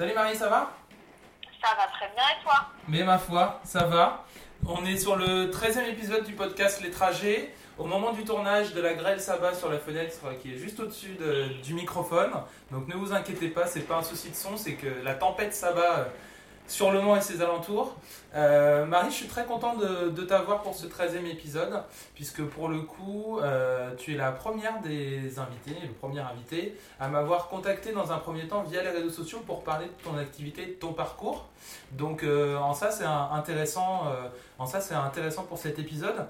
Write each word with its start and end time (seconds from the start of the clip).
Salut 0.00 0.14
Marie, 0.14 0.34
ça 0.34 0.48
va? 0.48 0.70
Ça 1.62 1.76
va 1.76 1.86
très 1.88 2.08
bien 2.14 2.24
et 2.24 2.42
toi? 2.42 2.54
Mais 2.88 3.04
ma 3.04 3.18
foi, 3.18 3.60
ça 3.64 3.84
va. 3.84 4.24
On 4.66 4.82
est 4.86 4.96
sur 4.96 5.14
le 5.14 5.50
13e 5.50 5.90
épisode 5.90 6.24
du 6.24 6.32
podcast 6.32 6.80
Les 6.82 6.90
Trajets. 6.90 7.52
Au 7.76 7.84
moment 7.84 8.12
du 8.12 8.24
tournage 8.24 8.72
de 8.72 8.80
la 8.80 8.94
grêle 8.94 9.20
s'abat 9.20 9.52
sur 9.52 9.70
la 9.70 9.78
fenêtre 9.78 10.16
qui 10.40 10.54
est 10.54 10.56
juste 10.56 10.80
au-dessus 10.80 11.16
de- 11.20 11.48
du 11.62 11.74
microphone. 11.74 12.30
Donc 12.70 12.88
ne 12.88 12.94
vous 12.94 13.12
inquiétez 13.12 13.48
pas, 13.48 13.66
c'est 13.66 13.80
pas 13.80 13.96
un 13.96 14.02
souci 14.02 14.30
de 14.30 14.34
son, 14.36 14.56
c'est 14.56 14.72
que 14.72 14.86
la 15.04 15.12
tempête 15.12 15.52
s'abat 15.52 15.98
euh, 15.98 16.04
sur 16.70 16.92
Le 16.92 17.00
Mans 17.00 17.16
et 17.16 17.20
ses 17.20 17.42
alentours. 17.42 17.96
Euh, 18.34 18.86
Marie, 18.86 19.10
je 19.10 19.16
suis 19.16 19.26
très 19.26 19.44
content 19.44 19.74
de, 19.74 20.22
t'avoir 20.22 20.62
pour 20.62 20.74
ce 20.74 20.86
13e 20.86 21.26
épisode, 21.26 21.82
puisque 22.14 22.42
pour 22.44 22.68
le 22.68 22.82
coup, 22.82 23.40
euh, 23.40 23.90
tu 23.96 24.14
es 24.14 24.16
la 24.16 24.30
première 24.30 24.80
des 24.80 25.38
invités, 25.38 25.74
le 25.82 25.92
premier 25.92 26.20
invité, 26.20 26.78
à 27.00 27.08
m'avoir 27.08 27.48
contacté 27.48 27.92
dans 27.92 28.12
un 28.12 28.18
premier 28.18 28.46
temps 28.46 28.62
via 28.62 28.82
les 28.82 28.90
réseaux 28.90 29.10
sociaux 29.10 29.40
pour 29.44 29.64
parler 29.64 29.86
de 29.86 30.04
ton 30.04 30.16
activité, 30.16 30.66
de 30.66 30.72
ton 30.72 30.92
parcours. 30.92 31.48
Donc 31.92 32.22
euh, 32.22 32.56
en 32.56 32.72
ça, 32.72 32.92
c'est 32.92 33.04
intéressant, 33.04 34.04
en 34.58 34.66
ça, 34.66 34.80
c'est 34.80 34.94
intéressant 34.94 35.42
pour 35.42 35.58
cet 35.58 35.80
épisode. 35.80 36.26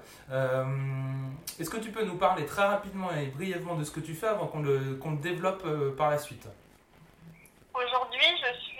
Est-ce 1.59 1.69
que 1.69 1.77
tu 1.77 1.91
peux 1.91 2.03
nous 2.03 2.17
parler 2.17 2.47
très 2.47 2.65
rapidement 2.65 3.09
et 3.11 3.27
brièvement 3.27 3.75
de 3.75 3.83
ce 3.83 3.91
que 3.91 3.99
tu 3.99 4.15
fais 4.15 4.27
avant 4.27 4.47
qu'on 4.47 4.61
le, 4.61 4.97
développe 5.21 5.63
par 5.95 6.09
la 6.09 6.17
suite? 6.17 6.47
Aujourd'hui, 7.73 8.19
je 8.19 8.59
suis 8.59 8.70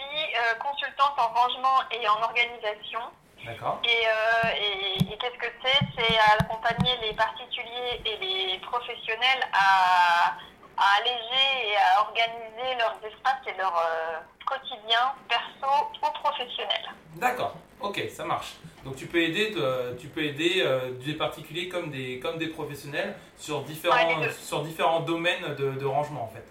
euh, 0.41 0.55
consultante 0.59 1.13
en 1.17 1.27
rangement 1.29 1.79
et 1.91 2.07
en 2.07 2.21
organisation. 2.21 2.99
D'accord 3.45 3.79
Et, 3.85 4.05
euh, 4.07 4.49
et- 4.55 5.13
et 5.13 5.17
qu'est-ce 5.17 5.37
que 5.37 5.51
c'est? 5.63 5.79
C'est 5.97 6.17
accompagner 6.39 6.95
les 7.01 7.13
particuliers 7.13 8.01
et 8.05 8.17
les 8.17 8.59
professionnels 8.59 9.43
à, 9.53 10.35
à 10.77 10.97
alléger 10.99 11.71
et 11.71 11.75
à 11.77 12.01
organiser 12.01 12.75
leurs 12.77 12.97
espaces 13.03 13.41
et 13.47 13.57
leur 13.57 13.75
euh, 13.75 14.19
quotidien 14.45 15.13
perso 15.27 15.87
ou 16.03 16.11
professionnel. 16.21 16.85
D'accord, 17.15 17.55
ok, 17.79 17.99
ça 18.09 18.25
marche. 18.25 18.53
Donc 18.85 18.95
tu 18.95 19.07
peux 19.07 19.21
aider, 19.21 19.53
tu 19.99 20.07
peux 20.07 20.23
aider 20.23 20.61
euh, 20.63 20.91
des 21.05 21.13
particuliers 21.13 21.67
comme 21.69 21.89
des, 21.91 22.19
comme 22.19 22.37
des 22.37 22.47
professionnels 22.47 23.15
sur 23.37 23.61
différents, 23.61 23.95
Ouais, 24.19 24.31
sur 24.31 24.61
différents 24.61 24.99
domaines 25.01 25.55
de, 25.55 25.71
de 25.71 25.85
rangement 25.85 26.23
en 26.23 26.27
fait. 26.27 26.45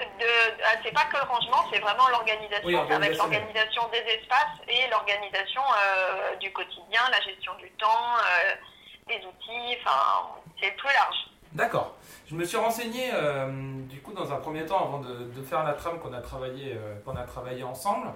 Ah, 0.00 0.76
c'est 0.82 0.92
pas 0.92 1.04
que 1.04 1.16
le 1.16 1.28
rangement, 1.28 1.64
c'est 1.72 1.78
vraiment 1.78 2.08
l'organisation, 2.08 2.66
Oui, 2.66 2.74
avec 2.74 2.90
organisation, 2.90 3.24
l'organisation 3.24 3.82
des 3.88 4.12
espaces 4.12 4.56
et 4.68 4.88
l'organisation 4.90 5.62
euh, 5.62 6.36
du 6.36 6.52
quotidien, 6.52 7.00
la 7.10 7.20
gestion 7.20 7.52
du 7.58 7.70
temps, 7.72 8.16
euh, 8.18 8.54
des 9.08 9.16
outils, 9.26 9.76
enfin, 9.80 10.28
c'est 10.60 10.70
plus 10.72 10.88
large. 10.88 11.16
D'accord. 11.52 11.96
Je 12.28 12.36
me 12.36 12.44
suis 12.44 12.56
renseigné 12.56 13.10
euh, 13.12 13.48
du 13.88 14.00
coup 14.00 14.12
dans 14.12 14.32
un 14.32 14.36
premier 14.36 14.64
temps 14.64 14.84
avant 14.84 15.00
de, 15.00 15.24
de 15.34 15.42
faire 15.42 15.64
la 15.64 15.72
trame 15.72 15.98
qu'on 15.98 16.12
a 16.12 16.20
travaillé 16.20 16.74
euh, 16.74 16.94
qu'on 17.04 17.16
a 17.16 17.24
travaillé 17.24 17.64
ensemble. 17.64 18.06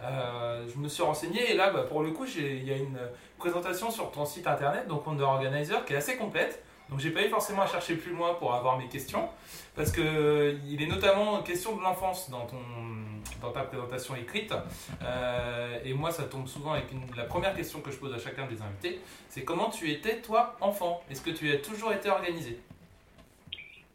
Je 0.00 0.78
me 0.78 0.88
suis 0.88 1.02
renseigné 1.02 1.50
et 1.50 1.54
là 1.56 1.70
bah, 1.70 1.82
pour 1.82 2.02
le 2.02 2.12
coup 2.12 2.24
il 2.24 2.62
y 2.62 2.72
a 2.72 2.76
une 2.76 3.00
présentation 3.36 3.90
sur 3.90 4.12
ton 4.12 4.24
site 4.24 4.46
internet 4.46 4.86
donc 4.86 5.04
Wonder 5.08 5.24
Organizer 5.24 5.84
qui 5.84 5.94
est 5.94 5.96
assez 5.96 6.16
complète. 6.16 6.62
Donc 6.94 7.00
j'ai 7.00 7.10
pas 7.10 7.22
eu 7.22 7.28
forcément 7.28 7.62
à 7.62 7.66
chercher 7.66 7.96
plus 7.96 8.12
loin 8.12 8.34
pour 8.34 8.54
avoir 8.54 8.76
mes 8.78 8.86
questions 8.86 9.28
parce 9.74 9.90
que 9.90 10.00
euh, 10.00 10.56
il 10.68 10.80
est 10.80 10.86
notamment 10.86 11.42
question 11.42 11.74
de 11.74 11.82
l'enfance 11.82 12.30
dans 12.30 12.46
ton 12.46 12.62
dans 13.42 13.50
ta 13.50 13.62
présentation 13.62 14.14
écrite 14.14 14.54
Euh, 15.02 15.80
et 15.84 15.92
moi 15.92 16.12
ça 16.12 16.22
tombe 16.22 16.46
souvent 16.46 16.74
avec 16.74 16.92
une- 16.92 17.12
la 17.16 17.24
première 17.24 17.52
question 17.56 17.80
que 17.80 17.90
je 17.90 17.96
pose 17.96 18.14
à 18.14 18.20
chacun 18.20 18.46
des 18.46 18.62
invités 18.62 19.00
c'est 19.28 19.42
comment 19.42 19.70
tu 19.70 19.90
étais 19.90 20.20
toi 20.22 20.54
enfant? 20.60 21.02
Est-ce 21.10 21.20
que 21.22 21.30
tu 21.30 21.52
as 21.52 21.58
toujours 21.58 21.92
été 21.92 22.08
organisé? 22.10 22.60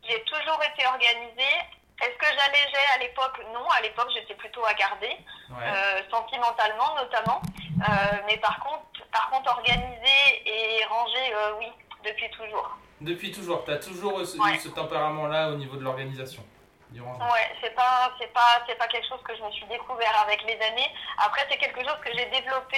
J'ai 0.06 0.22
toujours 0.26 0.60
été 0.74 0.86
organisée. 0.86 1.56
Est-ce 2.04 2.18
que 2.18 2.26
j'allégeais 2.38 2.88
à 2.96 2.98
l'époque? 3.00 3.38
Non, 3.54 3.66
à 3.78 3.82
l'époque 3.82 4.10
j'étais 4.14 4.36
plutôt 4.36 4.66
à 4.66 4.74
garder, 4.74 5.14
Ouais. 5.52 5.68
euh, 5.74 6.02
sentimentalement 6.12 6.96
notamment. 6.98 7.42
Euh, 7.88 8.18
mais 8.28 8.36
par 8.40 8.60
contre, 8.60 8.84
par 9.10 9.30
contre 9.30 9.50
organisée 9.58 10.26
et 10.46 10.84
rangée, 10.84 11.28
oui, 11.60 11.68
depuis 12.04 12.30
toujours. 12.32 12.70
Depuis 13.02 13.32
toujours, 13.32 13.64
tu 13.66 13.72
as 13.72 13.78
toujours 13.78 14.20
eu 14.22 14.26
ce, 14.26 14.38
Ouais. 14.38 14.56
eu 14.56 14.60
ce 14.60 14.70
tempérament-là 14.70 15.52
au 15.52 15.56
niveau 15.56 15.76
de 15.78 15.84
l'organisation. 15.84 16.44
Ouais, 16.92 17.48
c'est 17.62 17.76
pas, 17.76 18.12
c'est 18.20 18.34
pas, 18.34 18.64
c'est 18.68 18.78
pas 18.78 18.88
quelque 18.88 19.08
chose 19.08 19.22
que 19.24 19.36
je 19.38 19.44
me 19.44 19.52
suis 19.52 19.66
découvert 19.68 20.24
avec 20.26 20.42
les 20.44 20.60
années. 20.66 20.90
Après, 21.20 21.46
c'est 21.50 21.58
quelque 21.58 21.80
chose 21.82 21.98
que 22.04 22.10
j'ai 22.12 22.26
développé 22.26 22.78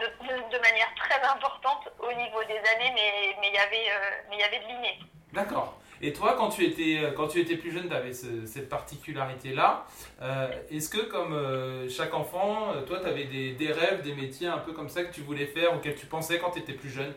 de, 0.00 0.06
de- 0.26 0.42
de 0.56 0.58
manière 0.62 0.88
très 0.96 1.20
importante 1.22 1.86
au 2.00 2.12
niveau 2.14 2.42
des 2.44 2.56
années, 2.56 2.92
mais 2.94 3.36
mais 3.40 3.48
il 3.48 3.54
y 3.54 3.58
avait, 3.58 3.88
euh, 3.90 4.10
mais 4.30 4.36
il 4.36 4.40
y 4.40 4.42
avait 4.42 4.58
de 4.60 4.66
l'inné. 4.68 4.98
D'accord. 5.34 5.74
Et 6.00 6.12
toi, 6.14 6.34
quand 6.36 6.48
tu 6.48 6.64
étais, 6.64 6.98
euh, 7.04 7.12
quand 7.12 7.28
tu 7.28 7.38
étais 7.40 7.56
plus 7.56 7.72
jeune, 7.72 7.88
tu 7.88 7.94
avais 7.94 8.12
cette 8.14 8.68
particularité-là. 8.70 9.84
Euh, 10.22 10.48
Est-ce 10.70 10.88
que, 10.88 11.00
comme 11.04 11.34
euh, 11.34 11.88
chaque 11.90 12.14
enfant, 12.14 12.72
toi, 12.86 13.00
tu 13.00 13.06
avais 13.06 13.24
des, 13.24 13.52
des 13.52 13.70
rêves, 13.72 14.00
des 14.02 14.14
métiers 14.14 14.48
un 14.48 14.58
peu 14.58 14.72
comme 14.72 14.88
ça 14.88 15.04
que 15.04 15.12
tu 15.12 15.20
voulais 15.20 15.46
faire, 15.46 15.74
auxquels 15.74 15.94
tu 15.96 16.06
pensais 16.06 16.38
quand 16.38 16.50
tu 16.52 16.60
étais 16.60 16.72
plus 16.74 16.90
jeune? 16.90 17.14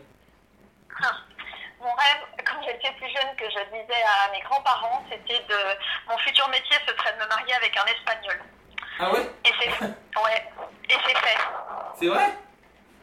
Mon 1.80 1.92
rêve, 1.92 2.44
quand 2.44 2.62
j'étais 2.62 2.92
plus 2.92 3.08
jeune, 3.08 3.34
que 3.36 3.44
je 3.48 3.64
disais 3.72 4.02
à 4.04 4.30
mes 4.32 4.40
grands-parents, 4.42 5.02
c'était 5.10 5.40
de, 5.48 5.56
mon 6.08 6.18
futur 6.18 6.46
métier, 6.48 6.76
ce 6.86 6.94
serait 6.94 7.12
de 7.14 7.18
me 7.22 7.26
marier 7.28 7.54
avec 7.54 7.74
un 7.76 7.84
espagnol. 7.86 8.38
Ah 8.98 9.10
ouais? 9.12 9.30
Et 9.46 9.50
c'est, 9.58 9.70
ouais, 9.70 10.44
et 10.90 10.96
c'est 11.06 11.16
fait. 11.18 11.38
C'est 11.98 12.08
vrai? 12.08 12.26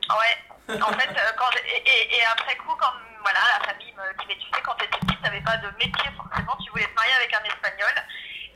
Ouais. 0.10 0.78
En 0.82 0.92
fait, 0.94 1.10
euh, 1.10 1.32
quand 1.38 1.50
j'ai- 1.54 1.68
et, 1.76 1.82
et- 1.88 2.18
et 2.20 2.24
après 2.26 2.56
coup, 2.58 2.76
quand 2.80 2.92
voilà, 3.22 3.40
la 3.60 3.66
famille 3.66 3.92
me 3.94 4.14
dit, 4.20 4.26
mais 4.28 4.36
tu 4.36 4.48
sais, 4.54 4.62
quand 4.64 4.76
t'étais 4.76 5.00
petite, 5.00 5.22
t'avais 5.24 5.42
pas 5.42 5.58
de 5.58 5.68
métier 5.78 6.12
forcément, 6.16 6.56
tu 6.64 6.70
voulais 6.72 6.86
te 6.86 6.94
marier 6.94 7.14
avec 7.14 7.34
un 7.34 7.44
espagnol. 7.44 7.94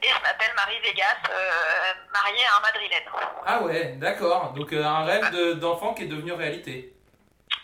Et 0.04 0.08
je 0.10 0.22
m'appelle 0.22 0.52
Marie 0.56 0.80
Vegas, 0.82 1.18
euh, 1.30 1.94
mariée 2.14 2.44
à 2.46 2.58
un 2.58 2.62
madrilène. 2.62 3.04
Ah 3.46 3.60
ouais, 3.62 3.86
d'accord. 3.98 4.52
Donc 4.54 4.72
euh, 4.74 4.84
un 4.84 5.04
rêve 5.06 5.30
de- 5.32 5.54
d'enfant 5.54 5.94
qui 5.94 6.04
est 6.04 6.08
devenu 6.08 6.32
réalité. 6.34 6.94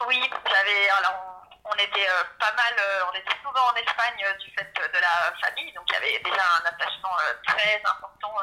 Oui, 0.07 0.19
j'avais, 0.47 0.89
alors 0.89 1.26
on, 1.71 1.75
était 1.75 2.07
euh, 2.07 2.23
pas 2.39 2.53
mal, 2.55 2.73
euh, 2.79 3.09
on 3.11 3.15
était 3.17 3.35
souvent 3.43 3.65
en 3.71 3.75
Espagne 3.75 4.19
euh, 4.25 4.33
du 4.37 4.49
fait 4.51 4.67
de 4.75 4.99
la 4.99 5.33
famille, 5.41 5.71
donc 5.73 5.83
il 5.89 5.93
y 5.93 5.97
avait 5.97 6.19
déjà 6.23 6.43
un 6.61 6.65
attachement 6.67 7.15
très 7.45 7.81
important 7.83 8.33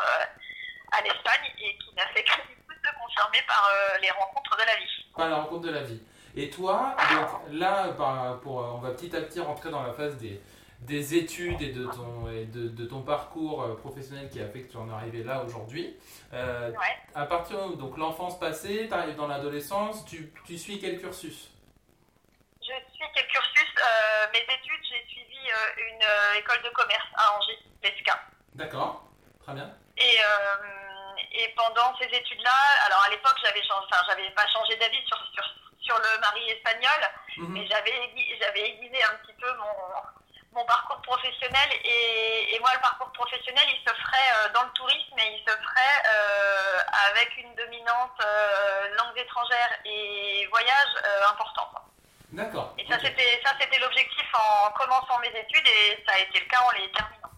à 0.93 1.01
l'Espagne 1.03 1.53
et 1.59 1.77
qui 1.79 1.95
n'a 1.95 2.07
fait 2.09 2.23
que 2.25 2.35
du 2.49 2.57
coup 2.57 2.73
se 2.73 2.91
confirmer 3.01 3.43
par 3.47 3.71
les 4.01 4.11
rencontres 4.11 4.57
de 4.57 4.63
la 4.63 4.77
vie. 4.77 5.07
Pas 5.17 5.29
la 5.29 5.37
rencontre 5.37 5.63
de 5.63 5.71
la 5.71 5.83
vie. 5.83 6.03
Et 6.37 6.51
toi, 6.51 6.97
donc, 7.13 7.29
là, 7.53 7.89
par- 7.97 8.41
pour, 8.41 8.57
on 8.57 8.79
va 8.79 8.91
petit 8.91 9.15
à 9.17 9.21
petit 9.21 9.41
rentrer 9.41 9.71
dans 9.71 9.83
la 9.83 9.93
phase 9.93 10.17
des, 10.17 10.41
des 10.81 11.15
études 11.15 11.63
et 11.63 11.71
de 11.71 11.87
ton, 11.87 12.29
et 12.31 12.45
de, 12.47 12.69
de 12.69 12.85
ton 12.87 13.03
parcours 13.03 13.77
professionnel 13.79 14.29
qui 14.31 14.41
a 14.41 14.49
fait 14.49 14.63
que 14.63 14.71
tu 14.73 14.77
en 14.77 14.89
es 14.91 14.93
arrivé 14.93 15.23
là 15.23 15.43
aujourd'hui. 15.45 15.97
Euh, 16.33 16.71
Ouais. 16.71 16.97
À 17.15 17.27
partir 17.27 17.69
de 17.69 17.97
l'enfance 18.01 18.39
passée, 18.41 18.87
tu 18.89 18.95
arrives 18.95 19.15
dans 19.15 19.29
l'adolescence, 19.29 20.05
tu, 20.05 20.33
tu 20.45 20.59
suis 20.59 20.81
quel 20.81 21.01
cursus? 21.01 21.51
Je 22.67 22.73
suis 22.95 23.05
quel 23.15 23.27
cursus 23.29 23.69
Euh, 23.79 24.27
Mes 24.33 24.41
études, 24.41 24.85
j'ai 24.89 25.05
suivi 25.09 25.51
euh, 25.51 25.89
une 25.89 26.03
euh, 26.03 26.35
école 26.39 26.63
de 26.63 26.71
commerce 26.71 27.07
à 27.17 27.33
Angers, 27.37 27.59
l'ESCA. 27.83 28.19
D'accord, 28.55 29.03
très 29.45 29.53
bien. 29.53 29.71
Et, 29.99 30.19
et 31.33 31.49
pendant 31.57 31.97
ces 31.99 32.07
études-là, 32.07 32.57
alors 32.87 33.03
à 33.05 33.11
l'époque, 33.11 33.37
j'avais 33.45 33.63
changé, 33.63 33.87
enfin, 33.93 34.03
j'avais 34.09 34.31
pas 34.31 34.47
changé 34.49 34.77
d'avis 34.77 35.05
sur, 35.07 35.19
sur, 35.35 35.45
sur 35.83 35.99
le 35.99 36.19
mari 36.21 36.51
espagnol, 36.51 37.01
Mhm. 37.37 37.53
mais 37.53 37.67
j'avais 37.67 37.91
aiguisé, 38.05 38.39
j'avais 38.41 38.61
aiguisé 38.71 39.03
un 39.05 39.15
petit 39.17 39.35
peu 39.35 39.53
mon, 39.55 39.75
mon 40.53 40.65
parcours 40.67 41.01
professionnel. 41.03 41.69
Et, 41.85 42.55
et 42.55 42.59
moi, 42.61 42.71
le 42.75 42.81
parcours 42.81 43.11
professionnel, 43.13 43.67
il 43.69 43.81
se 43.89 43.95
ferait 43.95 44.53
dans 44.55 44.63
le 44.63 44.71
tourisme 44.71 45.19
et 45.19 45.37
il 45.37 45.45
se 45.45 45.57
ferait 45.57 46.03
avec 47.11 47.37
une 47.39 47.55
dominante 47.57 48.25
langue 48.99 49.19
étrangère 49.19 49.71
et 49.85 50.47
voyage 50.47 50.95
important. 51.31 51.67
quoi. 51.73 51.85
D'accord. 52.35 52.75
Et 52.79 52.87
ça, 52.89 52.97
ok. 52.97 53.03
c'était 53.05 53.41
ça, 53.45 53.53
c'était 53.61 53.79
l'objectif 53.79 54.27
en 54.35 54.71
commençant 54.73 55.19
mes 55.21 55.29
études 55.29 55.67
et 55.67 56.03
ça 56.07 56.15
a 56.15 56.19
été 56.21 56.41
le 56.41 56.47
cas 56.47 56.59
en 56.67 56.71
les 56.79 56.91
terminant. 56.91 57.31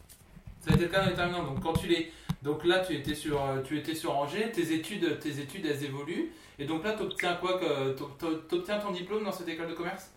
Ça 0.60 0.70
a 0.70 0.74
été 0.74 0.84
le 0.84 0.88
cas 0.90 1.02
en 1.02 1.06
déterminant. 1.06 1.42
Donc 1.44 1.62
quand 1.62 1.74
tu 1.74 1.86
les, 1.86 2.12
donc 2.42 2.64
là 2.64 2.80
tu 2.80 2.94
étais 2.94 3.14
sur, 3.14 3.42
euh, 3.44 3.62
tu 3.62 3.78
étais 3.78 3.94
sur 3.94 4.16
Angers, 4.16 4.50
tes 4.52 4.72
études, 4.72 5.20
tes 5.20 5.38
études 5.38 5.66
elles 5.66 5.84
évoluent. 5.84 6.32
Et 6.58 6.64
donc 6.64 6.82
là 6.84 6.94
tu 6.94 7.02
obtiens 7.02 7.34
quoi 7.36 7.58
que, 7.60 7.92
t'ob- 7.92 8.48
t'obtiens 8.48 8.78
ton 8.78 8.90
diplôme 8.90 9.24
dans 9.24 9.32
cette 9.32 9.48
école 9.48 9.68
de 9.68 9.74
commerce? 9.74 10.10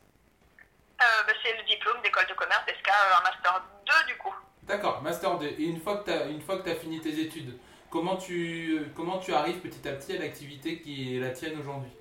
Euh, 1.01 1.23
bah, 1.27 1.33
c'est 1.43 1.55
le 1.57 1.63
diplôme 1.63 2.01
d'école 2.01 2.27
de 2.27 2.33
commerce, 2.33 2.63
SK, 2.67 2.89
un 2.89 3.21
master 3.23 3.61
2 3.85 3.93
du 4.07 4.17
coup. 4.17 4.33
D'accord, 4.63 5.01
master 5.01 5.37
2. 5.39 5.45
Et 5.45 5.63
une 5.63 5.81
fois 5.81 5.97
que 5.97 6.05
tu 6.05 6.11
as, 6.11 6.25
une 6.25 6.41
fois 6.41 6.57
que 6.59 6.69
as 6.69 6.75
fini 6.75 7.01
tes 7.01 7.19
études, 7.19 7.57
comment 7.89 8.15
tu, 8.15 8.81
comment 8.95 9.17
tu 9.17 9.33
arrives 9.33 9.59
petit 9.59 9.85
à 9.87 9.91
petit 9.93 10.15
à 10.15 10.19
l'activité 10.19 10.79
qui 10.79 11.17
est 11.17 11.19
la 11.19 11.31
tienne 11.31 11.59
aujourd'hui? 11.59 11.91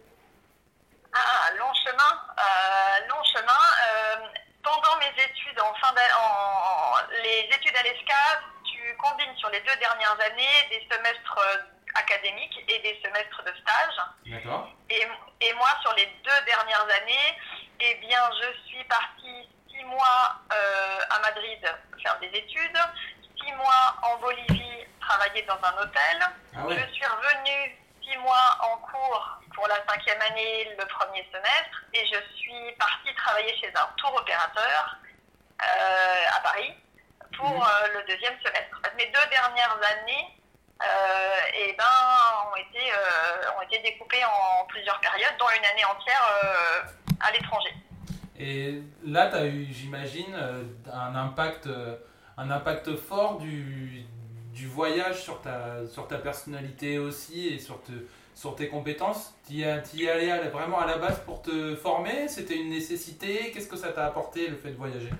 Ah, 1.12 1.50
long 1.58 1.72
chemin, 1.74 2.20
euh, 2.38 3.06
long 3.08 3.24
chemin. 3.24 3.46
Euh, 3.48 4.26
pendant 4.62 4.98
mes 4.98 5.22
études, 5.24 5.58
en 5.60 5.72
fin 5.74 5.92
d'a- 5.94 6.18
en, 6.20 6.94
les 7.22 7.48
études 7.48 7.62
à 7.78 7.82
l'ESCA, 7.82 8.40
tu 8.64 8.96
combines 8.96 9.36
sur 9.36 9.48
les 9.50 9.60
deux 9.60 9.76
dernières 9.76 10.18
années 10.20 10.68
des 10.70 10.86
semestres 10.90 11.38
euh, 11.38 11.56
académiques 11.94 12.58
et 12.68 12.78
des 12.80 13.00
semestres 13.04 13.42
de 13.44 13.52
stage. 13.60 13.96
D'accord. 14.26 14.68
Et, 14.90 15.06
et 15.40 15.52
moi, 15.54 15.68
sur 15.82 15.94
les 15.94 16.06
deux 16.24 16.44
dernières 16.46 16.82
années, 16.82 17.38
eh 17.80 17.94
bien, 17.96 18.20
je 18.42 18.68
suis 18.68 18.84
partie 18.84 19.48
six 19.70 19.84
mois 19.84 20.36
euh, 20.52 20.98
à 21.10 21.18
Madrid 21.20 21.60
faire 22.02 22.18
des 22.18 22.28
études, 22.28 22.78
six 23.40 23.52
mois 23.52 23.96
en 24.02 24.16
Bolivie 24.18 24.86
travailler 25.00 25.42
dans 25.42 25.58
un 25.62 25.82
hôtel. 25.82 26.18
Ah 26.56 26.64
ouais. 26.64 26.76
Je 26.76 26.92
suis 26.94 27.06
revenue 27.06 27.78
six 28.02 28.16
mois 28.18 28.58
en 28.60 28.76
cours 28.78 29.38
pour 29.54 29.68
la 29.68 29.76
cinquième 29.88 30.20
année, 30.22 30.76
le 30.78 30.84
premier 30.86 31.24
semestre, 31.32 31.84
et 31.94 32.06
je 32.06 32.36
suis 32.36 32.72
partie 32.78 33.14
travailler 33.14 33.56
chez 33.60 33.72
un 33.74 33.88
tour 33.96 34.14
opérateur 34.14 34.96
euh, 35.62 36.36
à 36.36 36.40
Paris 36.40 36.74
pour 37.38 37.48
Mhm. 37.48 37.62
euh, 37.62 37.98
le 37.98 38.00
deuxième 38.12 38.34
semestre. 38.44 38.76
Mes 38.96 39.06
deux 39.06 39.30
dernières 39.30 39.78
années 39.94 40.26
euh, 40.82 40.84
eh 41.54 41.72
ben, 41.78 41.84
ont, 42.52 42.56
été, 42.56 42.84
euh, 42.92 43.56
ont 43.58 43.62
été 43.62 43.78
découpées 43.82 44.24
en 44.24 44.64
plusieurs 44.66 45.00
périodes, 45.00 45.34
dont 45.38 45.46
une 45.58 45.64
année 45.64 45.84
entière 45.84 46.22
à 47.20 47.32
l'étranger. 47.32 47.74
Et 48.38 48.82
là, 49.04 49.28
tu 49.28 49.36
as 49.36 49.46
eu, 49.46 49.66
j'imagine, 49.72 50.36
un 50.92 51.14
impact, 51.16 51.68
un 52.36 52.50
impact 52.50 52.94
fort 52.96 53.38
du, 53.38 54.04
du 54.52 54.68
voyage 54.68 55.20
sur 55.22 55.40
ta, 55.42 55.86
sur 55.88 56.06
ta 56.06 56.18
personnalité 56.18 56.98
aussi 56.98 57.48
et 57.48 57.58
sur, 57.58 57.82
te, 57.82 57.90
sur 58.36 58.54
tes 58.54 58.68
compétences. 58.68 59.34
Tu 59.48 59.54
y, 59.54 59.64
la- 60.36 60.48
vraiment 60.50 60.78
à 60.78 60.86
la 60.86 60.98
base 60.98 61.18
pour 61.24 61.42
te 61.42 61.74
former? 61.74 62.28
C'était 62.28 62.54
une 62.54 62.70
nécessité? 62.70 63.50
Qu'est-ce 63.50 63.68
que 63.68 63.76
ça 63.76 63.90
t'a 63.92 64.06
apporté 64.06 64.46
le 64.46 64.56
fait 64.56 64.70
de 64.70 64.76
voyager? 64.76 65.10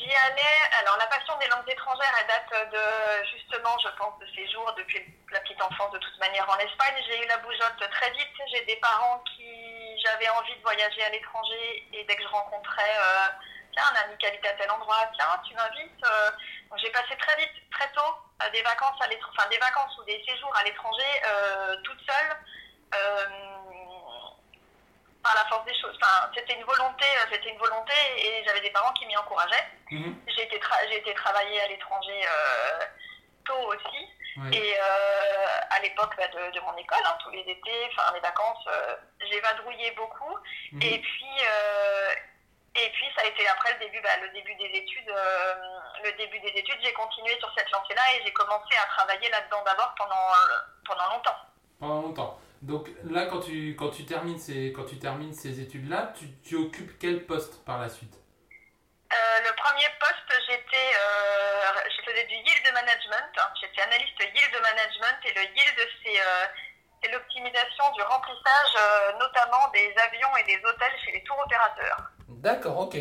J'y 0.00 0.14
allais. 0.14 0.58
Alors, 0.80 0.96
la 0.96 1.06
passion 1.06 1.36
des 1.36 1.46
langues 1.48 1.68
étrangères, 1.68 2.14
elle 2.20 2.26
date 2.26 2.72
de, 2.72 3.26
justement, 3.36 3.76
je 3.84 3.88
pense, 3.98 4.18
de 4.18 4.26
ces 4.34 4.48
jours, 4.50 4.72
depuis 4.74 5.04
la 5.30 5.40
petite 5.40 5.60
enfance, 5.62 5.92
de 5.92 5.98
toute 5.98 6.18
manière, 6.18 6.48
en 6.48 6.56
Espagne. 6.56 6.96
J'ai 7.06 7.22
eu 7.22 7.26
la 7.26 7.36
bougeotte 7.38 7.90
très 7.90 8.10
vite. 8.12 8.32
J'ai 8.50 8.64
des 8.64 8.76
parents 8.76 9.22
qui, 9.36 10.00
j'avais 10.02 10.28
envie 10.30 10.56
de 10.56 10.62
voyager 10.62 11.04
à 11.04 11.10
l'étranger, 11.10 11.86
et 11.92 12.04
dès 12.04 12.16
que 12.16 12.22
je 12.22 12.28
rencontrais, 12.28 12.96
euh, 12.98 13.28
tiens, 13.74 13.84
un 13.92 14.04
ami 14.04 14.16
qui 14.16 14.26
habite 14.26 14.46
à 14.46 14.52
tel 14.54 14.70
endroit, 14.70 15.04
tiens, 15.18 15.40
tu 15.46 15.54
m'invites. 15.54 16.04
euh, 16.04 16.30
j'ai 16.76 16.90
passé 16.90 17.16
très 17.18 17.36
vite, 17.36 17.70
très 17.70 17.90
tôt, 17.92 18.14
euh, 18.42 18.50
des 18.50 18.62
vacances 18.62 19.00
à 19.02 19.08
l'étranger, 19.08 19.36
enfin, 19.38 19.48
des 19.50 19.58
vacances 19.58 19.98
ou 19.98 20.04
des 20.04 20.24
séjours 20.24 20.56
à 20.56 20.64
l'étranger, 20.64 21.22
toute 21.84 22.00
seule. 22.08 22.36
par 25.22 25.34
la 25.34 25.44
force 25.50 25.64
des 25.66 25.74
choses. 25.78 25.96
Enfin, 26.00 26.30
c'était 26.34 26.54
une 26.54 26.64
volonté, 26.64 27.04
c'était 27.30 27.50
une 27.50 27.58
volonté 27.58 27.92
et 28.16 28.42
j'avais 28.46 28.60
des 28.62 28.70
parents 28.70 28.92
qui 28.94 29.06
m'y 29.06 29.16
encourageaient. 29.16 29.68
Mhm. 29.90 30.16
J'ai 30.28 30.42
été, 30.44 30.58
tra- 30.58 30.92
été 30.92 31.14
travailler 31.14 31.60
à 31.62 31.68
l'étranger 31.68 32.20
euh, 32.24 32.84
tôt 33.44 33.66
aussi. 33.68 34.06
Ouais. 34.36 34.56
Et 34.56 34.74
euh, 34.78 35.46
à 35.70 35.80
l'époque 35.80 36.14
bah, 36.16 36.28
de, 36.28 36.54
de 36.54 36.60
mon 36.60 36.76
école, 36.76 37.02
hein, 37.04 37.16
tous 37.24 37.30
les 37.30 37.40
étés, 37.40 37.88
enfin 37.90 38.12
les 38.14 38.20
vacances, 38.20 38.64
euh, 38.68 38.96
j'ai 39.28 39.40
vadrouillé 39.40 39.90
beaucoup. 39.92 40.36
Mhm. 40.72 40.82
Et 40.82 40.98
puis, 41.00 41.26
et 42.76 42.90
puis 42.90 43.06
ça 43.16 43.22
a 43.22 43.26
été 43.26 43.46
après 43.48 43.72
le 43.74 43.80
début, 43.80 44.00
bah, 44.00 44.16
le 44.22 44.30
début 44.30 44.54
des 44.54 44.70
études. 44.78 45.12
le 46.04 46.12
début 46.16 46.38
des 46.40 46.58
études, 46.60 46.78
j'ai 46.82 46.92
continué 46.92 47.36
sur 47.38 47.52
cette 47.56 47.70
lancée-là 47.70 48.02
et 48.16 48.22
j'ai 48.24 48.32
commencé 48.32 48.74
à 48.82 48.86
travailler 48.86 49.28
là-dedans 49.30 49.62
d'abord 49.64 49.92
pendant 49.98 50.28
pendant 50.86 51.14
longtemps. 51.14 51.36
Pendant 51.80 52.02
longtemps. 52.02 52.40
Donc 52.62 52.88
là, 53.04 53.26
quand 53.26 53.40
tu, 53.40 53.74
quand 53.74 53.88
tu 53.90 54.04
termines 54.04 54.38
ces, 54.38 54.72
quand 54.72 54.84
tu 54.84 54.98
termines 54.98 55.32
ces 55.34 55.60
études-là, 55.60 56.12
tu, 56.16 56.26
tu 56.42 56.54
occupes 56.56 56.98
quel 57.00 57.26
poste 57.26 57.64
par 57.64 57.78
la 57.80 57.88
suite? 57.88 58.14
Euh, 59.12 59.40
le 59.40 59.52
premier 59.56 59.88
poste, 59.98 60.40
j'étais, 60.48 60.90
euh, 60.94 61.72
je 61.90 62.10
faisais 62.10 62.24
du 62.26 62.34
yield 62.34 62.72
management. 62.72 63.32
hein. 63.38 63.50
J'étais 63.60 63.82
analyste 63.82 64.18
yield 64.20 64.54
management 64.62 65.18
et 65.24 65.32
le 65.34 65.42
yield, 65.42 65.78
c'est 66.04 66.20
euh, 66.20 66.46
c'est 67.02 67.10
l'optimisation 67.10 67.90
du 67.92 68.02
remplissage, 68.02 68.74
notamment 69.18 69.68
des 69.72 69.94
avions 70.06 70.36
et 70.36 70.44
des 70.44 70.58
hôtels 70.62 70.92
chez 71.02 71.12
les 71.12 71.24
tours 71.24 71.38
opérateurs. 71.38 71.96
D'accord, 72.28 72.78
ok. 72.80 72.96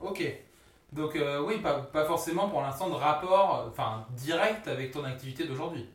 Ok. 0.00 0.20
Donc 0.92 1.12
oui, 1.14 1.58
pas, 1.62 1.80
pas 1.90 2.04
forcément 2.04 2.50
pour 2.50 2.60
l'instant 2.60 2.88
de 2.90 2.96
rapport 2.96 3.66
enfin, 3.72 4.04
direct 4.10 4.68
avec 4.68 4.92
ton 4.92 5.04
activité 5.04 5.44
d'aujourd'hui. 5.44 5.88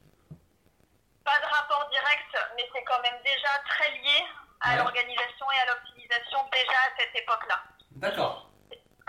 Pas 1.23 1.39
de 1.39 1.45
rapport 1.45 1.87
direct, 1.91 2.51
mais 2.57 2.67
c'est 2.73 2.83
quand 2.83 2.99
même 3.03 3.21
déjà 3.23 3.49
très 3.69 3.91
lié 3.91 4.25
à 4.61 4.71
Ouais. 4.71 4.77
l'organisation 4.77 5.45
et 5.55 5.59
à 5.61 5.65
l'optimisation 5.67 6.39
déjà 6.51 6.71
à 6.71 6.99
cette 6.99 7.15
époque-là. 7.15 7.61
D'accord. 7.91 8.48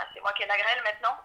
Ah, 0.01 0.07
c'est 0.15 0.21
moi 0.21 0.33
qui 0.33 0.43
ai 0.43 0.47
la 0.47 0.57
grêle 0.57 0.83
maintenant. 0.83 1.17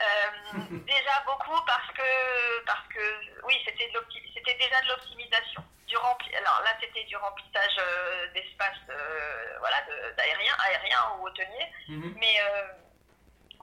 Euh, 0.00 0.50
déjà 0.86 1.20
beaucoup 1.24 1.56
parce 1.66 1.86
que, 1.92 2.64
parce 2.64 2.86
que 2.88 3.44
oui, 3.44 3.54
c'était 3.64 4.54
déjà 4.54 4.80
de 4.82 4.88
l'optimisation. 4.88 5.62
Du 5.86 5.96
rempli, 5.96 6.34
alors 6.34 6.62
là, 6.64 6.70
c'était 6.80 7.04
du 7.04 7.16
remplissage 7.16 7.76
euh, 7.78 8.26
d'espace 8.32 8.78
euh, 8.88 9.56
voilà, 9.60 9.76
d'aérien, 10.16 10.52
aérien 10.66 10.98
ou 11.18 11.26
hôtelier. 11.26 11.66
Mhm. 11.88 12.14
Mais, 12.18 12.40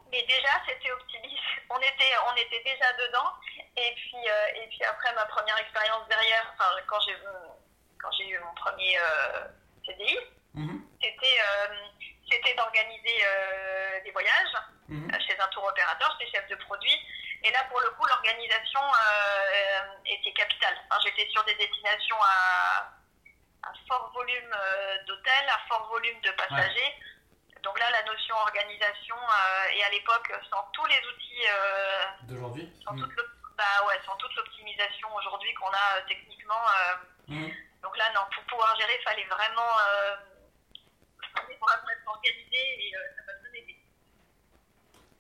mais 0.10 0.24
déjà, 0.24 0.50
c'était 0.66 0.92
optimisé. 0.92 1.36
On 1.70 1.80
était, 1.80 2.14
on 2.30 2.36
était 2.36 2.62
déjà 2.66 2.92
dedans. 2.94 3.32
Et 3.78 3.94
puis, 3.96 4.18
et 4.56 4.68
puis 4.68 4.84
après 4.84 5.14
ma 5.14 5.26
première 5.26 5.58
expérience 5.60 6.06
derrière, 6.10 6.54
quand 6.86 7.00
j'ai 7.00 8.28
eu 8.30 8.40
mon 8.40 8.54
premier 8.56 8.98
CDI, 9.86 10.18
Mhm. 10.54 10.86
c'était 11.02 11.40
c'était 12.32 12.54
d'organiser 12.56 13.24
euh, 13.26 14.00
des 14.04 14.12
voyages 14.12 14.54
Mhm. 14.88 15.10
euh, 15.14 15.20
chez 15.26 15.40
un 15.40 15.48
tour 15.48 15.64
opérateur, 15.66 16.16
j'étais 16.20 16.32
chef 16.38 16.48
de 16.50 16.56
produit. 16.56 16.98
Et 17.44 17.52
là, 17.52 17.64
pour 17.70 17.80
le 17.82 17.90
coup, 17.92 18.06
l'organisation 18.06 18.82
euh, 18.82 19.80
était 20.06 20.34
capitale. 20.34 20.76
Enfin, 20.90 21.02
J'étais 21.04 21.30
sur 21.32 21.44
des 21.46 21.56
destinations 21.56 22.22
à, 22.22 22.94
fort 23.88 24.12
volume 24.14 24.56
d'hôtels, 25.08 25.50
à 25.50 25.60
fort 25.68 25.88
volume 25.90 26.20
de 26.22 26.32
passagers. 26.32 26.94
Donc 27.64 27.78
là, 27.80 27.90
la 27.92 28.04
notion 28.04 28.36
organisation, 28.38 29.16
euh, 29.16 29.70
et 29.76 29.84
à 29.84 29.90
l'époque, 29.90 30.32
sans 30.50 30.64
tous 30.74 30.86
les 30.88 30.98
outils, 31.06 31.46
D'aujourd'hui 32.24 32.72
sans, 32.84 32.94
Mhm. 32.94 33.16
bah 33.58 33.86
ouais, 33.88 34.00
sans 34.06 34.16
toute 34.18 34.34
l'optimisation 34.36 35.14
aujourd'hui 35.16 35.54
qu'on 35.56 35.70
a 35.72 36.02
techniquement. 36.08 36.62
Mhm. 37.28 37.52
donc 37.82 37.98
là, 37.98 38.06
non, 38.14 38.22
pour 38.34 38.44
pouvoir 38.46 38.76
gérer, 38.80 38.98
il 39.00 39.04
fallait 39.04 39.26
vraiment, 39.26 39.72
vraiment 41.68 42.12
organisé 42.16 42.58
et 42.80 42.96
euh, 42.96 43.00
ça 43.16 43.34
donné 43.44 43.66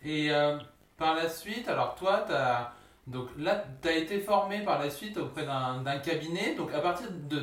des 0.03 0.09
Et 0.09 0.31
euh, 0.31 0.59
par 0.97 1.15
la 1.15 1.29
suite, 1.29 1.67
alors 1.67 1.95
toi, 1.95 2.25
as, 2.31 2.73
donc 3.07 3.29
là, 3.37 3.63
tu 3.81 3.87
as 3.87 3.93
été 3.93 4.19
formé 4.19 4.63
par 4.63 4.79
la 4.79 4.89
suite 4.89 5.17
auprès 5.17 5.45
d'un 5.45 5.81
d'un 5.81 5.99
cabinet. 5.99 6.55
Donc 6.55 6.73
à 6.73 6.81
partir 6.81 7.07
de, 7.11 7.39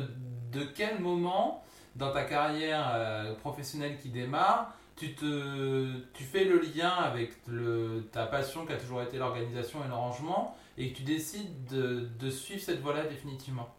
de 0.51 0.63
quel 0.63 0.99
moment 0.99 1.63
dans 1.95 2.11
ta 2.11 2.23
carrière 2.23 2.91
euh, 2.93 3.33
professionnelle 3.35 3.97
qui 3.97 4.09
démarre, 4.09 4.73
tu, 4.95 5.15
te, 5.15 5.97
tu 6.13 6.23
fais 6.23 6.43
le 6.43 6.59
lien 6.59 6.89
avec 6.89 7.33
le, 7.47 8.07
ta 8.11 8.25
passion 8.25 8.65
qui 8.65 8.73
a 8.73 8.77
toujours 8.77 9.01
été 9.01 9.17
l'organisation 9.17 9.83
et 9.83 9.87
le 9.87 9.93
rangement 9.93 10.57
et 10.77 10.91
que 10.91 10.97
tu 10.97 11.03
décides 11.03 11.65
de, 11.65 12.01
de 12.19 12.29
suivre 12.29 12.61
cette 12.61 12.81
voie-là 12.81 13.03
définitivement? 13.03 13.75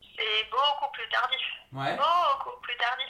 C'est 0.00 0.50
beaucoup 0.50 0.92
plus 0.92 1.08
tardif. 1.08 1.40
Ouais. 1.72 1.96
Beaucoup 1.96 2.60
plus 2.60 2.76
tardif. 2.76 3.08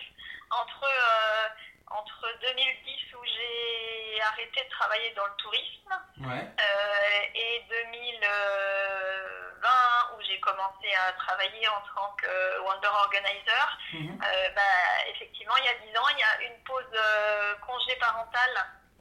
Entre, 0.50 0.85
euh, 0.85 1.49
entre 1.90 2.26
2010 2.40 3.14
où 3.14 3.25
j'ai 3.25 4.21
arrêté 4.23 4.64
de 4.64 4.69
travailler 4.71 5.11
dans 5.14 5.26
le 5.26 5.35
tourisme 5.38 5.95
Ouais. 6.23 6.49
euh, 6.61 7.21
et 7.35 7.64
2020 7.69 10.16
où 10.16 10.21
j'ai 10.23 10.40
commencé 10.40 10.92
à 11.07 11.12
travailler 11.12 11.69
en 11.69 11.80
tant 11.95 12.11
que 12.16 12.61
Wonder 12.62 12.88
Organizer, 12.88 13.78
Mhm. 13.92 14.21
euh, 14.23 14.49
bah, 14.57 15.07
effectivement 15.09 15.57
il 15.59 15.64
y 15.64 15.69
a 15.69 15.75
10 15.75 15.97
ans, 15.99 16.09
il 16.11 16.19
y 16.19 16.23
a 16.23 16.40
une 16.50 16.59
pause 16.64 16.85
euh, 16.95 17.54
congé 17.66 17.95
parental. 17.97 18.50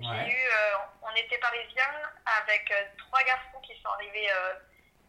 J'ai 0.02 0.28
eu, 0.32 0.48
euh, 0.48 0.78
on 1.02 1.12
était 1.16 1.38
parisiens 1.40 1.94
avec 2.42 2.72
trois 2.98 3.22
garçons 3.24 3.60
qui 3.66 3.78
sont 3.82 3.90
arrivés 3.90 4.32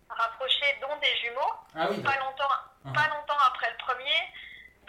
rapprochés, 0.09 0.77
dont 0.81 0.97
des 0.97 1.17
jumeaux 1.19 1.53
Ah 1.77 1.87
oui. 1.91 2.03
pas 2.03 2.17
longtemps, 2.19 2.49
Mhm. 2.85 2.93
pas 2.95 3.07
longtemps 3.09 3.39
après 3.47 3.71
le 3.71 3.77
premier, 3.77 4.33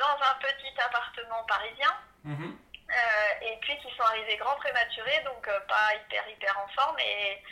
dans 0.02 0.18
un 0.26 0.36
petit 0.42 0.74
appartement 0.82 1.44
parisien, 1.44 1.94
Mhm. 2.24 2.58
euh, 2.90 3.46
et 3.48 3.58
puis 3.62 3.78
qui 3.80 3.90
sont 3.96 4.04
arrivés 4.04 4.38
grands 4.38 4.56
prématurés, 4.58 5.22
donc 5.24 5.48
euh, 5.48 5.60
pas 5.62 5.96
hyper 5.96 6.28
hyper 6.30 6.58
en 6.60 6.68
forme, 6.70 6.98
et, 7.00 7.44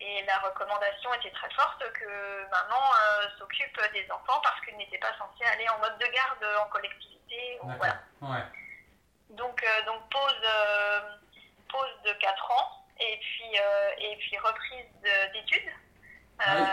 et 0.00 0.22
la 0.24 0.38
recommandation 0.38 1.12
était 1.14 1.30
très 1.32 1.50
forte 1.50 1.82
que 1.92 2.50
maman 2.50 2.82
euh, 2.94 3.28
s'occupe 3.38 3.80
des 3.92 4.08
enfants 4.10 4.40
parce 4.42 4.60
qu'ils 4.64 4.76
n'étaient 4.76 4.98
pas 4.98 5.12
censés 5.18 5.44
aller 5.52 5.68
en 5.68 5.78
mode 5.78 5.98
de 5.98 6.06
garde 6.06 6.44
en 6.64 6.68
collectivité. 6.68 7.58
ou 7.62 7.68
D'accord. 7.68 7.78
voilà. 7.78 8.36
Ouais. 8.38 8.44
Donc, 9.30 9.64
donc 9.86 10.08
pause, 10.10 10.48
pause 11.68 12.02
de 12.04 12.12
4 12.12 12.50
ans, 12.52 12.86
et 13.00 13.18
puis, 13.18 13.52
et 13.98 14.16
puis 14.16 14.38
reprise 14.38 14.86
de- 15.02 15.32
d'études. 15.32 15.70
Ah 16.38 16.54
oui. 16.54 16.66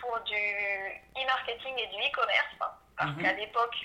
pour 0.00 0.18
du 0.20 0.34
e-marketing 1.16 1.78
et 1.78 1.86
du 1.88 1.96
e-commerce. 2.02 2.54
hein, 2.60 2.70
Parce 2.96 3.10
Mhm. 3.10 3.22
qu'à 3.22 3.32
l'époque, 3.34 3.76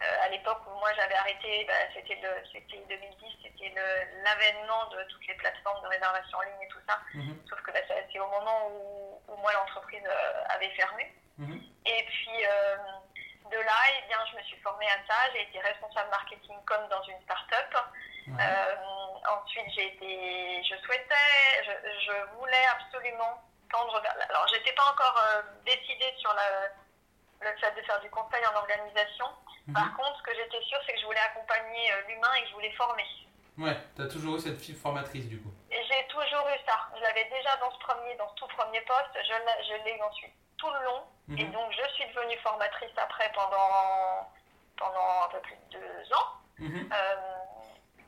à 0.00 0.28
l'époque 0.28 0.60
où 0.66 0.78
moi 0.78 0.92
j'avais 0.94 1.14
arrêté, 1.14 1.64
bah, 1.66 1.74
c'était 1.94 2.18
le, 2.22 2.28
c'était 2.52 2.82
2010, 2.88 3.36
c'était 3.42 3.74
l'avènement 4.22 4.86
de 4.90 5.02
toutes 5.04 5.26
les 5.26 5.34
plateformes 5.34 5.82
de 5.82 5.88
réservation 5.88 6.38
en 6.38 6.42
ligne 6.42 6.62
et 6.62 6.68
tout 6.68 6.80
ça. 6.88 6.98
Mhm. 7.14 7.38
Sauf 7.48 7.60
que 7.62 7.72
bah, 7.72 7.80
c'est 7.88 8.20
au 8.20 8.28
moment 8.28 8.68
où, 8.68 9.22
où 9.28 9.36
moi 9.36 9.52
l'entreprise 9.52 10.04
euh, 10.06 10.54
avait 10.54 10.70
fermé. 10.70 11.12
Mhm. 11.38 11.60
Et 11.86 12.04
puis 12.04 12.46
euh, 12.46 12.76
de 13.50 13.58
là, 13.58 13.78
eh 13.98 14.08
bien, 14.08 14.18
je 14.30 14.36
me 14.36 14.42
suis 14.42 14.58
formée 14.58 14.86
à 14.86 14.98
ça. 15.08 15.30
J'ai 15.32 15.42
été 15.42 15.60
responsable 15.60 16.10
marketing 16.10 16.56
comme 16.66 16.86
dans 16.88 17.02
une 17.02 17.20
start-up. 17.22 17.76
Euh, 18.28 18.74
ensuite, 19.42 19.64
j'ai 19.74 19.86
été, 19.86 20.62
je 20.62 20.76
souhaitais, 20.84 21.64
je, 21.64 21.72
je 22.04 22.36
voulais 22.36 22.66
absolument 22.76 23.42
tendre 23.72 24.00
vers. 24.02 24.14
Alors, 24.28 24.46
j'étais 24.48 24.72
pas 24.72 24.90
encore 24.92 25.16
euh, 25.32 25.42
décidée 25.64 26.12
sur 26.18 26.32
la, 26.34 26.68
le 27.40 27.56
fait 27.58 27.70
de 27.72 27.82
faire 27.82 28.00
du 28.00 28.10
conseil 28.10 28.44
en 28.46 28.56
organisation. 28.58 29.26
Par 29.74 29.84
Mhm. 29.86 29.96
contre, 29.96 30.16
ce 30.18 30.22
que 30.22 30.34
j'étais 30.34 30.62
sûre, 30.62 30.78
c'est 30.86 30.94
que 30.94 31.00
je 31.00 31.04
voulais 31.06 31.20
accompagner 31.20 31.92
euh, 31.92 32.02
l'humain 32.08 32.32
et 32.36 32.42
que 32.42 32.48
je 32.48 32.54
voulais 32.54 32.72
former. 32.72 33.04
Ouais, 33.58 33.76
t'as 33.96 34.06
toujours 34.06 34.36
eu 34.36 34.40
cette 34.40 34.60
fibre 34.60 34.80
formatrice 34.80 35.26
du 35.28 35.40
coup. 35.42 35.50
J'ai 35.70 36.06
toujours 36.08 36.46
eu 36.48 36.58
ça. 36.66 36.78
Je 36.96 37.00
l'avais 37.02 37.24
déjà 37.24 37.56
dans 37.56 37.70
ce 37.72 37.78
premier, 37.80 38.14
dans 38.16 38.28
ce 38.30 38.34
tout 38.36 38.46
premier 38.48 38.80
poste. 38.82 39.18
Je 39.24 39.74
l'ai, 39.84 40.00
ensuite 40.02 40.32
tout 40.56 40.70
le 40.70 40.84
long. 40.84 41.02
Et 41.36 41.44
Mhm. 41.44 41.52
donc, 41.52 41.72
je 41.72 41.88
suis 41.94 42.06
devenue 42.08 42.38
formatrice 42.38 42.96
après 42.96 43.30
pendant, 43.34 44.30
pendant 44.76 45.22
un 45.24 45.28
peu 45.28 45.40
plus 45.40 45.56
de 45.70 45.78
deux 45.78 46.12
ans. 46.14 46.32
Mhm. 46.58 46.90
Euh, 46.92 47.16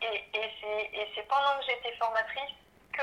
et, 0.03 0.25
et 0.35 0.51
c'est, 0.61 0.83
et 0.95 1.13
c'est 1.15 1.23
pendant 1.29 1.59
que 1.59 1.65
j'étais 1.67 1.95
formatrice 1.97 2.55
que 2.93 3.03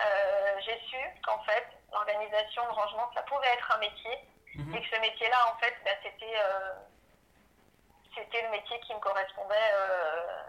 euh, 0.00 0.60
j'ai 0.60 0.78
su 0.90 0.98
qu'en 1.24 1.38
fait, 1.44 1.66
l'organisation, 1.92 2.62
le 2.66 2.72
rangement, 2.72 3.10
ça 3.14 3.22
pouvait 3.22 3.48
être 3.54 3.72
un 3.72 3.78
métier. 3.78 4.18
Mhm. 4.56 4.74
Et 4.74 4.80
que 4.80 4.88
ce 4.96 5.00
métier-là, 5.00 5.36
en 5.54 5.58
fait, 5.58 5.74
bah, 5.84 5.90
c'était, 6.02 6.34
euh, 6.38 6.72
c'était 8.14 8.42
le 8.42 8.50
métier 8.50 8.78
qui 8.80 8.94
me 8.94 9.00
correspondait 9.00 9.54
euh, 9.74 10.42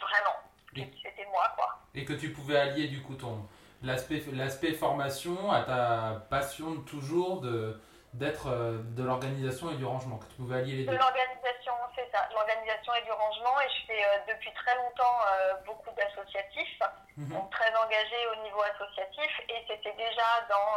vraiment. 0.00 0.36
Et- 0.76 0.92
C'était 1.02 1.26
moi, 1.26 1.48
quoi. 1.56 1.78
Et 1.94 2.04
que 2.04 2.12
tu 2.12 2.32
pouvais 2.32 2.58
allier 2.58 2.88
du 2.88 3.02
coup 3.02 3.14
ton 3.14 3.48
l'aspect 3.82 4.22
l'aspect 4.32 4.72
formation 4.72 5.50
à 5.52 5.62
ta 5.62 6.26
passion 6.30 6.72
de 6.76 6.80
toujours 6.84 7.40
de 7.40 7.80
d'être 8.14 8.46
euh, 8.48 8.78
de 8.96 9.02
l'organisation 9.04 9.70
et 9.70 9.74
du 9.76 9.84
rangement, 9.84 10.16
que 10.18 10.24
tu 10.26 10.36
pouvais 10.36 10.56
allier 10.60 10.76
les 10.76 10.84
De 10.84 10.90
deux. 10.92 10.96
l'organisation, 10.98 11.72
c'est 11.94 12.08
ça, 12.12 12.26
de 12.28 12.34
l'organisation 12.34 12.94
et 12.94 13.02
du 13.02 13.12
rangement. 13.12 13.60
Et 13.60 13.68
je 13.68 13.86
fais 13.86 14.04
euh, 14.04 14.18
depuis 14.32 14.52
très 14.54 14.74
longtemps 14.76 15.18
euh, 15.32 15.54
beaucoup 15.66 15.90
d'associatifs, 15.96 16.78
Mhm. 17.16 17.28
donc 17.28 17.50
très 17.50 17.74
engagée 17.76 18.26
au 18.32 18.42
niveau 18.42 18.60
associatif. 18.62 19.40
Et 19.48 19.64
c'était 19.68 19.92
déjà 19.96 20.28
dans 20.48 20.70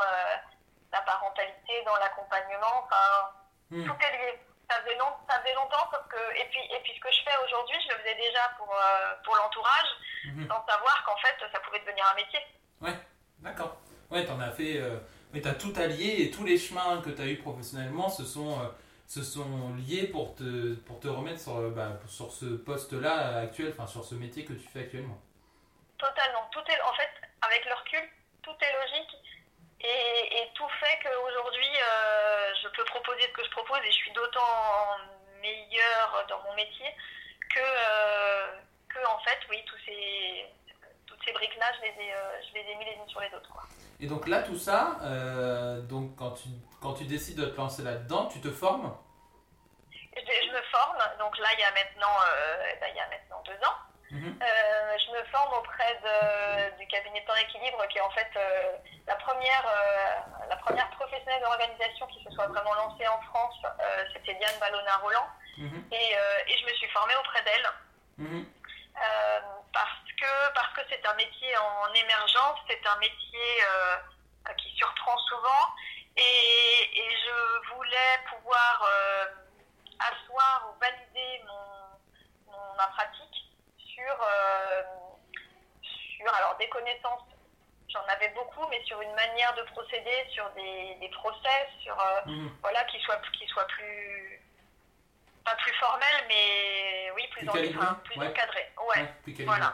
la 0.91 1.01
parentalité, 1.01 1.83
dans 1.85 1.95
l'accompagnement. 1.97 2.83
Enfin, 2.85 3.31
Mhm. 3.71 3.85
tout 3.85 4.05
est 4.05 4.17
lié. 4.17 4.39
Ça 4.69 4.75
faisait, 4.83 4.97
long- 4.97 5.17
ça 5.27 5.39
faisait 5.41 5.55
longtemps, 5.55 5.89
sauf 5.91 6.07
que. 6.09 6.21
Et 6.37 6.45
puis, 6.49 6.59
et 6.61 6.79
puis 6.83 6.93
ce 6.95 6.99
que 7.01 7.11
je 7.11 7.23
fais 7.23 7.37
aujourd'hui, 7.45 7.77
je 7.81 7.89
le 7.93 7.99
faisais 7.99 8.15
déjà 8.15 8.49
pour, 8.57 8.71
euh, 8.73 9.15
pour 9.23 9.35
l'entourage, 9.35 9.89
Mhm. 10.25 10.47
sans 10.47 10.65
savoir 10.67 11.03
qu'en 11.05 11.17
fait, 11.17 11.35
ça 11.51 11.59
pouvait 11.61 11.79
devenir 11.79 12.05
un 12.11 12.15
métier. 12.15 12.39
D'accord. 13.39 13.77
Ouais, 14.11 14.25
t'en 14.25 14.39
as 14.41 14.51
fait. 14.51 14.77
Euh, 14.81 14.99
ouais, 15.33 15.41
t'as 15.41 15.53
tout 15.53 15.73
allié 15.77 16.23
et 16.23 16.31
tous 16.31 16.43
les 16.43 16.57
chemins 16.57 17.01
que 17.01 17.09
t'as 17.09 17.23
eu 17.25 17.37
professionnellement 17.37 18.09
se 18.09 18.25
sont, 18.25 18.59
euh, 18.59 18.67
se 19.07 19.23
sont 19.23 19.73
liés 19.77 20.07
pour 20.07 20.35
te, 20.35 20.75
pour 20.85 20.99
te 20.99 21.07
remettre 21.07 21.39
sur, 21.39 21.55
euh, 21.57 21.69
bah, 21.71 21.93
sur 22.07 22.31
ce 22.31 22.45
poste-là 22.57 23.39
actuel, 23.39 23.73
enfin 23.73 23.87
sur 23.87 24.03
ce 24.03 24.13
métier 24.15 24.43
que 24.45 24.53
tu 24.53 24.67
fais 24.67 24.81
actuellement. 24.81 25.17
Totalement. 25.97 26.47
Tout 26.51 26.63
est, 26.69 26.81
en 26.81 26.93
fait, 26.93 27.09
avec 27.41 27.65
le 27.65 27.73
recul, 27.73 28.09
tout 28.43 28.55
est 28.61 28.73
logique. 28.81 29.15
Et, 29.81 30.41
et 30.41 30.51
tout 30.55 30.67
fait 30.79 30.99
qu'aujourd'hui, 31.03 31.69
euh, 31.77 32.53
je 32.61 32.67
peux 32.69 32.83
proposer 32.85 33.21
ce 33.21 33.33
que 33.33 33.43
je 33.45 33.51
propose 33.51 33.79
et 33.79 33.91
je 33.91 33.97
suis 33.97 34.11
d'autant 34.11 34.97
meilleure 35.41 36.25
dans 36.27 36.41
mon 36.43 36.53
métier 36.55 36.93
que, 37.53 37.59
euh, 37.59 38.47
que 38.89 38.99
en 39.07 39.19
fait, 39.19 39.39
oui, 39.49 39.63
tous 39.65 39.77
ces, 39.85 40.45
toutes 41.05 41.23
ces 41.23 41.31
briques-là, 41.31 41.65
je, 41.77 41.81
les 41.81 42.07
ai, 42.07 42.13
euh, 42.13 42.41
je 42.47 42.53
les 42.55 42.71
ai 42.71 42.75
mis 42.75 42.85
les 42.85 42.93
unes 42.93 43.07
sur 43.07 43.21
les 43.21 43.33
autres. 43.33 43.49
Quoi. 43.49 43.63
Et 44.01 44.07
donc 44.07 44.27
là, 44.27 44.41
tout 44.43 44.57
ça, 44.57 44.97
euh, 45.03 45.79
donc 45.81 46.15
quand 46.17 46.31
tu, 46.31 46.49
quand 46.81 46.93
tu 46.93 47.05
décides 47.05 47.37
de 47.39 47.45
te 47.45 47.57
lancer 47.57 47.81
là-dedans, 47.83 48.27
tu 48.27 48.41
te 48.41 48.51
formes? 48.51 48.95
Je, 49.91 50.19
je 50.19 50.51
me 50.51 50.61
forme, 50.63 50.99
donc 51.19 51.37
là, 51.37 51.47
il 51.53 51.59
y 51.61 51.63
a 51.63 51.71
maintenant, 51.71 52.15
euh, 52.27 52.73
ben, 52.81 52.87
il 52.91 52.97
y 52.97 52.99
a 52.99 53.07
maintenant 53.07 53.41
deux 53.45 53.65
ans. 53.65 53.75
Mhm. 54.11 54.39
Euh, 54.41 54.97
je 55.05 55.11
me 55.11 55.23
forme 55.25 55.53
auprès 55.53 55.93
de- 56.03 56.77
du 56.79 56.87
cabinet 56.87 57.23
Temps 57.25 57.35
Équilibre, 57.35 57.85
qui 57.89 57.97
est 57.99 58.01
en 58.01 58.09
fait 58.11 58.29
euh, 58.35 58.77
la, 59.07 59.15
première, 59.15 59.65
euh, 59.67 60.47
la 60.49 60.55
première 60.57 60.89
professionnelle 60.91 61.41
d'organisation 61.43 62.07
qui 62.07 62.23
se 62.23 62.31
soit 62.31 62.47
vraiment 62.47 62.73
lancée 62.73 63.07
en 63.07 63.21
France. 63.29 63.55
C'était 64.13 64.33
Diane 64.35 64.57
Ballona-Roland. 64.59 65.27
Mhm. 65.57 65.83
Et, 65.91 66.11
et 66.47 66.57
je 66.57 66.65
me 66.65 66.73
suis 66.73 66.89
formée 66.89 67.15
auprès 67.17 67.41
d'elle 67.43 67.69
Mhm. 68.17 68.45
parce 69.73 70.11
que 70.19 70.53
parce 70.53 70.73
que 70.73 70.81
c'est 70.89 71.05
un 71.05 71.13
métier 71.13 71.55
en 71.57 71.93
émergence, 71.93 72.59
c'est 72.67 72.85
un 72.87 72.97
métier 72.97 73.49
qui 74.57 74.75
surprend 74.75 75.17
souvent. 75.29 75.65
Et, 76.17 76.21
et 76.99 77.09
je 77.25 77.73
voulais 77.75 78.17
pouvoir 78.29 78.89
sur, 83.99 84.17
euh, 84.23 84.81
sur 85.81 86.33
alors, 86.35 86.55
des 86.57 86.69
connaissances. 86.69 87.23
J'en 87.89 88.03
avais 88.07 88.29
beaucoup, 88.29 88.65
mais 88.69 88.83
sur 88.83 89.01
une 89.01 89.13
manière 89.13 89.53
de 89.55 89.63
procéder, 89.63 90.25
sur 90.31 90.47
des, 90.51 90.95
des 90.95 91.09
process, 91.09 91.67
sur 91.81 91.99
euh, 91.99 92.21
Mhm. 92.27 92.51
voilà, 92.61 92.83
qui 92.85 92.99
soit, 93.01 93.19
qui 93.33 93.47
soit 93.47 93.65
plus 93.67 94.41
pas 95.43 95.55
plus 95.55 95.73
formel, 95.75 96.25
mais 96.27 97.09
oui, 97.15 97.25
plus, 97.31 97.39
Plus 97.39 97.49
en- 97.49 97.53
calibré, 97.53 97.83
enfin, 97.85 97.95
plus 98.03 98.19
ouais. 98.19 98.27
encadré. 98.27 98.71
Ouais, 98.77 98.85
Ouais, 99.01 99.13
plus 99.23 99.33
calibré. 99.33 99.57
voilà. 99.57 99.73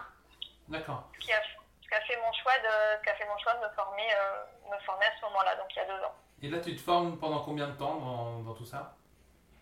D'accord. 0.70 1.04
Ce 1.16 1.20
qui 1.20 1.34
a, 1.34 1.42
ce 1.44 1.88
qui 1.90 1.94
a 1.96 2.02
fait 2.02 2.16
mon 2.18 2.32
choix 2.34 2.58
de, 2.60 2.98
ce 2.98 3.04
qui 3.04 3.10
a 3.10 3.16
fait 3.16 3.26
mon 3.28 3.38
choix 3.40 3.54
de 3.56 3.66
me 3.66 3.70
former, 3.74 4.08
euh, 4.16 4.46
me 4.72 4.80
former 4.86 5.06
à 5.08 5.12
ce 5.18 5.22
moment-là, 5.26 5.56
donc 5.58 5.68
il 5.72 5.76
y 5.78 5.80
a 5.82 5.86
deux 5.86 6.04
ans. 6.04 6.16
Et 6.42 6.48
là, 6.50 6.60
tu 6.60 6.76
te 6.76 6.82
formes 6.82 7.20
pendant 7.20 7.44
combien 7.44 7.68
de 7.68 7.78
temps 7.78 7.96
dans, 7.96 8.40
dans 8.44 8.54
tout 8.54 8.66
ça? 8.66 8.94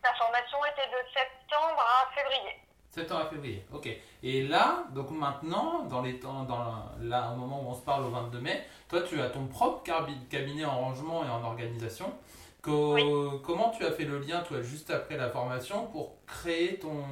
La 0.03 0.13
formation 0.15 0.63
était 0.65 0.87
de 0.89 1.09
septembre 1.17 1.79
à 1.81 2.11
février. 2.13 2.59
Septembre 2.93 3.21
à 3.21 3.25
février, 3.25 3.65
ok. 3.73 3.87
Et 4.21 4.43
là, 4.43 4.83
donc 4.91 5.09
maintenant, 5.09 5.79
dans 5.89 6.01
les 6.03 6.19
temps, 6.19 6.43
dans 6.43 6.75
là, 7.01 7.31
au 7.33 7.35
moment 7.37 7.61
où 7.63 7.69
on 7.69 7.73
se 7.73 7.81
parle 7.81 8.05
au 8.05 8.09
22 8.09 8.39
mai, 8.39 8.63
toi, 8.87 9.01
tu 9.01 9.19
as 9.19 9.29
ton 9.31 9.47
propre 9.47 9.81
cabinet 10.29 10.63
en 10.65 10.79
rangement 10.79 11.25
et 11.25 11.29
en 11.29 11.43
organisation. 11.43 12.13
Co- 12.61 13.39
Comment 13.43 13.71
tu 13.71 13.83
as 13.83 13.91
fait 13.91 14.03
le 14.05 14.19
lien, 14.19 14.41
toi, 14.41 14.61
juste 14.61 14.91
après 14.91 15.17
la 15.17 15.29
formation, 15.31 15.87
pour 15.87 16.13
créer 16.27 16.77
ton, 16.77 17.03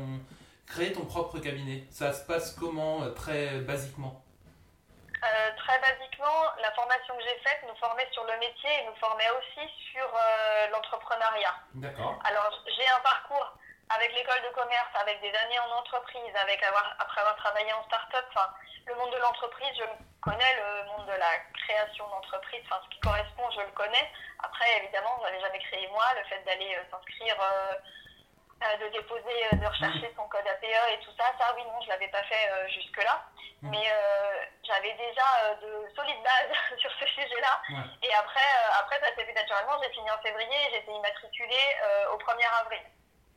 créer 0.68 0.94
ton 0.94 1.04
propre 1.06 1.40
cabinet? 1.40 1.84
Ça 1.90 2.14
se 2.14 2.24
passe 2.28 2.52
comment, 2.54 3.02
euh, 3.02 3.10
très 3.10 3.62
basiquement? 3.62 4.22
Euh, 5.24 5.50
très 5.58 5.80
basiquement, 5.82 6.42
la 6.62 6.72
formation 6.74 7.16
que 7.18 7.24
j'ai 7.24 7.40
faite 7.44 7.60
nous 7.68 7.76
formait 7.80 8.08
sur 8.12 8.24
le 8.24 8.38
métier 8.40 8.70
et 8.70 8.86
nous 8.88 8.96
formait 9.00 9.30
aussi 9.40 9.68
sur 9.92 10.06
euh, 10.06 10.68
l'entrepreneuriat. 10.72 11.56
D'accord. 11.76 12.20
Alors, 12.24 12.52
j'ai 12.68 12.88
un 12.88 13.02
parcours 13.04 13.58
avec 13.96 14.14
l'école 14.16 14.42
de 14.42 14.54
commerce, 14.56 14.94
avec 14.96 15.20
des 15.22 15.34
années 15.36 15.60
en 15.60 15.72
entreprise, 15.78 16.36
avec 16.36 16.64
avoir, 16.64 16.96
après 17.00 17.22
avoir 17.22 17.36
travaillé 17.38 17.72
en 17.74 17.84
start-up. 17.84 18.26
Le 18.88 18.96
monde 18.96 19.12
de 19.12 19.18
l'entreprise, 19.18 19.74
je 19.78 19.84
le 19.84 19.98
connais, 20.22 20.54
le 20.56 20.86
monde 20.86 21.06
de 21.08 21.14
la 21.14 21.38
création 21.54 22.08
d'entreprise, 22.08 22.62
enfin, 22.66 22.82
ce 22.86 22.90
qui 22.96 23.00
correspond, 23.02 23.50
je 23.52 23.62
le 23.62 23.72
connais. 23.72 24.12
Après, 24.40 24.66
évidemment, 24.84 25.18
je 25.20 25.24
n'avais 25.26 25.42
jamais 25.42 25.60
créé 25.60 25.88
moi. 25.90 26.06
Le 26.16 26.24
fait 26.26 26.42
d'aller 26.44 26.76
euh, 26.76 26.84
s'inscrire, 26.90 27.36
euh, 27.42 27.74
euh, 28.64 28.78
de 28.78 28.88
déposer, 28.94 29.40
de 29.54 29.66
rechercher 29.66 30.14
son 30.16 30.28
code 30.30 30.48
APE 30.48 30.64
et 30.64 31.00
tout 31.04 31.12
ça, 31.18 31.26
ça, 31.38 31.54
oui, 31.56 31.64
non, 31.66 31.82
je 31.82 31.88
ne 31.88 31.92
l'avais 31.92 32.10
pas 32.10 32.24
fait 32.24 32.70
jusque-là. 32.70 33.26
Mhm. 33.62 33.72
Mais 33.72 33.86
j'avais 34.64 34.94
déjà 34.94 35.56
de 35.62 35.90
solides 35.96 36.24
bases 36.24 36.58
sur 36.80 36.92
ce 37.00 37.06
sujet-là. 37.06 37.62
Ouais. 37.70 38.08
Et 38.08 38.14
après, 38.14 38.50
après, 38.80 39.00
ça 39.00 39.14
s'est 39.16 39.26
fait 39.26 39.34
naturellement. 39.34 39.82
J'ai 39.84 39.92
fini 39.92 40.10
en 40.10 40.18
février 40.20 40.58
et 40.68 40.72
j'ai 40.72 40.78
été 40.78 40.92
immatriculée 40.92 41.76
au 42.14 42.18
1er 42.18 42.62
avril. 42.62 42.82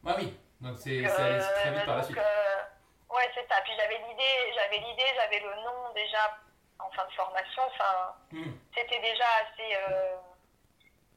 Ah 0.07 0.15
oui, 0.19 0.39
donc 0.65 0.79
c'est 0.79 0.99
allé 1.05 1.07
euh, 1.39 1.53
très 1.61 1.71
vite 1.73 1.85
par 1.87 1.97
la 1.97 2.03
suite. 2.03 2.19
euh, 2.19 3.15
ouais, 3.15 3.31
c'est 3.35 3.47
ça. 3.49 3.61
Puis 3.65 3.73
j'avais 3.79 3.99
l'idée, 4.09 4.37
j'avais 4.55 4.79
l'idée, 4.79 5.11
j'avais 5.15 5.41
le 5.41 5.55
nom 5.63 5.93
déjà 5.95 6.39
en 6.81 6.91
fin 6.91 7.07
de 7.07 7.13
formation. 7.13 7.63
Enfin, 7.67 8.15
Mhm. 8.33 8.53
c'était 8.75 9.01
déjà 9.01 9.25
assez, 9.43 9.77
euh, 9.77 10.17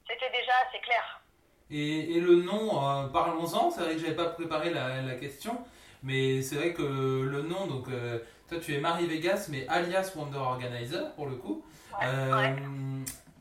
c'était 0.10 0.30
déjà 0.30 0.52
assez 0.68 0.80
clair. 0.82 1.22
Et, 1.70 2.16
et 2.18 2.20
le 2.22 2.36
nom, 2.44 2.82
euh, 2.82 3.08
parlons-en, 3.08 3.72
c'est 3.72 3.82
vrai 3.82 3.94
que 3.96 4.00
j'avais 4.00 4.16
pas 4.16 4.30
préparé 4.30 4.70
la, 4.70 5.02
la 5.02 5.16
question, 5.16 5.66
mais 6.04 6.42
c'est 6.42 6.56
vrai 6.56 6.74
que 6.74 6.82
le 6.84 7.42
nom, 7.42 7.68
donc 7.68 7.90
euh, 7.90 8.20
toi 8.48 8.58
tu 8.60 8.74
es 8.74 8.80
Marie 8.80 9.06
Vegas, 9.08 9.48
mais 9.50 9.68
alias 9.68 10.14
Wonder 10.16 10.38
Organizer 10.38 11.14
pour 11.16 11.26
le 11.26 11.36
coup. 11.36 11.66
Ouais, 12.00 12.06
ouais. 12.34 12.56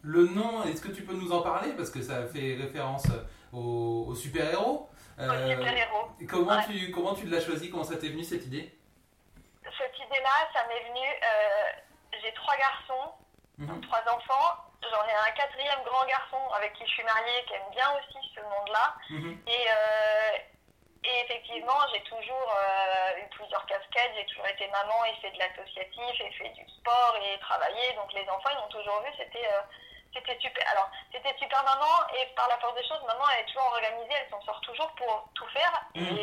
Le 0.02 0.26
nom, 0.26 0.62
est-ce 0.64 0.80
que 0.80 0.88
tu 0.92 1.02
peux 1.02 1.12
nous 1.14 1.32
en 1.32 1.42
parler? 1.42 1.72
Parce 1.72 1.90
que 1.90 2.00
ça 2.00 2.26
fait 2.26 2.54
référence 2.60 3.06
au, 3.52 4.06
au 4.08 4.14
Euh, 5.18 5.50
super-héros. 5.56 6.08
comment, 6.28 6.56
Ouais. 6.56 6.64
tu, 6.66 6.90
comment 6.90 7.14
tu 7.14 7.26
l'as 7.26 7.40
choisi? 7.40 7.70
Comment 7.70 7.84
ça 7.84 7.96
t'est 7.96 8.08
venu 8.08 8.22
cette 8.24 8.44
idée? 8.44 8.72
Cette 9.64 9.98
idée-là, 9.98 10.48
ça 10.52 10.66
m'est 10.68 10.84
venu. 10.88 11.06
euh, 11.06 11.72
j'ai 12.22 12.32
trois 12.34 12.56
garçons, 12.56 13.12
Mhm. 13.58 13.80
trois 13.82 14.02
enfants. 14.12 14.62
J'en 14.82 15.04
ai 15.08 15.14
un 15.14 15.32
quatrième 15.32 15.82
grand 15.84 16.04
garçon 16.06 16.38
avec 16.56 16.72
qui 16.74 16.84
je 16.86 16.90
suis 16.90 17.02
mariée, 17.02 17.44
qui 17.46 17.54
aime 17.54 17.70
bien 17.72 17.90
aussi 17.96 18.18
ce 18.34 18.40
monde-là. 18.40 18.94
Mhm. 19.10 19.38
Et, 19.46 19.66
euh, 19.70 20.36
et 21.04 21.20
effectivement, 21.24 21.80
j'ai 21.92 22.02
toujours 22.02 22.54
euh, 22.56 23.18
eu 23.20 23.28
plusieurs 23.30 23.64
casquettes. 23.66 24.12
J'ai 24.16 24.26
toujours 24.26 24.46
été 24.46 24.68
maman 24.68 25.04
et 25.06 25.14
fait 25.20 25.30
de 25.32 25.38
l'associatif, 25.38 26.20
et 26.20 26.30
fait 26.32 26.50
du 26.50 26.68
sport 26.68 27.16
et 27.22 27.38
travaillé. 27.40 27.92
Donc 27.94 28.12
les 28.12 28.28
enfants, 28.28 28.50
ils 28.52 28.58
m'ont 28.60 28.68
toujours 28.68 29.00
vu. 29.02 29.10
C'était 29.18 29.46
euh, 29.46 29.60
c'était 30.16 30.38
super. 30.40 30.64
Alors, 30.72 30.90
c'était 31.12 31.36
super 31.38 31.62
maman. 31.62 31.92
Et 32.18 32.26
par 32.34 32.48
la 32.48 32.58
force 32.58 32.74
des 32.74 32.86
choses, 32.88 33.02
maman, 33.06 33.24
elle 33.34 33.44
est 33.44 33.46
toujours 33.46 33.66
organisée. 33.66 34.14
Elle 34.20 34.30
s'en 34.30 34.42
sort 34.42 34.60
toujours 34.62 34.90
pour 34.92 35.28
tout 35.34 35.46
faire. 35.48 35.82
Et, 35.94 36.00
Mhm. 36.00 36.18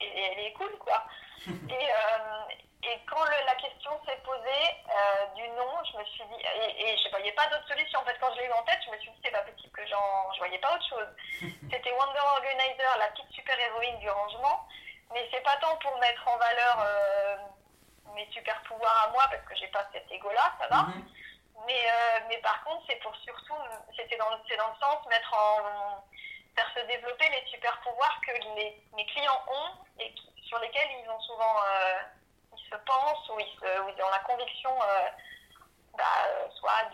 et 0.00 0.22
elle 0.32 0.38
est 0.46 0.52
cool, 0.54 0.76
quoi. 0.78 1.02
et, 1.46 1.90
euh, 1.90 2.54
et 2.82 3.00
quand 3.10 3.24
la 3.24 3.54
question 3.56 3.90
s'est 4.06 4.20
posée 4.24 4.66
euh, 4.94 5.26
du 5.34 5.48
nom, 5.50 5.72
je 5.90 5.98
me 5.98 6.04
suis 6.04 6.24
dit, 6.24 6.40
et, 6.44 6.88
et 6.90 6.96
je 6.98 7.10
voyais 7.10 7.32
pas 7.32 7.46
d'autre 7.48 7.66
solution. 7.66 7.98
En 8.00 8.04
fait, 8.04 8.16
quand 8.20 8.32
je 8.34 8.40
l'ai 8.40 8.46
eu 8.46 8.52
en 8.52 8.62
tête, 8.62 8.78
je 8.86 8.90
me 8.90 8.98
suis 8.98 9.10
dit, 9.10 9.20
c'est 9.24 9.30
pas 9.32 9.42
possible 9.42 9.72
que 9.72 9.86
j'en, 9.88 10.32
je 10.34 10.38
voyais 10.38 10.58
pas 10.58 10.74
autre 10.74 10.88
chose. 10.88 11.08
C'était 11.72 11.92
Wonder 11.92 12.20
Organizer, 12.36 12.96
la 12.98 13.08
petite 13.08 13.30
super 13.32 13.58
héroïne 13.58 13.98
du 13.98 14.08
rangement, 14.10 14.68
mais 15.12 15.28
c'est 15.32 15.42
pas 15.42 15.56
tant 15.56 15.76
pour 15.78 15.98
mettre 15.98 16.26
en 16.28 16.36
valeur 16.36 16.76
euh, 16.80 17.36
mes 18.14 18.28
super 18.30 18.60
pouvoirs 18.62 19.06
à 19.08 19.10
moi, 19.12 19.24
parce 19.30 19.42
que 19.42 19.56
j'ai 19.56 19.68
pas 19.68 19.84
cet 19.92 20.10
ego-là, 20.10 20.52
ça 20.60 20.68
va. 20.68 20.82
Mhm. 20.82 21.08
Mais, 21.64 21.90
euh, 21.90 22.20
mais 22.28 22.38
par 22.38 22.62
contre, 22.64 22.84
c'est 22.88 22.96
pour 22.96 23.14
surtout, 23.16 23.54
c'était 23.96 24.16
dans, 24.18 24.30
dans 24.30 24.36
le 24.36 24.78
sens 24.80 25.06
mettre 25.06 25.32
en, 25.34 26.04
faire 26.54 26.70
se 26.74 26.80
développer 26.86 27.28
les 27.28 27.44
super 27.50 27.78
pouvoirs 27.80 28.20
que 28.26 28.32
les, 28.56 28.82
mes 28.94 29.06
clients 29.06 29.42
ont 29.48 29.70
et 30.00 30.12
qui- 30.14 30.32
sur 30.48 30.58
lesquels 30.58 30.88
ils 31.02 31.10
ont 31.10 31.20
souvent, 31.20 31.56
euh, 31.62 31.98
ils 32.56 32.70
se 32.70 32.76
pensent 32.76 33.28
ou 33.30 33.40
ils, 33.40 33.58
se, 33.60 33.80
ou 33.80 33.88
ils 33.88 34.02
ont 34.02 34.08
la 34.10 34.18
conviction, 34.20 34.70
euh, 34.82 35.08
bah, 35.94 36.48
soit 36.58 36.84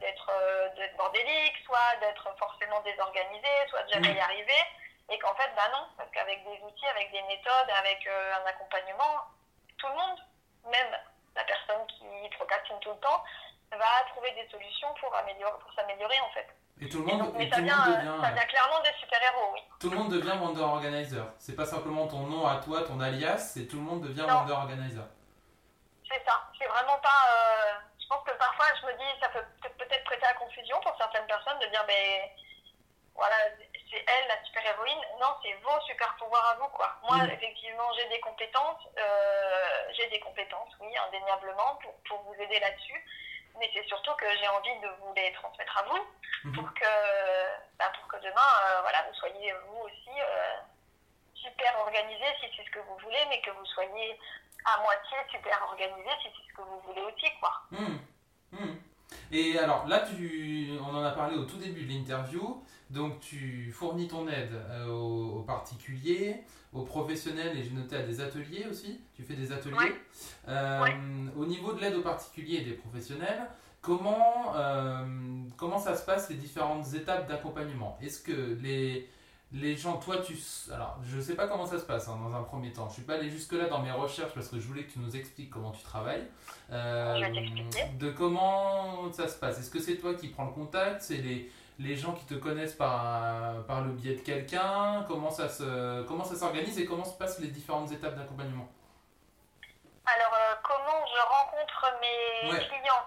d'être, 0.00 0.30
euh, 0.30 0.68
d'être 0.76 0.96
bordélique, 0.96 1.56
soit 1.64 1.96
d'être 2.00 2.36
forcément 2.38 2.80
désorganisé, 2.80 3.48
soit 3.68 3.82
de 3.84 3.92
jamais 3.92 4.14
y 4.14 4.20
arriver. 4.20 4.62
Et 5.10 5.18
qu'en 5.18 5.34
fait, 5.36 5.50
bah 5.56 5.68
non, 5.72 5.86
parce 5.96 6.10
qu'avec 6.10 6.44
des 6.44 6.60
outils, 6.62 6.86
avec 6.88 7.10
des 7.12 7.22
méthodes, 7.22 7.70
avec 7.78 8.06
un 8.06 8.46
accompagnement, 8.46 9.22
tout 9.78 9.88
le 9.88 9.94
monde, 9.94 10.18
même 10.66 10.98
la 11.34 11.44
personne 11.44 11.86
qui 11.86 12.28
procrastine 12.36 12.78
tout 12.80 12.90
le 12.90 12.98
temps, 13.00 13.24
va 13.76 14.04
trouver 14.10 14.30
des 14.32 14.48
solutions 14.50 14.88
pour, 15.00 15.14
améliorer, 15.14 15.58
pour 15.60 15.72
s'améliorer 15.74 16.18
en 16.20 16.30
fait. 16.30 16.46
Et 16.80 16.88
tout 16.88 17.02
le 17.02 17.08
Et 17.08 17.12
monde, 17.12 17.24
donc, 17.26 17.34
mais 17.36 17.46
et 17.46 17.50
ça 17.50 17.56
tout 17.56 17.62
vient, 17.64 17.76
monde 17.76 17.96
devient, 17.96 18.18
ça 18.22 18.30
vient 18.30 18.46
clairement 18.46 18.80
des 18.80 18.92
super-héros, 19.00 19.50
oui. 19.54 19.60
tout 19.80 19.90
le 19.90 19.96
monde 19.96 20.10
devient 20.12 20.38
Wonder 20.40 20.62
Organizer. 20.62 21.26
C'est 21.38 21.56
pas 21.56 21.66
simplement 21.66 22.06
ton 22.06 22.20
nom 22.20 22.46
à 22.46 22.56
toi, 22.56 22.82
ton 22.84 23.00
alias, 23.00 23.38
c'est 23.38 23.66
tout 23.66 23.76
le 23.76 23.82
monde 23.82 24.02
devient 24.02 24.26
Non. 24.28 24.38
Wonder 24.40 24.52
Organizer. 24.52 25.04
C'est 26.10 26.24
ça. 26.24 26.40
C'est 26.58 26.66
vraiment 26.68 26.98
pas. 26.98 27.20
euh, 27.34 27.72
je 28.00 28.06
pense 28.08 28.24
que 28.24 28.32
parfois, 28.38 28.66
je 28.80 28.86
me 28.86 28.92
dis, 28.96 29.20
ça 29.20 29.28
peut 29.28 29.44
peut- 29.60 29.74
peut-être 29.76 30.04
prêter 30.04 30.24
à 30.26 30.34
confusion 30.34 30.80
pour 30.80 30.96
certaines 30.96 31.26
personnes 31.26 31.58
de 31.58 31.66
dire, 31.66 31.84
mais 31.86 32.32
voilà, 33.14 33.34
c'est 33.90 33.98
elle 34.06 34.28
la 34.28 34.42
super 34.44 34.64
héroïne. 34.64 35.00
Non, 35.20 35.34
c'est 35.42 35.52
vos 35.54 35.80
super 35.86 36.14
pouvoirs 36.16 36.46
à 36.52 36.54
vous, 36.62 36.68
quoi. 36.68 36.94
Moi, 37.02 37.24
effectivement, 37.26 37.90
j'ai 37.96 38.08
des 38.08 38.20
compétences. 38.20 38.86
euh, 38.98 39.92
j'ai 39.94 40.08
des 40.10 40.20
compétences, 40.20 40.70
oui, 40.80 40.96
indéniablement, 40.96 41.74
pour, 41.82 41.92
pour 42.08 42.22
vous 42.22 42.34
aider 42.40 42.60
là-dessus. 42.60 43.04
Mais 43.58 43.70
c'est 43.74 43.86
surtout 43.86 44.12
que 44.14 44.26
j'ai 44.38 44.48
envie 44.48 44.80
de 44.80 44.88
vous 45.00 45.12
les 45.14 45.32
transmettre 45.32 45.76
à 45.78 45.82
vous 45.84 45.98
Mhm. 46.44 46.54
pour 46.54 46.72
que, 46.74 46.92
bah, 47.78 47.90
pour 47.98 48.06
que 48.08 48.16
demain, 48.22 48.50
euh, 48.64 48.80
voilà, 48.82 49.02
vous 49.08 49.14
soyez 49.14 49.52
vous 49.66 49.80
aussi 49.84 50.20
euh, 50.20 50.56
super 51.34 51.78
organisé 51.80 52.24
si 52.40 52.46
c'est 52.56 52.64
ce 52.64 52.70
que 52.70 52.78
vous 52.80 52.96
voulez, 53.02 53.24
mais 53.28 53.40
que 53.40 53.50
vous 53.50 53.66
soyez 53.66 54.18
à 54.64 54.80
moitié 54.82 55.16
super 55.30 55.60
organisé 55.64 56.08
si 56.22 56.28
c'est 56.28 56.50
ce 56.50 56.56
que 56.56 56.62
vous 56.62 56.80
voulez 56.86 57.02
aussi, 57.02 57.26
quoi. 57.40 57.52
Mhm. 57.72 57.98
Mhm. 58.52 58.82
Et 59.32 59.58
alors 59.58 59.86
là, 59.86 60.00
tu, 60.00 60.78
on 60.80 60.94
en 60.96 61.04
a 61.04 61.10
parlé 61.12 61.36
au 61.36 61.44
tout 61.44 61.58
début 61.58 61.84
de 61.84 61.92
l'interview. 61.92 62.64
Donc 62.90 63.20
tu 63.20 63.70
fournis 63.72 64.08
ton 64.08 64.26
aide 64.28 64.52
euh, 64.54 64.86
aux, 64.88 65.38
aux 65.38 65.42
particuliers, 65.42 66.36
aux 66.72 66.82
professionnels 66.82 67.56
et 67.56 67.62
j'ai 67.62 67.70
noté 67.70 67.96
à 67.96 68.02
des 68.02 68.20
ateliers 68.20 68.66
aussi. 68.70 68.98
Tu 69.14 69.22
fais 69.22 69.34
des 69.34 69.52
ateliers. 69.52 69.76
Ouais. 69.76 69.94
Euh, 70.48 70.82
Ouais. 70.82 70.96
Au 71.36 71.44
niveau 71.44 71.72
de 71.74 71.80
l'aide 71.80 71.94
aux 71.96 72.02
particuliers 72.02 72.56
et 72.58 72.64
des 72.64 72.72
professionnels, 72.72 73.42
comment, 73.82 74.54
euh, 74.56 75.04
comment 75.56 75.78
ça 75.78 75.96
se 75.96 76.04
passe 76.04 76.30
les 76.30 76.36
différentes 76.36 76.92
étapes 76.94 77.28
d'accompagnement? 77.28 77.98
Est-ce 78.00 78.22
que 78.22 78.56
les, 78.62 79.08
les 79.52 79.76
gens, 79.76 79.98
toi, 79.98 80.18
tu... 80.18 80.36
Alors, 80.72 80.98
je 81.04 81.20
sais 81.20 81.34
pas 81.34 81.46
comment 81.46 81.66
ça 81.66 81.78
se 81.78 81.84
passe 81.84 82.08
hein, 82.08 82.18
dans 82.22 82.34
un 82.34 82.42
premier 82.42 82.72
temps. 82.72 82.88
Je 82.88 82.94
suis 82.94 83.02
pas 83.02 83.14
allé 83.14 83.28
jusque-là 83.30 83.66
dans 83.68 83.82
mes 83.82 83.92
recherches 83.92 84.32
parce 84.32 84.48
que 84.48 84.58
je 84.58 84.66
voulais 84.66 84.84
que 84.84 84.92
tu 84.92 84.98
nous 84.98 85.14
expliques 85.14 85.50
comment 85.50 85.72
tu 85.72 85.82
travailles. 85.82 86.26
Euh, 86.70 87.18
de 87.98 88.10
comment 88.10 89.12
ça 89.12 89.28
se 89.28 89.38
passe? 89.38 89.58
Est-ce 89.60 89.70
que 89.70 89.80
c'est 89.80 89.96
toi 89.96 90.14
qui 90.14 90.28
prends 90.28 90.46
le 90.46 90.52
contact? 90.52 91.02
C'est 91.02 91.18
les, 91.18 91.50
les 91.78 91.94
gens 91.96 92.12
qui 92.12 92.24
te 92.26 92.34
connaissent 92.34 92.74
par, 92.74 93.04
un- 93.06 93.62
par 93.66 93.80
le 93.82 93.92
biais 93.92 94.14
de 94.16 94.20
quelqu'un 94.22 95.04
Comment 95.06 95.30
ça 95.30 95.48
se 95.48 96.02
comment 96.02 96.24
ça 96.24 96.34
s'organise 96.36 96.78
et 96.78 96.84
comment 96.86 97.04
se 97.04 97.16
passent 97.16 97.38
les 97.40 97.48
différentes 97.48 97.90
étapes 97.92 98.14
d'accompagnement 98.16 98.66
Alors, 100.06 100.34
euh, 100.34 100.54
comment 100.64 101.06
je 101.06 101.20
rencontre 101.20 101.94
mes 102.00 102.50
Ouais. 102.52 102.66
clients 102.66 103.04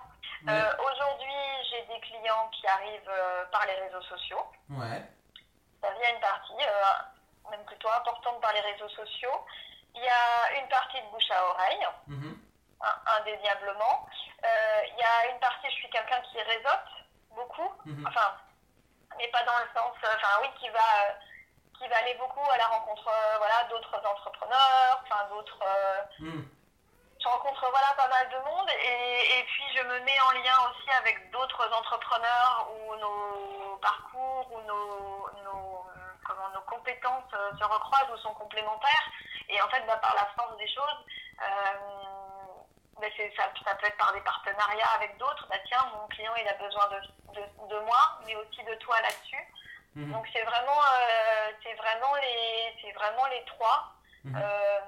Ouais. 0.48 0.54
Euh, 0.54 0.74
Aujourd'hui, 0.92 1.40
j'ai 1.70 1.84
des 1.94 2.00
clients 2.02 2.50
qui 2.52 2.66
arrivent 2.66 3.10
euh, 3.10 3.46
par 3.52 3.64
les 3.68 3.74
réseaux 3.76 4.02
sociaux. 4.02 4.42
Ouais. 4.72 5.04
Ça 5.82 5.90
vient 5.92 6.16
une 6.16 6.20
partie, 6.22 6.54
même 7.52 7.64
plutôt 7.66 7.90
importante 7.90 8.42
par 8.42 8.52
les 8.54 8.60
réseaux 8.62 8.90
sociaux. 8.90 9.46
Il 9.94 10.02
y 10.02 10.08
a 10.08 10.60
une 10.60 10.68
partie 10.70 10.98
de 11.00 11.08
bouche 11.12 11.30
à 11.30 11.46
oreille, 11.46 11.86
in- 12.10 13.18
indéniablement. 13.20 14.08
Il 14.44 14.98
y 14.98 15.04
a 15.04 15.32
une 15.32 15.40
partie, 15.40 15.68
je 15.70 15.76
suis 15.76 15.90
quelqu'un 15.92 16.22
qui 16.32 16.42
réseaute 16.42 16.90
beaucoup. 17.36 17.70
Mhm. 17.86 18.06
Enfin, 18.08 18.34
mais 19.18 19.28
pas 19.30 19.44
dans 19.44 19.58
le 19.60 19.70
sens, 19.76 19.96
euh, 20.04 20.16
enfin 20.16 20.40
oui, 20.42 20.50
qui 20.60 20.70
va, 20.70 20.80
euh, 20.80 21.14
qui 21.78 21.88
va 21.88 21.98
aller 21.98 22.16
beaucoup 22.16 22.48
à 22.52 22.58
la 22.58 22.68
rencontre, 22.68 23.08
euh, 23.08 23.38
voilà, 23.38 23.64
d'autres 23.70 24.02
entrepreneurs, 24.06 25.02
enfin 25.04 25.28
d'autres. 25.30 25.60
Mhm. 26.20 26.48
je 27.20 27.28
rencontre 27.28 27.70
voilà 27.70 27.94
pas 27.96 28.08
mal 28.08 28.30
de 28.30 28.38
monde 28.50 28.70
et, 28.70 29.40
et 29.40 29.44
puis 29.44 29.64
je 29.78 29.84
me 29.84 30.00
mets 30.00 30.20
en 30.22 30.32
lien 30.32 30.58
aussi 30.70 30.90
avec 30.98 31.32
d'autres 31.32 31.72
entrepreneurs 31.74 32.68
où 32.74 32.96
nos 32.96 33.78
parcours 33.78 34.48
ou 34.52 34.62
nos, 34.62 35.30
nos, 35.44 35.86
comment, 36.26 36.50
nos 36.54 36.62
compétences 36.62 37.32
se 37.32 37.64
recroisent 37.64 38.12
ou 38.14 38.18
sont 38.18 38.34
complémentaires. 38.34 39.06
Et 39.50 39.62
en 39.62 39.70
fait, 39.70 39.86
bah, 39.86 39.98
par 39.98 40.16
la 40.16 40.26
force 40.36 40.58
des 40.58 40.68
choses, 40.68 41.06
euh, 41.42 42.21
c'est- 43.00 43.34
ça, 43.36 43.44
ça 43.66 43.76
peut 43.76 43.88
être 43.88 43.98
par 43.98 44.14
des 44.14 44.22
partenariats 44.22 44.90
avec 44.96 45.18
d'autres. 45.18 45.48
Bah, 45.50 45.56
tiens, 45.68 45.86
mon 46.00 46.08
client 46.08 46.34
il 46.42 46.48
a 46.48 46.54
besoin 46.54 46.88
de, 46.90 47.34
de, 47.40 47.68
de 47.70 47.80
moi, 47.86 48.20
mais 48.26 48.36
aussi 48.36 48.64
de 48.64 48.76
toi 48.76 48.96
là-dessus. 49.02 49.44
Mhm. 49.96 50.12
Donc 50.12 50.26
c'est 50.34 50.44
vraiment, 50.44 50.80
euh, 50.82 51.52
c'est 51.64 51.74
vraiment 51.76 52.16
les, 52.16 52.74
c'est 52.82 52.92
vraiment 52.94 53.26
les 53.28 53.44
trois. 53.46 53.94
Mhm. 54.24 54.36
Euh, 54.38 54.80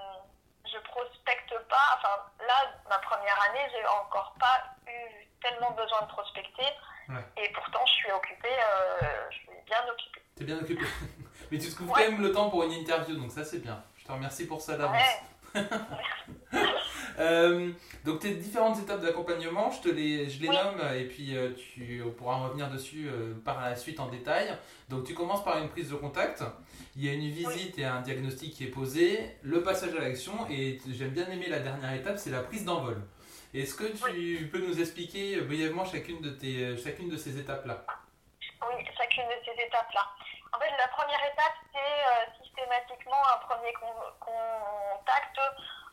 je 0.71 0.77
prospecte 0.79 1.53
pas. 1.69 1.97
Enfin, 1.97 2.15
là, 2.47 2.71
ma 2.89 2.97
première 2.99 3.41
année, 3.43 3.67
j'ai 3.71 3.85
encore 3.87 4.33
pas 4.39 4.63
eu 4.87 5.27
tellement 5.41 5.71
besoin 5.71 6.01
de 6.03 6.07
prospecter. 6.07 6.65
Ouais. 7.09 7.23
Et 7.37 7.49
pourtant, 7.49 7.85
je 7.85 7.91
suis 7.93 8.11
occupée. 8.11 8.47
euh, 8.49 9.29
je 9.31 9.35
suis 9.37 9.49
bien 9.65 9.83
occupée. 9.91 10.21
T'es 10.37 10.43
bien 10.45 10.57
occupé. 10.57 10.85
Mais 11.51 11.57
tu 11.59 11.69
te 11.69 11.75
trouves 11.75 11.89
Ouais. 11.91 12.05
quand 12.05 12.11
même 12.11 12.21
le 12.21 12.31
temps 12.31 12.49
pour 12.49 12.63
une 12.63 12.71
interview, 12.71 13.15
donc 13.17 13.31
ça 13.31 13.43
c'est 13.43 13.59
bien. 13.59 13.83
Je 13.97 14.05
te 14.05 14.11
remercie 14.11 14.47
pour 14.47 14.61
ça 14.61 14.77
d'avance. 14.77 14.95
Ouais. 14.97 15.21
Euh, 17.19 17.69
donc 18.05 18.21
tes 18.21 18.31
différentes 18.31 18.79
étapes 18.79 19.01
d'accompagnement, 19.01 19.69
je 19.69 19.81
te 19.81 19.89
les, 19.89 20.27
je 20.29 20.41
les 20.41 20.49
Oui. 20.49 20.55
nomme 20.55 20.81
et 20.95 21.03
puis 21.03 21.37
euh, 21.37 21.51
tu 21.53 22.03
pourras 22.17 22.37
revenir 22.37 22.71
dessus 22.71 23.07
euh, 23.07 23.35
par 23.45 23.61
la 23.61 23.75
suite 23.75 23.99
en 23.99 24.07
détail. 24.07 24.57
Donc 24.89 25.05
tu 25.05 25.13
commences 25.13 25.43
par 25.43 25.59
une 25.59 25.69
prise 25.69 25.91
de 25.91 25.95
contact, 25.95 26.43
il 26.95 27.05
y 27.05 27.09
a 27.09 27.13
une 27.13 27.29
visite 27.29 27.77
et 27.77 27.85
un 27.85 28.01
diagnostic 28.01 28.55
qui 28.55 28.63
est 28.63 28.71
posé, 28.71 29.19
le 29.43 29.61
passage 29.61 29.95
à 29.95 30.01
l'action 30.01 30.33
et 30.49 30.79
j'aime 30.89 31.11
bien 31.11 31.27
aimer 31.29 31.49
la 31.49 31.59
dernière 31.59 31.93
étape, 31.93 32.17
c'est 32.17 32.31
la 32.31 32.41
prise 32.41 32.65
d'envol. 32.65 32.99
Est-ce 33.53 33.75
que 33.75 33.83
tu 33.83 34.47
peux 34.47 34.65
nous 34.67 34.81
expliquer 34.81 35.39
brièvement 35.41 35.85
chacune 35.85 36.19
de, 36.19 36.31
tes, 36.31 36.75
chacune 36.77 37.09
de 37.09 37.17
ces 37.17 37.37
étapes-là? 37.37 37.85
Oui, 38.41 38.83
chacune 38.97 39.25
de 39.25 39.37
ces 39.45 39.67
étapes-là. 39.67 40.01
En 40.51 40.59
fait, 40.59 40.69
la 40.77 40.87
première 40.87 41.19
étape, 41.31 41.53
c'est 41.71 41.77
euh, 41.77 42.42
systématiquement 42.57 43.21
un 43.33 43.37
premier 43.47 43.73
con- 43.73 44.13
contact. 44.19 45.39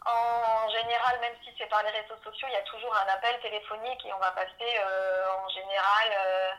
En 0.06 0.68
général, 0.70 1.20
même 1.20 1.34
si 1.44 1.52
c'est 1.58 1.66
par 1.66 1.82
les 1.82 1.90
réseaux 1.90 2.16
sociaux, 2.24 2.48
il 2.48 2.54
y 2.54 2.56
a 2.56 2.62
toujours 2.62 2.94
un 2.96 3.06
appel 3.12 3.38
téléphonique 3.40 4.04
et 4.06 4.12
on 4.14 4.18
va 4.18 4.30
passer 4.30 4.78
euh, 4.78 5.26
en 5.44 5.48
général 5.50 6.08
euh, 6.12 6.50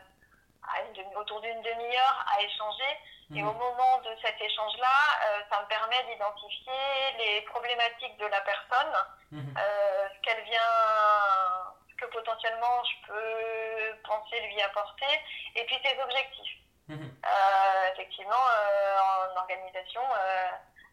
à 0.75 0.81
une 0.81 0.93
demi- 0.93 1.15
autour 1.15 1.41
d'une 1.41 1.61
demi-heure 1.61 2.25
à 2.35 2.41
échanger. 2.41 2.99
Et 3.33 3.41
Mhm. 3.41 3.47
au 3.47 3.53
moment 3.53 3.97
de 3.99 4.15
cet 4.21 4.39
échange-là, 4.41 4.97
euh, 5.25 5.41
ça 5.49 5.61
me 5.61 5.65
permet 5.67 6.03
d'identifier 6.03 7.13
les 7.17 7.41
problématiques 7.43 8.17
de 8.17 8.25
la 8.27 8.41
personne, 8.41 8.93
Mhm. 9.31 9.55
ce 9.55 10.19
qu'elle 10.21 10.43
vient, 10.43 11.73
ce 11.89 11.95
que 11.95 12.05
potentiellement 12.11 12.83
je 12.83 13.07
peux 13.07 13.97
penser 14.03 14.39
lui 14.41 14.61
apporter, 14.61 15.19
et 15.55 15.63
puis 15.65 15.79
ses 15.83 15.97
objectifs. 16.01 16.57
Mhm. 16.91 17.07
Euh, 17.25 17.91
effectivement, 17.93 18.35
euh, 18.35 19.33
en 19.33 19.39
organisation, 19.39 20.01
euh, 20.01 20.49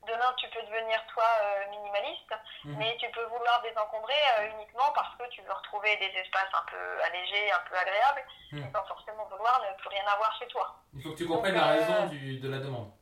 demain 0.06 0.32
tu 0.36 0.48
peux 0.50 0.62
devenir 0.62 1.04
toi 1.12 1.24
minimaliste, 1.70 2.32
Mhm. 2.64 2.76
mais 2.78 2.96
tu 3.00 3.10
peux 3.10 3.24
vouloir 3.24 3.60
désencombrer 3.62 4.14
uniquement 4.54 4.90
parce 4.94 5.14
que 5.18 5.28
tu 5.30 5.42
veux 5.42 5.52
retrouver 5.52 5.96
des 5.96 6.12
espaces 6.18 6.52
un 6.54 6.64
peu 6.70 7.02
allégés, 7.04 7.50
un 7.52 7.62
peu 7.68 7.76
agréables, 7.76 8.22
Mhm. 8.52 8.72
sans 8.72 8.84
forcément 8.86 9.24
vouloir 9.26 9.60
ne 9.60 9.76
plus 9.80 9.88
rien 9.88 10.06
avoir 10.06 10.32
chez 10.38 10.46
toi. 10.46 10.76
Il 10.94 11.02
faut 11.02 11.10
que 11.12 11.18
tu 11.18 11.26
comprennes 11.26 11.54
Donc, 11.54 11.62
la 11.62 11.68
raison 11.72 12.06
du, 12.06 12.38
de 12.38 12.48
la 12.48 12.58
demande. 12.58 12.92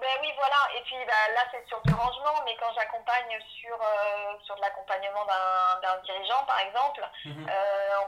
Ben 0.00 0.16
oui, 0.22 0.32
voilà. 0.36 0.56
Et 0.74 0.82
puis 0.82 0.96
bah, 1.04 1.28
là, 1.34 1.42
c'est 1.50 1.66
sur 1.68 1.80
du 1.82 1.92
rangement, 1.94 2.42
mais 2.44 2.56
quand 2.56 2.72
j'accompagne 2.74 3.38
sur, 3.60 3.76
euh, 3.80 4.38
sur 4.44 4.56
de 4.56 4.60
l'accompagnement 4.62 5.24
d'un 5.26 5.80
d'un 5.82 5.96
dirigeant, 6.02 6.44
par 6.44 6.58
exemple, 6.60 7.06
Mhm. 7.24 7.46
euh, 7.48 7.98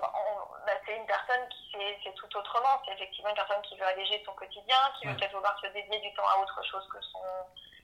bah, 0.66 0.72
c'est 0.86 0.96
une 0.96 1.06
personne 1.06 1.46
qui 1.50 1.68
c'est 1.72 1.98
c'est 2.04 2.14
tout 2.14 2.36
autrement. 2.36 2.80
C'est 2.86 2.92
effectivement 2.94 3.28
une 3.30 3.36
personne 3.36 3.60
qui 3.62 3.76
veut 3.76 3.86
alléger 3.86 4.22
son 4.24 4.32
quotidien, 4.34 4.76
qui 4.98 5.06
veut 5.06 5.14
peut-être 5.16 5.32
vouloir 5.34 5.58
se 5.60 5.66
dédier 5.68 6.00
du 6.00 6.12
temps 6.14 6.26
à 6.26 6.38
autre 6.38 6.62
chose 6.64 6.88
que 6.88 7.00
son, 7.02 7.22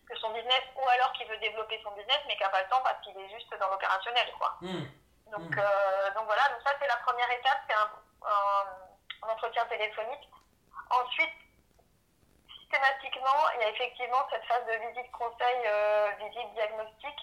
que 0.08 0.16
son 0.18 0.30
business, 0.30 0.62
ou 0.76 0.88
alors 0.88 1.12
qu'il 1.12 1.28
veut 1.28 1.36
développer 1.38 1.78
son 1.84 1.90
business, 1.92 2.20
mais 2.26 2.36
qui 2.36 2.42
n'a 2.42 2.48
pas 2.48 2.62
le 2.62 2.68
temps 2.68 2.82
parce 2.82 3.00
qu'il 3.02 3.16
est 3.20 3.28
juste 3.30 3.54
dans 3.58 3.68
l'opérationnel, 3.68 4.32
quoi. 4.38 4.56
Hmm. 4.62 4.84
Donc, 5.30 5.56
euh, 5.58 6.10
donc 6.14 6.24
voilà, 6.24 6.48
donc 6.48 6.60
ça 6.64 6.74
c'est 6.80 6.88
la 6.88 6.96
première 6.96 7.30
étape, 7.30 7.60
c'est 7.68 7.74
un, 7.76 7.90
un- 8.26 9.28
un 9.28 9.32
entretien 9.32 9.64
téléphonique. 9.66 10.28
Ensuite, 10.90 11.30
systématiquement, 12.74 13.50
il 13.54 13.60
y 13.60 13.64
a 13.64 13.68
effectivement 13.70 14.24
cette 14.30 14.44
phase 14.44 14.64
de 14.66 14.72
visite 14.88 15.10
conseil, 15.12 15.58
euh, 15.66 16.10
visite 16.18 16.52
diagnostic, 16.54 17.16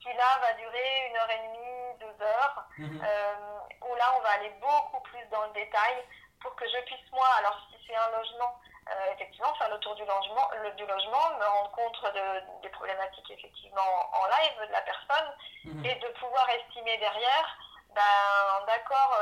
qui 0.00 0.12
là 0.12 0.38
va 0.40 0.52
durer 0.54 1.06
une 1.10 1.16
heure 1.16 1.30
et 1.30 1.38
demie, 1.48 1.98
deux 2.00 2.24
heures, 2.24 2.64
Mhm. 2.78 3.02
euh, 3.04 3.58
où 3.82 3.94
là 3.96 4.04
on 4.16 4.20
va 4.20 4.30
aller 4.30 4.50
beaucoup 4.60 5.00
plus 5.02 5.24
dans 5.30 5.42
le 5.46 5.52
détail 5.52 6.04
pour 6.40 6.54
que 6.54 6.68
je 6.68 6.78
puisse 6.84 7.10
moi, 7.12 7.26
alors 7.38 7.58
si 7.70 7.76
c'est 7.86 7.96
un 7.96 8.10
logement, 8.10 8.54
euh, 8.90 9.12
effectivement 9.14 9.52
faire 9.54 9.70
le 9.70 9.78
tour 9.80 9.94
du 9.96 10.04
logement, 10.04 10.48
le- 10.62 10.70
du 10.72 10.86
logement, 10.86 11.30
me 11.38 11.44
rendre 11.44 11.70
compte 11.72 12.02
de- 12.14 12.60
des 12.62 12.68
problématiques 12.68 13.30
effectivement 13.30 13.82
en 14.12 14.26
live 14.26 14.68
de 14.68 14.72
la 14.72 14.82
personne 14.82 15.34
Mhm. 15.64 15.84
et 15.84 15.94
de 15.96 16.08
pouvoir 16.20 16.48
estimer 16.50 16.96
derrière, 16.98 17.58
ben 17.90 18.64
d'accord, 18.66 19.18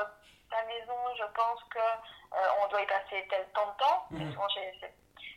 ta 0.50 0.62
maison, 0.64 0.98
je 1.16 1.24
pense 1.34 1.62
que 1.70 1.78
euh, 1.78 2.48
on 2.62 2.66
doit 2.68 2.82
y 2.82 2.86
passer 2.86 3.26
tel 3.30 3.46
temps 3.52 3.66
de 3.66 3.76
temps, 3.78 4.06
souvent 4.32 4.48
chez- 4.48 4.94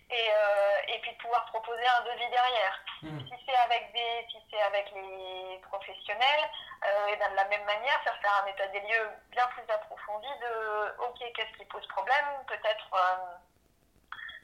et, 0.09 0.29
euh, 0.31 0.77
et 0.87 0.99
puis 0.99 1.11
de 1.11 1.17
pouvoir 1.17 1.45
proposer 1.47 1.85
un 1.87 2.01
devis 2.03 2.29
derrière. 2.29 2.79
Mhm. 3.03 3.27
Si 3.27 3.33
c'est 3.45 3.55
avec 3.57 3.91
des, 3.91 4.27
si 4.31 4.37
c'est 4.49 4.61
avec 4.61 4.89
les 4.91 5.59
professionnels, 5.69 6.49
euh, 6.85 7.07
et 7.07 7.15
de 7.17 7.35
la 7.35 7.45
même 7.45 7.63
manière 7.65 8.01
faire 8.03 8.17
faire 8.21 8.43
un 8.43 8.47
état 8.47 8.67
des 8.67 8.79
lieux 8.81 9.09
bien 9.31 9.47
plus 9.47 9.63
approfondi 9.69 10.27
de, 10.39 11.03
ok, 11.03 11.19
qu'est-ce 11.35 11.57
qui 11.57 11.65
pose 11.65 11.85
problème, 11.87 12.45
peut-être 12.47 12.87
euh, 12.93 13.35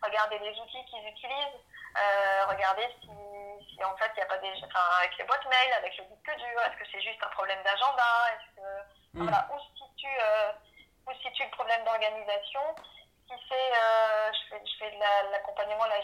regarder 0.04 0.40
les 0.40 0.60
outils 0.60 0.86
qu'ils 0.86 1.08
utilisent, 1.08 1.60
euh, 1.98 2.46
regarder 2.48 2.88
si, 3.02 3.10
si 3.76 3.84
en 3.84 3.96
fait 3.98 4.12
il 4.16 4.18
n'y 4.18 4.24
a 4.24 4.26
pas 4.26 4.38
des, 4.40 4.52
enfin 4.66 4.86
avec 5.00 5.18
les 5.18 5.24
boîtes 5.26 5.46
mail, 5.46 5.74
avec 5.78 5.96
le 5.98 6.04
disque 6.06 6.36
dur, 6.38 6.62
est-ce 6.62 6.78
que 6.78 6.92
c'est 6.92 7.02
juste 7.02 7.24
un 7.24 7.30
problème 7.30 7.62
d'agenda, 7.64 8.04
est-ce 8.34 8.62
que 8.62 8.68
Mhm. 9.14 9.30
voilà, 9.30 9.48
où 9.54 9.60
se 9.60 9.86
situe, 9.86 10.18
où 11.06 11.14
se 11.14 11.20
situe 11.22 11.44
le 11.44 11.52
problème 11.52 11.84
d'organisation? 11.86 12.62
Si 13.28 13.34
c'est, 13.50 13.72
euh, 13.76 14.32
je 14.34 14.50
fais, 14.50 14.62
je 14.66 14.78
fais 14.78 14.92
de 14.92 15.00
la- 15.00 15.24
l'accompagnement 15.32 15.86
la 15.86 16.02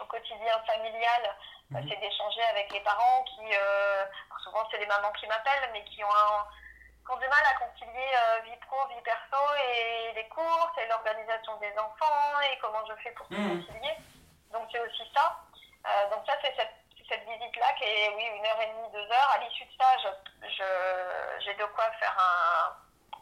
au 0.00 0.04
quotidien 0.06 0.62
familial, 0.64 1.22
euh, 1.26 1.80
Mhm. 1.80 1.88
c'est 1.88 1.96
d'échanger 1.96 2.42
avec 2.44 2.72
les 2.72 2.80
parents 2.80 3.24
qui, 3.24 3.44
euh, 3.52 4.04
souvent 4.44 4.66
c'est 4.70 4.78
les 4.78 4.86
mamans 4.86 5.12
qui 5.12 5.26
m'appellent, 5.26 5.70
mais 5.72 5.82
qui 5.84 6.02
ont, 6.04 6.10
un- 6.14 6.46
qui 7.04 7.10
ont 7.12 7.16
du 7.16 7.26
mal 7.28 7.44
à 7.50 7.54
concilier 7.58 8.10
euh, 8.14 8.40
vie 8.44 8.56
pro, 8.66 8.86
vie 8.88 9.00
perso 9.02 9.42
et 9.56 10.12
les 10.14 10.28
courses 10.28 10.78
et 10.78 10.86
l'organisation 10.86 11.56
des 11.56 11.76
enfants 11.78 12.40
et 12.52 12.58
comment 12.58 12.84
je 12.86 12.94
fais 13.02 13.10
pour 13.12 13.26
tout 13.28 13.34
Mhm. 13.34 13.64
concilier. 13.66 13.94
Donc 14.52 14.68
c'est 14.70 14.80
aussi 14.80 15.10
ça. 15.14 15.36
Euh, 15.86 16.10
donc 16.10 16.24
ça 16.26 16.34
c'est 16.42 16.54
cette, 16.56 16.74
visite-là 17.24 17.72
qui 17.78 17.84
est 17.84 18.08
oui 18.14 18.24
une 18.36 18.46
heure 18.46 18.60
et 18.60 18.66
demie, 18.66 18.90
deux 18.92 19.10
heures. 19.10 19.30
À 19.34 19.38
l'issue 19.38 19.64
de 19.64 19.72
ça, 19.80 19.96
je, 20.02 20.48
je- 20.48 21.40
j'ai 21.44 21.54
de 21.54 21.64
quoi 21.66 21.90
faire 21.92 22.14
un 22.18 22.76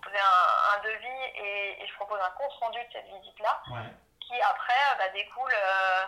proposer 0.07 0.23
un, 0.23 0.77
un 0.77 0.83
devis 0.83 1.25
et, 1.35 1.83
et 1.83 1.87
je 1.87 1.95
propose 1.95 2.21
un 2.21 2.31
compte 2.31 2.53
rendu 2.61 2.79
de 2.85 2.92
cette 2.92 3.07
visite-là 3.07 3.61
Ouais. 3.71 3.90
qui 4.21 4.40
après 4.40 4.73
euh, 4.73 4.95
bah, 4.99 5.09
découle 5.11 5.53
euh, 5.55 6.03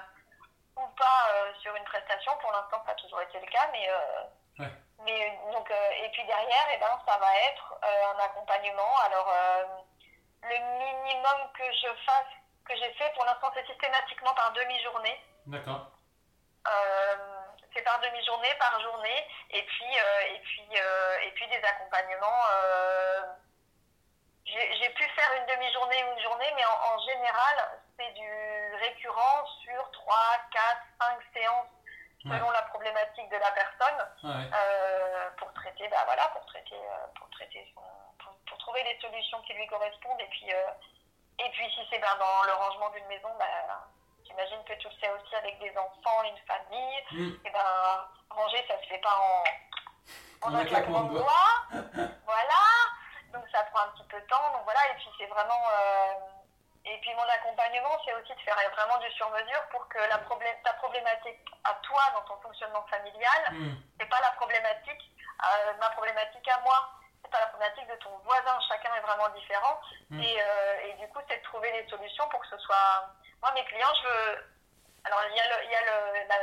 ou 0.76 0.86
pas 0.88 1.28
euh, 1.32 1.52
sur 1.60 1.74
une 1.76 1.84
prestation. 1.84 2.36
Pour 2.38 2.52
l'instant, 2.52 2.82
ça 2.86 2.92
a 2.92 2.94
toujours 2.94 3.20
été 3.22 3.40
le 3.40 3.46
cas, 3.46 3.68
mais, 3.72 3.88
Ouais. 4.58 4.72
mais 5.04 5.38
donc 5.52 5.70
euh, 5.70 5.90
et 6.02 6.08
puis 6.10 6.24
derrière, 6.24 6.66
eh 6.72 6.78
ben, 6.78 6.98
ça 7.06 7.16
va 7.18 7.36
être 7.50 7.74
euh, 7.84 8.12
un 8.14 8.24
accompagnement. 8.24 8.96
Alors 9.04 9.28
euh, 9.30 9.64
le 10.42 10.58
minimum 10.78 11.52
que 11.56 11.64
je 11.72 11.88
fasse, 12.04 12.26
que 12.66 12.76
j'ai 12.76 12.92
fait 12.94 13.12
pour 13.14 13.24
l'instant, 13.24 13.50
c'est 13.54 13.66
systématiquement 13.66 14.34
par 14.34 14.52
demi-journée. 14.52 15.20
D'accord. 15.46 15.86
C'est 17.74 17.82
par 17.82 18.00
demi-journée, 18.00 18.52
par 18.58 18.78
journée, 18.80 19.26
et 19.50 19.62
puis 19.62 19.94
et 19.94 20.38
puis 20.40 20.68
et 21.22 21.30
puis 21.32 21.46
des 21.48 21.64
accompagnements. 21.64 22.42
J'ai 24.52 24.90
pu 24.90 25.04
faire 25.10 25.30
une 25.36 25.46
demi-journée 25.46 26.04
ou 26.04 26.12
une 26.16 26.22
journée, 26.22 26.52
mais 26.56 26.64
en, 26.64 26.94
en 26.94 26.98
général, 27.00 27.80
c'est 27.98 28.10
du 28.12 28.30
récurrent 28.80 29.46
sur 29.64 29.90
3, 29.90 30.16
4, 30.52 30.62
5 31.00 31.18
séances 31.34 31.66
selon 32.24 32.50
la 32.50 32.62
problématique 32.62 33.28
de 33.30 33.36
la 33.36 33.50
personne 33.52 33.98
Ouais. 34.24 34.50
euh, 34.52 35.30
pour 35.38 35.52
traiter, 35.54 35.88
bah 35.88 36.02
voilà, 36.04 36.28
pour 36.28 36.44
traiter, 36.46 36.74
euh, 36.74 37.06
pour 37.18 37.30
traiter 37.30 37.64
son, 37.74 37.80
pour, 38.22 38.34
pour 38.48 38.58
trouver 38.58 38.82
les 38.84 38.98
solutions 39.00 39.40
qui 39.42 39.54
lui 39.54 39.66
correspondent. 39.68 40.20
Et 40.20 40.26
puis, 40.26 40.52
euh, 40.52 40.70
et 41.38 41.48
puis 41.50 41.70
si 41.72 41.80
c'est 41.90 41.98
ben, 42.00 42.16
dans 42.18 42.42
le 42.44 42.52
rangement 42.52 42.90
d'une 42.90 43.06
maison, 43.06 43.28
bah, 43.38 43.86
j'imagine 44.26 44.62
que 44.64 44.74
tu 44.74 44.88
le 44.88 44.94
sais 45.00 45.10
aussi 45.10 45.34
avec 45.36 45.58
des 45.60 45.72
enfants, 45.78 46.22
une 46.24 46.36
famille. 46.46 46.98
Mhm. 47.12 47.40
Et 47.46 47.50
ben 47.50 48.08
ranger, 48.30 48.64
ça 48.68 48.78
se 48.82 48.86
fait 48.88 48.98
pas 48.98 49.16
en, 49.16 50.48
en 50.50 50.54
un 50.56 50.64
claquement 50.64 51.04
de 51.04 51.18
doigts. 51.18 51.62
voilà. 52.26 52.60
Donc 53.32 53.44
ça 53.52 53.62
prend 53.64 53.80
un 53.80 53.88
petit 53.88 54.04
peu 54.04 54.20
de 54.20 54.26
temps. 54.26 54.52
Donc 54.52 54.64
voilà. 54.64 54.80
Et 54.90 54.94
puis 54.94 55.08
c'est 55.18 55.26
vraiment. 55.26 55.62
euh, 55.72 56.14
et 56.84 56.98
puis 57.00 57.14
mon 57.14 57.22
accompagnement, 57.28 57.98
c'est 58.04 58.14
aussi 58.14 58.34
de 58.34 58.40
faire 58.40 58.56
vraiment 58.72 58.96
du 58.98 59.10
sur-mesure 59.12 59.62
pour 59.70 59.86
que 59.88 59.98
la 59.98 60.18
ta 60.64 60.72
problématique 60.74 61.38
à 61.64 61.74
toi 61.82 62.00
dans 62.14 62.22
ton 62.22 62.40
fonctionnement 62.40 62.86
familial, 62.88 63.42
Mhm. 63.50 63.76
c'est 64.00 64.08
pas 64.08 64.20
la 64.20 64.30
problématique, 64.32 65.02
euh, 65.44 65.72
ma 65.80 65.90
problématique 65.90 66.48
à 66.48 66.60
moi, 66.60 66.88
c'est 67.22 67.30
pas 67.30 67.40
la 67.40 67.46
problématique 67.48 67.88
de 67.88 67.96
ton 67.96 68.16
voisin, 68.24 68.58
chacun 68.68 68.94
est 68.94 69.00
vraiment 69.00 69.28
différent. 69.30 69.78
Mm. 70.08 70.20
Et, 70.22 70.36
euh, 70.40 70.80
et 70.86 70.92
du 70.94 71.08
coup, 71.08 71.20
c'est 71.28 71.36
de 71.36 71.42
trouver 71.42 71.70
les 71.72 71.86
solutions 71.90 72.26
pour 72.30 72.40
que 72.40 72.46
ce 72.48 72.58
soit. 72.58 73.10
Moi, 73.42 73.52
mes 73.52 73.64
clients, 73.66 73.94
je 74.02 74.08
veux. 74.08 74.46
Alors, 75.04 75.20
il 75.28 75.36
y 75.36 75.40
a 75.40 75.48
le. 75.48 75.64
Il 75.64 75.70
y 75.70 75.74
a 75.76 75.82
le 75.82 76.28
la... 76.28 76.36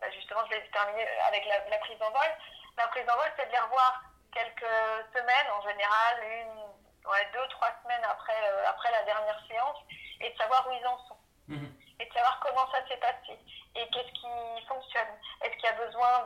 bah, 0.00 0.10
justement, 0.12 0.40
je 0.46 0.50
vais 0.56 0.66
terminer 0.70 1.06
avec 1.28 1.44
la, 1.44 1.58
la 1.68 1.78
prise 1.78 2.00
en 2.00 2.10
vol. 2.10 2.30
La 2.78 2.86
prise 2.88 3.08
en 3.10 3.16
vol, 3.16 3.30
c'est 3.36 3.46
de 3.46 3.52
les 3.52 3.58
revoir 3.58 4.00
quelques 4.32 5.06
semaines, 5.14 5.50
en 5.58 5.62
général, 5.62 6.24
une, 6.24 7.10
ouais, 7.10 7.28
deux, 7.32 7.48
trois 7.48 7.70
semaines 7.82 8.04
après, 8.04 8.36
euh, 8.50 8.68
après 8.68 8.90
la 8.90 9.02
dernière 9.04 9.40
séance, 9.48 9.78
et 10.20 10.30
de 10.30 10.36
savoir 10.38 10.66
où 10.68 10.72
ils 10.72 10.86
en 10.86 10.98
sont 11.08 11.16
Mhm. 11.48 11.72
et 12.00 12.06
de 12.06 12.12
savoir 12.12 12.40
comment 12.40 12.68
ça 12.72 12.86
s'est 12.88 12.96
passé 12.96 13.38
et 13.76 13.88
qu'est-ce 13.90 14.12
qui 14.12 14.66
fonctionne. 14.66 15.08
Est-ce 15.42 15.52
qu'il 15.54 15.64
y 15.64 15.68
a 15.68 15.72
besoin 15.86 16.24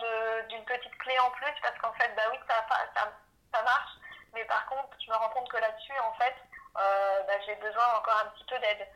d'une 0.49 0.65
petite 0.65 0.97
clé 0.99 1.19
en 1.19 1.31
plus 1.33 1.53
Parce 1.63 1.77
qu'en 1.79 1.93
fait, 1.95 2.09
bah 2.17 2.23
oui, 2.31 2.39
ça, 2.49 2.65
ça, 2.95 3.13
ça 3.53 3.63
marche, 3.63 3.93
mais 4.33 4.45
par 4.47 4.65
contre, 4.67 4.97
je 5.05 5.11
me 5.11 5.17
rends 5.17 5.29
compte 5.31 5.49
que 5.51 5.59
là-dessus, 5.59 5.99
en 5.99 6.13
fait, 6.15 6.35
euh, 6.79 7.23
bah, 7.25 7.35
j'ai 7.45 7.55
besoin 7.57 7.85
encore 7.99 8.19
un 8.25 8.31
petit 8.31 8.45
peu 8.45 8.59
d'aide. 8.61 8.89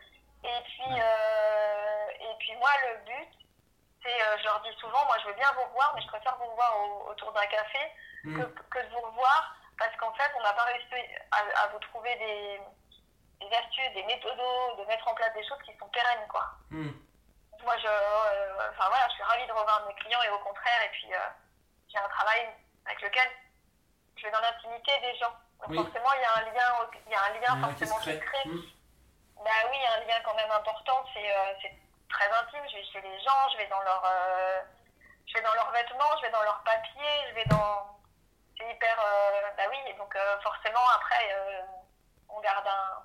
Et 0.45 0.61
puis, 0.65 1.01
euh, 1.01 2.07
et 2.21 2.35
puis 2.39 2.55
moi, 2.57 2.71
le 2.89 2.97
but, 3.05 3.33
c'est, 4.05 4.23
euh, 4.23 4.39
je 4.39 4.45
leur 4.45 4.61
dis 4.61 4.73
souvent, 4.79 5.05
moi 5.07 5.17
je 5.23 5.27
veux 5.29 5.35
bien 5.35 5.51
vous 5.55 5.65
revoir, 5.65 5.93
mais 5.95 6.03
je 6.03 6.09
préfère 6.09 6.37
vous 6.37 6.47
revoir 6.51 6.77
au- 6.79 7.09
autour 7.11 7.33
d'un 7.33 7.47
café 7.47 7.79
que, 8.23 8.29
Mhm. 8.29 8.55
que 8.71 8.79
de 8.81 8.89
vous 8.91 9.01
revoir, 9.01 9.57
parce 9.79 9.95
qu'en 9.97 10.13
fait, 10.15 10.31
on 10.37 10.43
n'a 10.43 10.53
pas 10.53 10.65
réussi 10.65 10.95
à, 11.33 11.63
à 11.63 11.67
vous 11.69 11.79
trouver 11.81 12.15
des, 12.17 12.61
des 13.41 13.57
astuces, 13.57 13.93
des 13.95 14.05
méthodos, 14.05 14.77
de 14.77 14.85
mettre 14.87 15.09
en 15.09 15.15
place 15.15 15.33
des 15.35 15.47
choses 15.49 15.61
qui 15.65 15.77
sont 15.79 15.89
pérennes, 15.89 16.27
quoi. 16.29 16.47
Mhm. 16.71 16.95
Moi, 17.63 17.77
je, 17.79 17.87
euh, 17.89 18.71
enfin 18.71 18.89
voilà, 18.89 19.09
je 19.09 19.15
suis 19.15 19.23
ravie 19.23 19.47
de 19.47 19.53
revoir 19.53 19.87
mes 19.87 19.95
clients 19.95 20.23
et 20.23 20.29
au 20.31 20.39
contraire, 20.41 20.83
et 20.85 20.91
puis 20.91 21.13
euh, 21.15 21.19
j'ai 21.89 21.99
un 21.99 22.09
travail 22.09 22.49
avec 22.87 23.01
lequel 23.01 23.29
je 24.17 24.23
vais 24.25 24.31
dans 24.31 24.41
l'intimité 24.41 24.93
des 25.01 25.17
gens. 25.17 25.33
Donc 25.61 25.71
Oui. 25.71 25.77
forcément, 25.77 26.13
il 26.13 26.21
y 26.21 26.25
a 26.25 26.37
un 26.37 26.53
lien, 26.53 26.89
il 27.07 27.13
y 27.13 27.15
a 27.15 27.25
un 27.25 27.31
lien 27.41 27.69
forcément 27.69 27.99
qui 28.01 28.13
se 28.13 28.19
crée. 28.19 28.49
Mhm. 28.49 28.63
Bah 29.45 29.51
oui, 29.71 29.77
il 29.77 29.83
y 29.83 29.87
a 29.87 29.95
un 29.95 30.01
lien 30.05 30.21
quand 30.25 30.35
même 30.35 30.51
important. 30.51 31.05
C'est 31.15 31.31
euh, 31.31 31.55
c'est 31.63 31.73
très 32.09 32.27
intime. 32.31 32.65
Je 32.71 32.77
vais 32.77 32.85
chez 32.85 33.01
les 33.01 33.19
gens, 33.21 33.49
je 33.53 33.59
vais 33.59 33.69
dans 33.69 33.83
leur, 33.83 34.03
euh, 34.05 34.61
je 35.27 35.35
vais 35.35 35.43
dans 35.43 35.55
leurs 35.55 35.71
vêtements, 35.73 36.17
je 36.21 36.27
vais 36.27 36.33
dans 36.33 36.43
leurs 36.43 36.63
papiers, 36.65 37.17
je 37.31 37.35
vais 37.35 37.45
dans. 37.47 37.99
C'est 38.59 38.71
hyper. 38.71 38.97
euh, 39.01 39.51
bah 39.57 39.65
oui, 39.71 39.79
et 39.89 39.95
donc 39.99 40.15
euh, 40.15 40.41
forcément 40.43 40.85
après, 40.97 41.27
on 42.29 42.41
garde 42.41 42.67
un. 42.67 43.03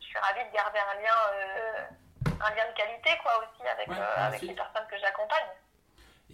Je 0.00 0.06
suis 0.06 0.18
ravie 0.18 0.48
de 0.48 0.54
garder 0.54 0.78
un 0.78 0.94
lien, 1.00 2.36
un 2.40 2.54
lien 2.54 2.70
de 2.70 2.76
qualité 2.76 3.10
quoi 3.22 3.38
aussi 3.38 3.66
avec 3.68 3.88
Ouais, 3.88 3.94
bien 3.94 4.04
avec 4.24 4.38
sûr. 4.40 4.48
les 4.48 4.54
personnes 4.54 4.86
que 4.90 4.98
j'accompagne. 4.98 5.46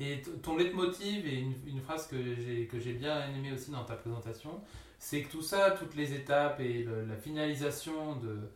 Et 0.01 0.22
ton 0.42 0.57
leitmotiv, 0.57 1.27
et 1.27 1.35
une, 1.40 1.68
une 1.68 1.83
phrase 1.85 2.07
que 2.09 2.16
j'ai 2.16 2.66
que 2.66 2.79
j'ai 2.81 2.92
bien 2.92 3.20
aimée 3.29 3.53
aussi 3.53 3.70
dans 3.70 3.85
ta 3.85 3.94
présentation, 3.94 4.62
c'est 4.98 5.22
que 5.22 5.31
tout 5.31 5.42
ça, 5.42 5.72
toutes 5.72 5.94
les 5.94 6.14
étapes 6.14 6.61
et 6.61 6.83
le- 6.85 7.05
la 7.05 7.16
finalisation 7.16 8.14
de, 8.16 8.51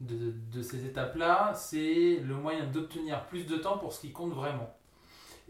de, 0.00 0.32
de 0.52 0.62
ces 0.62 0.84
étapes-là, 0.84 1.52
c'est 1.54 2.16
le 2.22 2.34
moyen 2.34 2.64
d'obtenir 2.66 3.24
plus 3.26 3.46
de 3.46 3.56
temps 3.56 3.78
pour 3.78 3.92
ce 3.92 4.00
qui 4.00 4.12
compte 4.12 4.32
vraiment. 4.32 4.70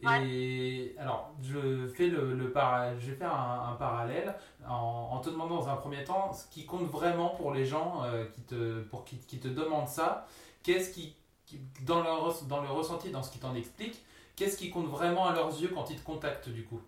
Et 0.02 0.94
alors, 0.98 1.32
je, 1.42 1.88
fais 1.88 2.08
le, 2.08 2.34
le 2.34 2.52
para- 2.52 2.98
je 2.98 3.10
vais 3.10 3.16
faire 3.16 3.34
un, 3.34 3.70
un 3.72 3.76
parallèle 3.76 4.36
en, 4.68 5.08
en 5.12 5.18
te 5.20 5.30
demandant 5.30 5.56
dans 5.56 5.68
un 5.70 5.76
premier 5.76 6.04
temps 6.04 6.34
ce 6.34 6.46
qui 6.50 6.66
compte 6.66 6.86
vraiment 6.90 7.30
pour 7.30 7.52
les 7.54 7.64
gens 7.64 8.04
euh, 8.04 8.26
qui, 8.26 8.42
te, 8.42 8.82
pour 8.82 9.06
qui, 9.06 9.18
qui 9.18 9.40
te 9.40 9.48
demandent 9.48 9.88
ça. 9.88 10.26
Qu'est-ce 10.62 10.92
qui, 10.92 11.16
qui- 11.46 11.60
dans, 11.80 12.02
leur, 12.02 12.42
dans 12.44 12.60
le 12.60 12.68
ressenti, 12.68 13.10
dans 13.10 13.22
ce 13.22 13.30
qu'ils 13.32 13.40
t'en 13.40 13.54
expliquent, 13.54 14.04
qu'est-ce 14.36 14.58
qui 14.58 14.68
compte 14.70 14.86
vraiment 14.86 15.26
à 15.28 15.32
leurs 15.34 15.48
yeux 15.58 15.68
quand 15.74 15.88
ils 15.88 15.98
te 15.98 16.04
contactent 16.04 16.50
du 16.50 16.64
coup? 16.66 16.82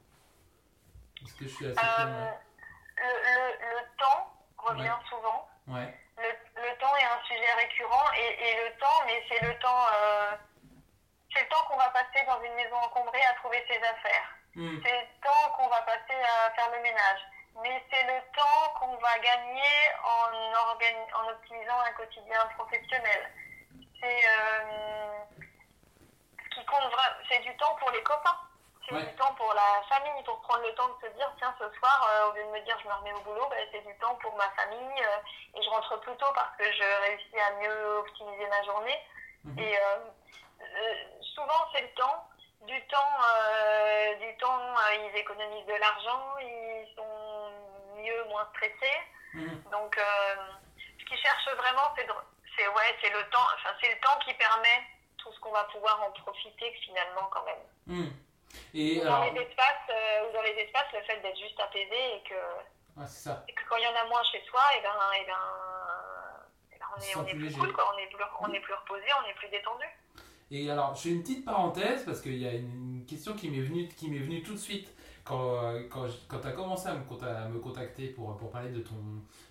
Est-ce 1.24 1.34
que 1.34 1.44
je 1.46 1.54
suis 1.54 1.66
assez 1.66 1.80
Euh, 1.80 2.30
le, 2.98 3.02
le, 3.24 3.80
le 3.80 3.98
temps 3.98 4.30
revient 4.58 4.98
souvent. 5.08 5.48
Ouais. 5.66 5.94
Le, 6.18 6.24
le 6.60 6.78
temps 6.78 6.94
est 7.00 7.04
un 7.04 7.24
sujet 7.26 7.52
récurrent 7.68 8.12
et, 8.16 8.48
et 8.48 8.64
le 8.64 8.76
temps, 8.78 9.02
mais 9.06 9.22
c'est 9.28 9.40
le 9.42 9.58
temps, 9.58 9.86
euh, 9.94 10.36
c'est 11.34 11.42
le 11.42 11.48
temps 11.48 11.62
qu'on 11.68 11.76
va 11.76 11.90
passer 11.90 12.24
dans 12.26 12.42
une 12.42 12.54
maison 12.54 12.76
encombrée 12.76 13.22
à 13.22 13.34
trouver 13.34 13.64
ses 13.68 13.78
affaires. 13.78 14.28
Hmm. 14.54 14.78
C'est 14.84 14.92
le 14.92 15.06
temps 15.22 15.50
qu'on 15.56 15.68
va 15.68 15.82
passer 15.82 16.14
à 16.14 16.50
faire 16.52 16.70
le 16.70 16.80
ménage. 16.80 17.20
Mais 17.62 17.82
c'est 17.90 18.04
le 18.04 18.20
temps 18.36 18.72
qu'on 18.78 18.96
va 18.96 19.18
gagner 19.18 19.90
en, 20.04 20.30
organi- 20.72 21.14
en 21.14 21.28
optimisant 21.28 21.80
un 21.80 21.92
quotidien 21.92 22.46
professionnel. 22.56 23.32
C'est 24.00 24.28
euh, 24.28 25.24
ce 26.44 26.54
qui 26.54 26.64
compte 26.66 26.84
vraiment. 26.84 27.16
C'est 27.28 27.40
du 27.40 27.56
temps 27.56 27.74
pour 27.80 27.90
les 27.90 28.02
copains. 28.02 28.38
C'est 28.88 28.94
Ouais. 28.94 29.04
du 29.04 29.14
temps 29.16 29.34
pour 29.34 29.52
la 29.52 29.82
famille, 29.88 30.22
pour 30.24 30.40
prendre 30.40 30.62
le 30.64 30.74
temps 30.74 30.88
de 30.88 31.06
se 31.06 31.12
dire 31.14 31.30
tiens, 31.36 31.54
ce 31.58 31.68
soir, 31.78 32.08
euh, 32.10 32.30
au 32.30 32.32
lieu 32.32 32.42
de 32.44 32.48
me 32.50 32.60
dire 32.60 32.78
je 32.82 32.88
me 32.88 32.94
remets 32.94 33.12
au 33.12 33.20
boulot, 33.20 33.46
ben, 33.50 33.68
c'est 33.70 33.86
du 33.86 33.94
temps 33.98 34.14
pour 34.16 34.34
ma 34.36 34.48
famille 34.52 35.02
euh, 35.02 35.58
et 35.58 35.62
je 35.62 35.68
rentre 35.68 36.00
plus 36.00 36.16
tôt 36.16 36.32
parce 36.34 36.56
que 36.56 36.64
je 36.72 37.00
réussis 37.06 37.38
à 37.38 37.50
mieux 37.60 37.98
optimiser 37.98 38.46
ma 38.46 38.62
journée. 38.62 38.98
Mhm. 39.44 39.58
Et 39.58 39.78
euh, 39.78 39.98
souvent, 41.34 41.68
c'est 41.74 41.82
le 41.82 41.92
temps. 41.94 42.24
Du 42.62 42.86
temps, 42.88 43.18
du 44.18 44.36
temps 44.38 44.60
ils 44.92 45.16
économisent 45.16 45.66
de 45.66 45.74
l'argent, 45.74 46.36
ils 46.40 46.92
sont 46.96 47.52
mieux, 47.96 48.24
moins 48.24 48.46
stressés. 48.54 49.00
Mhm. 49.34 49.62
Donc, 49.70 49.96
ce 49.96 51.04
qu'ils 51.04 51.18
cherchent 51.18 51.54
vraiment, 51.56 51.94
c'est 51.96 52.66
ouais, 52.66 52.98
c'est 53.00 53.10
le 53.10 53.22
temps. 53.30 53.46
Enfin, 53.54 53.70
c'est 53.80 53.94
le 53.94 54.00
temps 54.00 54.18
qui 54.26 54.34
permet 54.34 54.82
tout 55.18 55.32
ce 55.32 55.38
qu'on 55.40 55.52
va 55.52 55.64
pouvoir 55.64 56.02
en 56.02 56.10
profiter 56.10 56.72
finalement 56.84 57.28
quand 57.30 57.44
même. 57.44 57.64
Hmm. 57.86 58.10
Et 58.74 59.00
Ou 59.00 59.04
dans 59.04 59.24
les 59.24 59.40
espaces, 59.40 59.88
euh, 59.90 60.28
ou 60.28 60.32
dans 60.34 60.42
les 60.42 60.56
espaces, 60.62 60.92
le 60.92 61.00
fait 61.02 61.20
d'être 61.20 61.38
juste 61.38 61.58
apaisé 61.60 62.16
et 62.16 62.22
que, 62.28 63.06
ça. 63.06 63.44
et 63.48 63.52
que 63.52 63.62
quand 63.68 63.76
il 63.76 63.84
y 63.84 63.86
en 63.86 64.04
a 64.04 64.08
moins 64.08 64.22
chez 64.30 64.42
soi, 64.48 64.62
et 64.78 64.82
ben, 64.82 64.90
et 65.20 65.26
ben, 65.26 65.32
et 66.74 66.78
ben, 66.78 66.86
on 66.96 67.00
est, 67.00 67.04
sent 67.04 67.18
on 67.18 67.26
est 67.26 67.30
plus 67.30 67.38
plus 67.38 67.46
léger. 67.46 67.58
cool, 67.58 67.72
quoi. 67.72 67.92
On 67.94 67.98
est 67.98 68.06
plus, 68.06 68.24
on 68.40 68.52
est 68.52 68.60
plus 68.60 68.74
reposé, 68.74 69.06
on 69.24 69.28
est 69.28 69.34
plus 69.34 69.48
détendu. 69.48 69.84
Et 70.50 70.70
alors, 70.70 70.94
je 70.94 71.02
fais 71.02 71.08
une 71.10 71.22
petite 71.22 71.44
parenthèse 71.44 72.04
parce 72.04 72.20
qu'il 72.20 72.38
y 72.38 72.46
a 72.46 72.52
une 72.52 73.04
question 73.06 73.34
qui 73.34 73.50
m'est 73.50 73.60
venue, 73.60 73.88
qui 73.88 74.08
m'est 74.10 74.18
venue 74.18 74.42
tout 74.42 74.54
de 74.54 74.58
suite 74.58 74.88
quand, 75.24 75.62
euh, 75.62 75.82
quand, 75.90 76.06
quand 76.26 76.40
tu 76.40 76.46
as 76.48 76.52
commencé 76.52 76.88
à 76.88 76.94
me, 76.94 77.02
à 77.24 77.48
me 77.48 77.60
contacter 77.60 78.08
pour, 78.08 78.34
pour 78.38 78.50
parler 78.50 78.70
de 78.70 78.80
ton, 78.80 78.94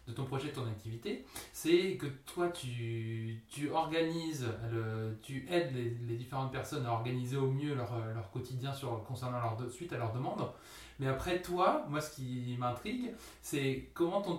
de 0.07 0.13
ton 0.13 0.23
projet, 0.23 0.49
de 0.49 0.55
ton 0.55 0.67
activité. 0.67 1.25
C'est 1.53 1.97
que 1.97 2.07
toi, 2.25 2.49
tu, 2.49 3.41
organises, 3.71 4.47
tu 5.21 5.45
aides 5.49 5.73
les, 5.75 6.15
différentes 6.15 6.51
personnes 6.51 6.85
à 6.85 6.91
organiser 6.91 7.37
au 7.37 7.51
mieux 7.51 7.75
leur, 7.75 7.91
quotidien 8.31 8.71
concernant 9.07 9.39
leur 9.39 9.57
suite 9.71 9.93
à 9.93 9.97
leurs 9.97 10.13
demandes. 10.13 10.49
Mais 10.99 11.07
après, 11.07 11.41
toi, 11.41 11.85
moi, 11.89 12.01
ce 12.01 12.15
qui 12.15 12.55
m'intrigue, 12.57 13.13
c'est 13.41 13.89
comment 13.93 14.21
ton, 14.21 14.37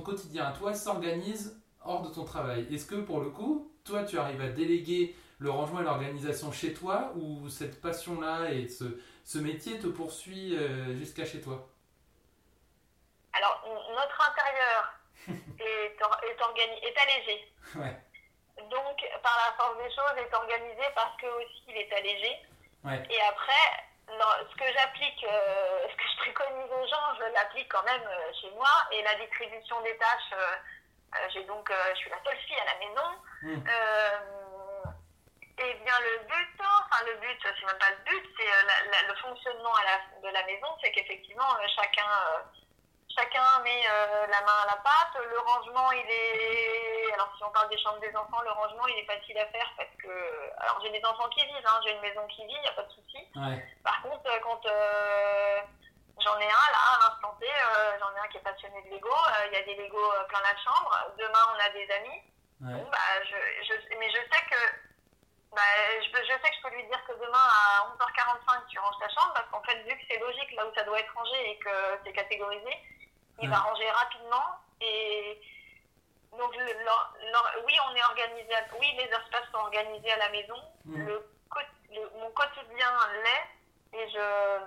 quotidien 0.00 0.46
à 0.46 0.52
toi 0.52 0.74
s'organise 0.74 1.60
hors 1.84 2.02
de 2.02 2.12
ton 2.12 2.24
travail. 2.24 2.66
Est-ce 2.72 2.86
que 2.86 2.96
pour 2.96 3.20
le 3.20 3.30
coup, 3.30 3.72
toi, 3.84 4.04
tu 4.04 4.18
arrives 4.18 4.40
à 4.40 4.50
déléguer 4.50 5.16
le 5.38 5.50
rangement 5.50 5.80
et 5.80 5.84
l'organisation 5.84 6.52
chez 6.52 6.72
toi 6.74 7.12
ou 7.16 7.48
cette 7.48 7.80
passion-là 7.80 8.52
et 8.52 8.68
ce, 8.68 8.84
ce 9.24 9.38
métier 9.38 9.78
te 9.78 9.86
poursuit 9.86 10.56
euh, 10.56 10.96
jusqu'à 10.96 11.24
chez 11.24 11.40
toi? 11.40 11.68
Alors, 13.32 13.64
notre 13.66 14.30
intérieur 14.30 14.97
est, 15.60 16.98
allégé. 16.98 17.52
Ouais. 17.76 17.96
Donc, 18.70 18.96
par 19.22 19.36
la 19.46 19.56
force 19.56 19.78
des 19.78 19.90
choses, 19.94 20.16
est 20.18 20.34
organisé 20.34 20.82
parce 20.94 21.16
que 21.20 21.26
aussi 21.26 21.64
il 21.68 21.76
est 21.76 21.92
allégé. 21.92 22.36
Ouais. 22.84 23.02
Et 23.10 23.20
après, 23.22 23.84
non, 24.08 24.26
ce 24.50 24.56
que 24.56 24.72
j'applique, 24.72 25.24
euh, 25.24 25.86
ce 25.90 25.96
que 25.96 26.02
je 26.10 26.30
préconise 26.32 26.70
aux 26.72 26.86
gens, 26.86 27.14
je 27.18 27.32
l'applique 27.32 27.70
quand 27.70 27.84
même 27.84 28.02
euh, 28.06 28.32
chez 28.40 28.50
moi. 28.52 28.70
Et 28.92 29.02
la 29.02 29.14
distribution 29.16 29.80
des 29.82 29.96
tâches, 29.98 30.32
euh, 30.32 31.18
j'ai 31.32 31.44
donc, 31.44 31.70
je 31.90 31.94
suis 31.96 32.10
la 32.10 32.22
seule 32.24 32.38
fille 32.38 32.58
à 32.60 32.64
la 32.64 32.78
maison. 32.78 33.08
Mm. 33.42 33.68
Euh, 33.68 34.18
et 35.60 35.74
bien 35.74 35.98
le 36.00 36.18
but, 36.28 36.60
hein, 36.60 36.84
enfin 36.86 37.04
le 37.04 37.16
but, 37.16 37.38
c'est 37.42 37.66
même 37.66 37.78
pas 37.78 37.90
le 37.90 38.04
but, 38.04 38.24
c'est 38.38 39.08
le 39.08 39.14
fonctionnement 39.16 39.74
à 39.74 39.82
la- 39.84 40.20
de 40.28 40.32
la 40.32 40.44
maison, 40.44 40.68
c'est 40.80 40.92
qu'effectivement 40.92 41.48
chacun, 41.74 42.06
chacun 43.16 43.60
met 43.64 43.82
euh, 43.88 44.26
la 44.26 44.40
main 44.42 44.58
à 44.62 44.66
la 44.66 44.76
pâte. 44.76 45.22
Le 45.24 45.38
rangement, 45.38 45.90
il 45.92 46.06
est, 46.10 47.12
alors 47.14 47.32
si 47.36 47.44
on 47.44 47.50
parle 47.50 47.68
des 47.68 47.78
chambres 47.78 48.00
des 48.00 48.14
enfants, 48.16 48.40
le 48.42 48.50
rangement 48.50 48.86
il 48.86 48.98
est 48.98 49.06
facile 49.06 49.38
à 49.38 49.46
faire 49.46 49.70
parce 49.76 49.94
que, 50.02 50.10
alors 50.58 50.80
j'ai 50.82 50.90
des 50.90 51.04
enfants 51.04 51.28
qui 51.30 51.44
vivent, 51.44 51.66
hein, 51.66 51.80
j'ai 51.84 51.92
une 51.92 52.00
maison 52.00 52.26
qui 52.28 52.46
vit, 52.46 52.54
il 52.54 52.60
n'y 52.60 52.68
a 52.68 52.72
pas 52.72 52.82
de 52.82 52.92
souci. 52.92 53.18
Ouais. 53.36 53.64
Par 53.84 54.02
contre, 54.02 54.26
euh, 54.26 54.38
quand 54.42 54.64
euh, 54.66 55.60
j'en 56.20 56.38
ai 56.38 56.46
un 56.46 56.68
là, 56.72 56.82
à 56.94 57.08
l'instant 57.08 57.36
T, 57.40 57.46
euh, 57.46 57.98
j'en 57.98 58.14
ai 58.16 58.20
un 58.20 58.28
qui 58.28 58.38
est 58.38 58.46
passionné 58.46 58.82
de 58.82 58.90
Lego, 58.90 59.14
il 59.46 59.52
y 59.52 59.56
a 59.56 59.62
des 59.62 59.74
Lego 59.74 60.00
plein 60.28 60.40
la 60.40 60.56
chambre. 60.58 61.12
Demain, 61.18 61.44
on 61.54 61.64
a 61.64 61.68
des 61.70 61.90
amis. 61.90 62.22
Ouais. 62.60 62.74
Bon, 62.74 62.90
bah, 62.90 63.22
je, 63.24 63.36
je, 63.64 63.98
mais 63.98 64.10
je 64.10 64.16
sais 64.16 64.42
que 64.50 64.60
bah, 65.52 65.62
je, 66.02 66.08
je 66.10 66.32
sais 66.32 66.50
que 66.50 66.56
je 66.56 66.62
peux 66.62 66.74
lui 66.74 66.86
dire 66.86 67.00
que 67.06 67.12
demain 67.12 67.38
à 67.38 67.86
11h45 67.96 68.66
tu 68.68 68.78
ranges 68.78 68.98
ta 69.00 69.08
chambre 69.08 69.32
parce 69.34 69.48
qu'en 69.50 69.62
fait 69.62 69.78
vu 69.84 69.96
que 69.96 70.04
c'est 70.10 70.18
logique 70.18 70.52
là 70.52 70.66
où 70.66 70.74
ça 70.74 70.82
doit 70.82 70.98
être 70.98 71.14
rangé 71.14 71.50
et 71.50 71.58
que 71.58 71.70
c'est 72.04 72.12
catégorisé, 72.12 72.70
il 73.40 73.48
va 73.50 73.58
ranger 73.58 73.90
rapidement 73.90 74.44
et 74.80 75.40
donc 76.32 76.54
le- 76.56 77.64
oui 77.66 77.76
on 77.90 77.94
est 77.96 78.04
organisé, 78.04 78.54
à- 78.54 78.64
oui 78.78 78.92
les 78.96 79.04
espaces 79.04 79.50
sont 79.52 79.58
organisés 79.58 80.12
à 80.12 80.16
la 80.18 80.28
maison, 80.30 80.56
Mm. 80.84 81.06
le- 81.06 81.30
mon 82.16 82.30
quotidien 82.32 82.90
l'est 83.24 83.98
et 83.98 84.10
je 84.10 84.58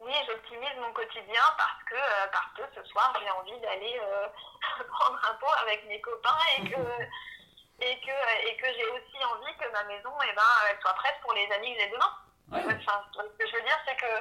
oui 0.00 0.12
j'optimise 0.26 0.76
mon 0.78 0.92
quotidien 0.92 1.42
parce 1.56 1.82
que 1.88 1.94
euh, 1.94 2.26
parce 2.32 2.52
que 2.56 2.62
ce 2.74 2.84
soir 2.88 3.12
j'ai 3.22 3.30
envie 3.30 3.58
d'aller 3.60 4.00
euh, 4.02 4.26
prendre 4.90 5.20
un 5.30 5.34
pot 5.34 5.52
avec 5.62 5.84
mes 5.86 6.00
copains 6.00 6.38
et 6.58 6.68
que 6.70 6.80
et 7.82 7.98
que, 8.00 8.46
et 8.46 8.56
que 8.56 8.66
j'ai 8.74 8.86
aussi 8.88 9.24
envie 9.24 9.56
que 9.56 9.68
ma 9.72 9.84
maison 9.84 10.12
eh 10.28 10.32
ben, 10.34 10.42
elle 10.70 10.80
soit 10.80 10.92
prête 10.94 11.18
pour 11.22 11.32
les 11.32 11.50
amis 11.52 11.74
que 11.74 11.80
j'ai 11.80 11.88
demain. 11.88 12.12
Ouais. 12.52 12.60
Enfin, 12.66 13.04
ce 13.14 13.22
que 13.38 13.46
je 13.48 13.54
veux 13.56 13.62
dire, 13.62 13.78
c'est 13.86 13.96
que 13.96 14.12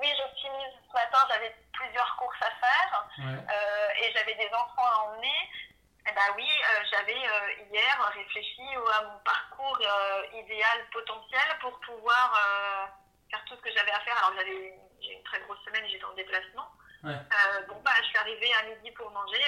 oui, 0.00 0.08
j'optimise. 0.16 0.72
Ce 0.88 0.92
matin, 0.94 1.18
j'avais 1.30 1.54
plusieurs 1.72 2.16
courses 2.16 2.40
à 2.42 2.50
faire 2.50 3.06
Ouais. 3.18 3.38
euh, 3.38 3.88
et 4.02 4.12
j'avais 4.12 4.34
des 4.34 4.48
enfants 4.54 4.86
à 4.86 4.96
emmener. 5.04 5.50
Eh 6.08 6.12
ben 6.12 6.32
oui, 6.36 6.48
euh, 6.48 6.84
j'avais 6.90 7.14
euh, 7.16 7.52
hier 7.70 8.10
réfléchi 8.14 8.62
à 8.98 9.02
mon 9.04 9.18
parcours 9.20 9.78
idéal 10.32 10.78
potentiel 10.92 11.58
pour 11.60 11.78
pouvoir 11.80 12.32
faire 13.30 13.44
tout 13.44 13.54
ce 13.56 13.60
que 13.60 13.70
j'avais 13.72 13.92
à 13.92 14.00
faire. 14.00 14.16
Alors 14.18 14.32
j'avais 14.38 14.74
j'ai 15.00 15.12
une 15.12 15.22
très 15.24 15.40
grosse 15.40 15.62
semaine, 15.64 15.86
j'étais 15.88 16.04
en 16.04 16.12
déplacement. 16.14 16.66
Ouais. 17.04 17.16
Bon 17.68 17.80
bah 17.84 17.92
je 18.02 18.06
suis 18.08 18.18
arrivée 18.18 18.52
à 18.54 18.62
midi 18.64 18.90
pour 18.92 19.10
manger, 19.10 19.42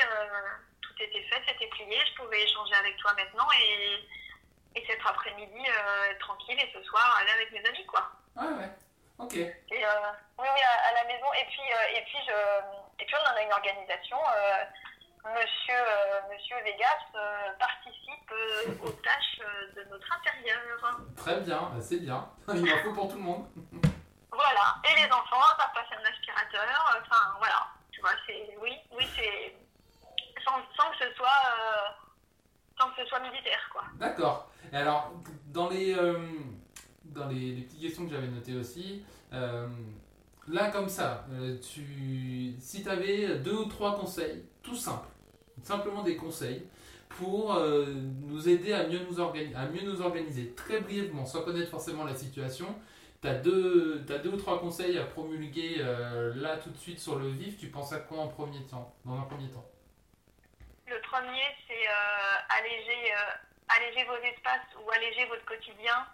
tout 0.82 0.94
était 1.02 1.22
fait, 1.24 1.42
c'était 1.48 1.66
plié, 1.68 1.98
je 2.06 2.14
pouvais 2.22 2.42
échanger 2.42 2.74
avec 2.74 2.96
toi 2.98 3.12
maintenant 3.14 3.48
et, 3.60 4.08
et 4.76 4.86
cet 4.86 5.00
après-midi 5.04 5.64
tranquille 6.20 6.60
et 6.60 6.70
ce 6.72 6.82
soir 6.84 7.16
aller 7.20 7.30
avec 7.32 7.50
mes 7.52 7.64
amis 7.66 7.86
quoi. 7.86 8.10
Ouais, 8.36 8.46
ouais. 8.46 8.70
Ok. 9.22 9.36
Et, 9.36 9.50
euh, 9.70 9.88
oui, 10.38 10.46
oui, 10.52 10.60
à, 10.62 10.88
à 10.88 10.92
la 11.02 11.04
maison. 11.12 11.26
Et 11.40 11.44
puis, 11.46 11.60
euh, 11.62 11.98
et 11.98 12.02
puis, 12.04 12.18
je, 12.26 13.02
et 13.02 13.06
puis, 13.06 13.14
on 13.16 13.32
en 13.32 13.36
a 13.36 13.42
une 13.42 13.52
organisation. 13.52 14.18
euh, 14.18 14.64
monsieur, 15.24 15.74
euh, 15.78 16.20
monsieur 16.32 16.56
Vegas 16.64 16.98
euh, 17.14 17.52
participe 17.56 18.32
euh, 18.32 18.74
aux 18.84 18.90
tâches 18.90 19.38
de 19.76 19.84
notre 19.84 20.08
intérieur. 20.18 20.58
Très 21.16 21.40
bien, 21.42 21.60
bah, 21.72 21.80
c'est 21.80 22.00
bien. 22.00 22.28
Il 22.54 22.72
en 22.72 22.78
faut 22.78 22.92
pour 22.92 23.08
tout 23.08 23.16
le 23.16 23.22
monde. 23.22 23.46
Voilà. 24.34 24.76
Et 24.90 24.94
les 24.96 25.12
enfants, 25.12 25.42
ça 25.58 25.70
passe 25.74 25.86
un 25.92 26.10
aspirateur. 26.10 27.00
Enfin, 27.02 27.34
voilà. 27.38 27.66
Tu 27.92 28.00
vois, 28.00 28.10
c'est, 28.26 28.56
oui, 28.60 28.76
oui, 28.90 29.06
c'est, 29.14 29.54
sans, 30.42 30.56
sans 30.74 30.90
que 30.90 31.04
ce 31.04 31.14
soit, 31.14 31.28
sans 32.80 32.88
que 32.90 33.02
ce 33.02 33.06
soit 33.08 33.20
militaire, 33.20 33.60
quoi. 33.70 33.82
D'accord. 33.96 34.48
Et 34.72 34.76
alors, 34.76 35.12
dans 35.46 35.68
les, 35.68 35.94
dans 37.14 37.28
les, 37.28 37.62
petites 37.62 37.80
questions 37.80 38.04
que 38.06 38.10
j'avais 38.10 38.28
notées 38.28 38.54
aussi, 38.54 39.02
euh, 39.32 39.66
là 40.48 40.70
comme 40.70 40.88
ça, 40.88 41.26
euh, 41.32 41.58
tu, 41.58 42.54
si 42.58 42.82
tu 42.82 42.88
avais 42.88 43.38
deux 43.38 43.54
ou 43.54 43.64
trois 43.66 43.96
conseils, 43.96 44.44
tout 44.62 44.76
simples, 44.76 45.08
simplement 45.62 46.02
des 46.02 46.16
conseils, 46.16 46.66
pour 47.08 47.54
euh, 47.54 47.86
nous 48.22 48.48
aider 48.48 48.72
à 48.72 48.86
mieux 48.86 49.00
nous, 49.08 49.20
à 49.20 49.66
mieux 49.66 49.82
nous 49.82 50.00
organiser, 50.00 50.54
très 50.54 50.80
brièvement, 50.80 51.26
sans 51.26 51.42
connaître 51.42 51.70
forcément 51.70 52.04
la 52.04 52.14
situation, 52.14 52.74
tu 53.20 53.28
as 53.28 53.34
deux, 53.34 54.04
ou 54.32 54.36
trois 54.36 54.60
conseils 54.60 54.98
à 54.98 55.04
promulguer 55.04 55.76
là 56.34 56.56
tout 56.56 56.70
de 56.70 56.76
suite 56.76 56.98
sur 56.98 57.18
le 57.20 57.28
vif, 57.28 57.56
tu 57.56 57.68
penses 57.68 57.92
à 57.92 57.98
quoi 57.98 58.18
en 58.18 58.28
premier 58.28 58.64
temps, 58.64 58.92
dans 59.04 59.14
un 59.14 59.22
premier 59.22 59.48
temps? 59.48 59.64
Le 60.88 61.00
premier, 61.02 61.44
c'est 61.68 61.86
alléger, 62.58 63.12
alléger 63.68 64.04
vos 64.06 64.16
espaces 64.16 64.66
ou 64.84 64.90
alléger 64.90 65.24
votre 65.26 65.44
quotidien 65.44 66.04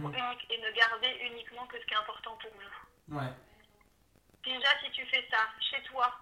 pour 0.00 0.10
unique- 0.10 0.46
et 0.50 0.58
ne 0.58 0.70
garder 0.72 1.08
uniquement 1.30 1.66
que 1.66 1.78
ce 1.80 1.84
qui 1.86 1.94
est 1.94 1.96
important 1.96 2.36
pour 2.36 2.50
vous. 2.50 3.16
Ouais. 3.18 3.32
Déjà, 4.44 4.68
si 4.84 4.90
tu 4.92 5.06
fais 5.06 5.26
ça 5.30 5.38
chez 5.70 5.82
toi 5.84 6.12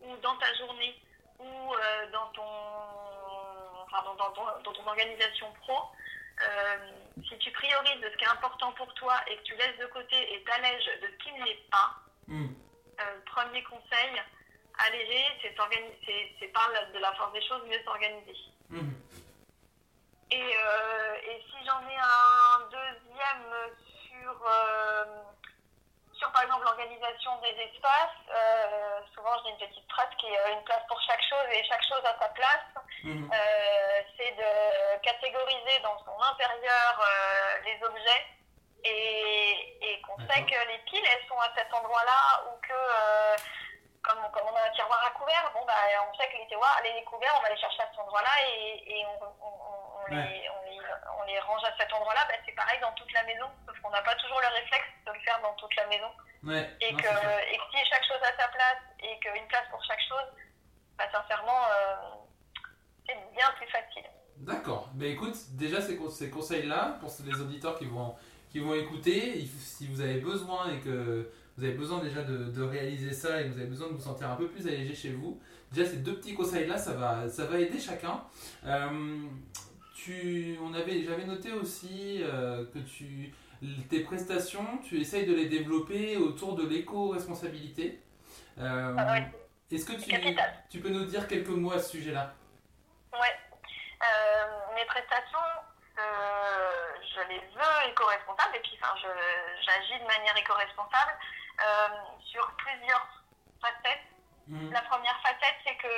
ou 0.00 0.16
dans 0.16 0.36
ta 0.38 0.52
journée 0.54 1.00
ou 1.38 1.74
euh, 1.74 2.10
dans, 2.10 2.26
ton, 2.32 2.42
enfin, 3.84 4.02
dans, 4.04 4.14
dans 4.16 4.30
ton, 4.32 4.44
dans 4.64 4.72
ton 4.72 4.86
organisation 4.86 5.52
pro, 5.62 5.78
euh, 6.42 6.90
si 7.28 7.38
tu 7.38 7.50
priorises 7.52 8.00
de 8.00 8.10
ce 8.10 8.16
qui 8.16 8.24
est 8.24 8.28
important 8.28 8.72
pour 8.72 8.92
toi 8.94 9.14
et 9.28 9.36
que 9.36 9.42
tu 9.42 9.54
laisses 9.56 9.78
de 9.78 9.86
côté 9.86 10.34
et 10.34 10.42
t'allèges 10.44 10.86
de 11.02 11.06
ce 11.08 11.16
qui 11.24 11.32
ne 11.32 11.44
l'est 11.44 11.70
pas, 11.70 11.94
Hmm. 12.26 12.48
euh, 13.00 13.20
premier 13.24 13.62
conseil, 13.64 14.22
alléger, 14.86 15.24
c'est 15.42 16.48
par 16.48 16.68
de 16.92 16.98
la 16.98 17.12
force 17.14 17.32
des 17.32 17.40
choses, 17.42 17.64
mieux 17.66 17.82
s'organiser. 17.84 18.36
Mhm. 18.68 19.00
Et, 20.30 20.56
euh, 20.56 21.14
et 21.22 21.42
si 21.50 21.66
j'en 21.66 21.80
ai 21.88 21.96
un 21.96 22.60
deuxième 22.70 23.74
sur 24.08 24.34
l'organisation 26.58 27.36
des 27.40 27.54
espaces, 27.62 28.22
euh, 28.30 29.00
souvent 29.14 29.32
j'ai 29.42 29.50
une 29.50 29.58
petite 29.58 29.90
phrase 29.90 30.08
qui 30.18 30.26
est 30.26 30.52
une 30.52 30.62
place 30.64 30.82
pour 30.88 31.00
chaque 31.02 31.22
chose 31.22 31.46
et 31.52 31.64
chaque 31.64 31.82
chose 31.84 32.04
à 32.04 32.16
sa 32.20 32.28
place. 32.30 32.68
Mhm. 33.04 33.30
Euh, 33.32 34.02
c'est 34.16 34.32
de 34.32 35.00
catégoriser 35.02 35.78
dans 35.82 35.98
son 36.04 36.20
intérieur 36.22 37.00
euh, 37.00 37.58
les 37.64 37.82
objets 37.84 38.26
et, 38.84 39.78
et 39.82 40.02
qu'on 40.02 40.18
sait 40.18 40.42
que 40.42 40.68
les 40.68 40.78
piles 40.86 41.04
elles 41.12 41.28
sont 41.28 41.38
à 41.38 41.50
cet 41.56 41.72
endroit-là 41.72 42.44
ou 42.46 42.60
que 42.60 42.72
euh, 42.72 43.36
comme, 44.02 44.22
comme 44.32 44.48
on 44.50 44.56
a 44.56 44.66
un 44.66 44.70
tiroir 44.70 45.04
à 45.04 45.10
couvert, 45.10 45.50
bon 45.52 45.64
bah 45.66 45.74
on 46.10 46.16
sait 46.16 46.28
que 46.28 46.38
les 46.38 46.46
tiroirs, 46.48 46.80
les 46.82 47.04
couverts 47.04 47.34
on 47.38 47.42
va 47.42 47.50
les 47.50 47.60
chercher 47.60 47.82
à 47.82 47.90
cet 47.90 47.98
endroit-là 47.98 48.30
et, 48.48 48.98
et 48.98 49.06
on, 49.06 49.24
on, 49.42 49.87
on, 50.10 50.16
les, 50.16 50.48
on, 50.48 50.62
les, 50.70 50.80
on 51.20 51.26
les 51.26 51.40
range 51.40 51.64
à 51.64 51.72
cet 51.78 51.92
endroit-là. 51.92 52.20
Bah, 52.28 52.34
c'est 52.44 52.54
pareil 52.54 52.78
dans 52.80 52.92
toute 52.92 53.12
la 53.12 53.24
maison, 53.24 53.46
sauf 53.66 53.78
qu'on 53.80 53.90
n'a 53.90 54.02
pas 54.02 54.14
toujours 54.16 54.40
le 54.40 54.48
réflexe 54.60 54.88
de 55.06 55.12
le 55.12 55.20
faire 55.20 55.40
dans 55.42 55.54
toute 55.54 55.74
la 55.76 55.86
maison. 55.86 56.10
Ouais. 56.44 56.70
Et 56.80 56.92
non, 56.92 56.98
que, 56.98 57.04
et 57.04 57.56
que 57.56 57.64
si 57.72 57.84
chaque 57.88 58.04
chose 58.04 58.22
a 58.22 58.36
sa 58.36 58.48
place 58.48 58.82
et 59.00 59.18
qu'une 59.20 59.46
place 59.48 59.68
pour 59.70 59.82
chaque 59.84 60.02
chose, 60.08 60.28
bah, 60.96 61.04
sincèrement, 61.12 61.62
euh, 61.70 61.96
c'est 63.06 63.16
bien 63.34 63.50
plus 63.56 63.68
facile. 63.68 64.04
D'accord. 64.38 64.88
Ben 64.94 65.10
écoute, 65.10 65.34
déjà 65.56 65.80
ces, 65.80 65.98
ces 66.10 66.30
conseils-là, 66.30 66.98
pour 67.00 67.10
les 67.26 67.40
auditeurs 67.40 67.76
qui 67.76 67.86
vont, 67.86 68.14
qui 68.50 68.60
vont 68.60 68.74
écouter, 68.74 69.44
si 69.46 69.88
vous 69.88 70.00
avez 70.00 70.20
besoin 70.20 70.70
et 70.70 70.80
que 70.80 71.30
vous 71.56 71.64
avez 71.64 71.72
besoin 71.74 71.98
déjà 71.98 72.22
de, 72.22 72.44
de 72.44 72.62
réaliser 72.62 73.12
ça 73.12 73.40
et 73.40 73.44
que 73.44 73.48
vous 73.48 73.58
avez 73.58 73.66
besoin 73.66 73.88
de 73.88 73.94
vous 73.94 74.00
sentir 74.00 74.30
un 74.30 74.36
peu 74.36 74.48
plus 74.48 74.68
allégé 74.68 74.94
chez 74.94 75.10
vous, 75.10 75.42
déjà 75.72 75.90
ces 75.90 75.96
deux 75.96 76.14
petits 76.14 76.34
conseils-là, 76.34 76.78
ça 76.78 76.92
va, 76.92 77.28
ça 77.28 77.46
va 77.46 77.58
aider 77.58 77.80
chacun. 77.80 78.22
Euh, 78.64 79.26
tu, 80.04 80.58
on 80.62 80.74
avait, 80.74 81.02
j'avais 81.02 81.24
noté 81.24 81.52
aussi 81.52 82.20
euh, 82.22 82.64
que 82.72 82.78
tu, 82.78 83.34
tes 83.90 84.00
prestations, 84.04 84.78
tu 84.78 85.00
essayes 85.00 85.26
de 85.26 85.34
les 85.34 85.46
développer 85.46 86.16
autour 86.16 86.54
de 86.54 86.66
l'éco-responsabilité. 86.66 88.00
Euh, 88.58 88.94
Ah 88.98 89.12
oui. 89.12 89.20
Est-ce 89.76 89.84
que 89.84 89.92
tu, 90.00 90.10
tu 90.70 90.80
peux 90.80 90.88
nous 90.88 91.04
dire 91.04 91.26
quelques 91.26 91.48
mots 91.48 91.72
à 91.72 91.78
ce 91.80 91.90
sujet-là? 91.90 92.32
Ouais. 93.12 93.36
Euh, 94.02 94.74
mes 94.76 94.84
prestations, 94.86 95.38
je 95.96 97.20
les 97.28 97.38
veux 97.40 97.90
éco-responsables 97.90 98.56
et 98.56 98.60
puis 98.60 98.78
enfin, 98.80 98.94
je- 99.02 99.62
j'agis 99.66 100.00
de 100.00 100.06
manière 100.06 100.36
éco-responsable 100.36 101.12
sur 102.24 102.46
plusieurs 102.58 103.06
facettes. 103.60 104.06
Mhm. 104.46 104.72
La 104.72 104.80
première 104.82 105.20
facette, 105.20 105.58
c'est 105.66 105.76
que 105.76 105.88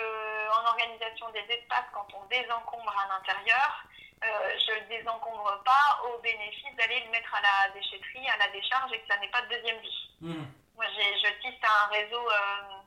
en 0.58 0.64
organisation 0.70 1.30
des 1.30 1.44
espaces, 1.54 1.86
quand 1.92 2.08
on 2.16 2.26
désencombre 2.26 2.92
à 2.98 3.06
l'intérieur, 3.14 3.84
euh, 4.24 4.58
je 4.66 4.72
le 4.72 4.80
désencombre 4.88 5.62
pas 5.64 6.02
au 6.04 6.18
bénéfice 6.20 6.74
d'aller 6.76 7.00
le 7.04 7.10
mettre 7.10 7.34
à 7.34 7.40
la 7.40 7.70
déchetterie, 7.72 8.28
à 8.28 8.36
la 8.36 8.48
décharge 8.48 8.92
et 8.92 9.00
que 9.00 9.06
ça 9.12 9.18
n'ait 9.18 9.30
pas 9.30 9.42
de 9.42 9.48
deuxième 9.48 9.78
vie. 9.80 10.10
Mhm. 10.20 10.52
Moi, 10.76 10.84
j'ai- 10.94 11.18
je 11.18 11.40
tisse 11.40 11.60
un 11.64 11.86
réseau, 11.88 12.30
euh, 12.30 12.78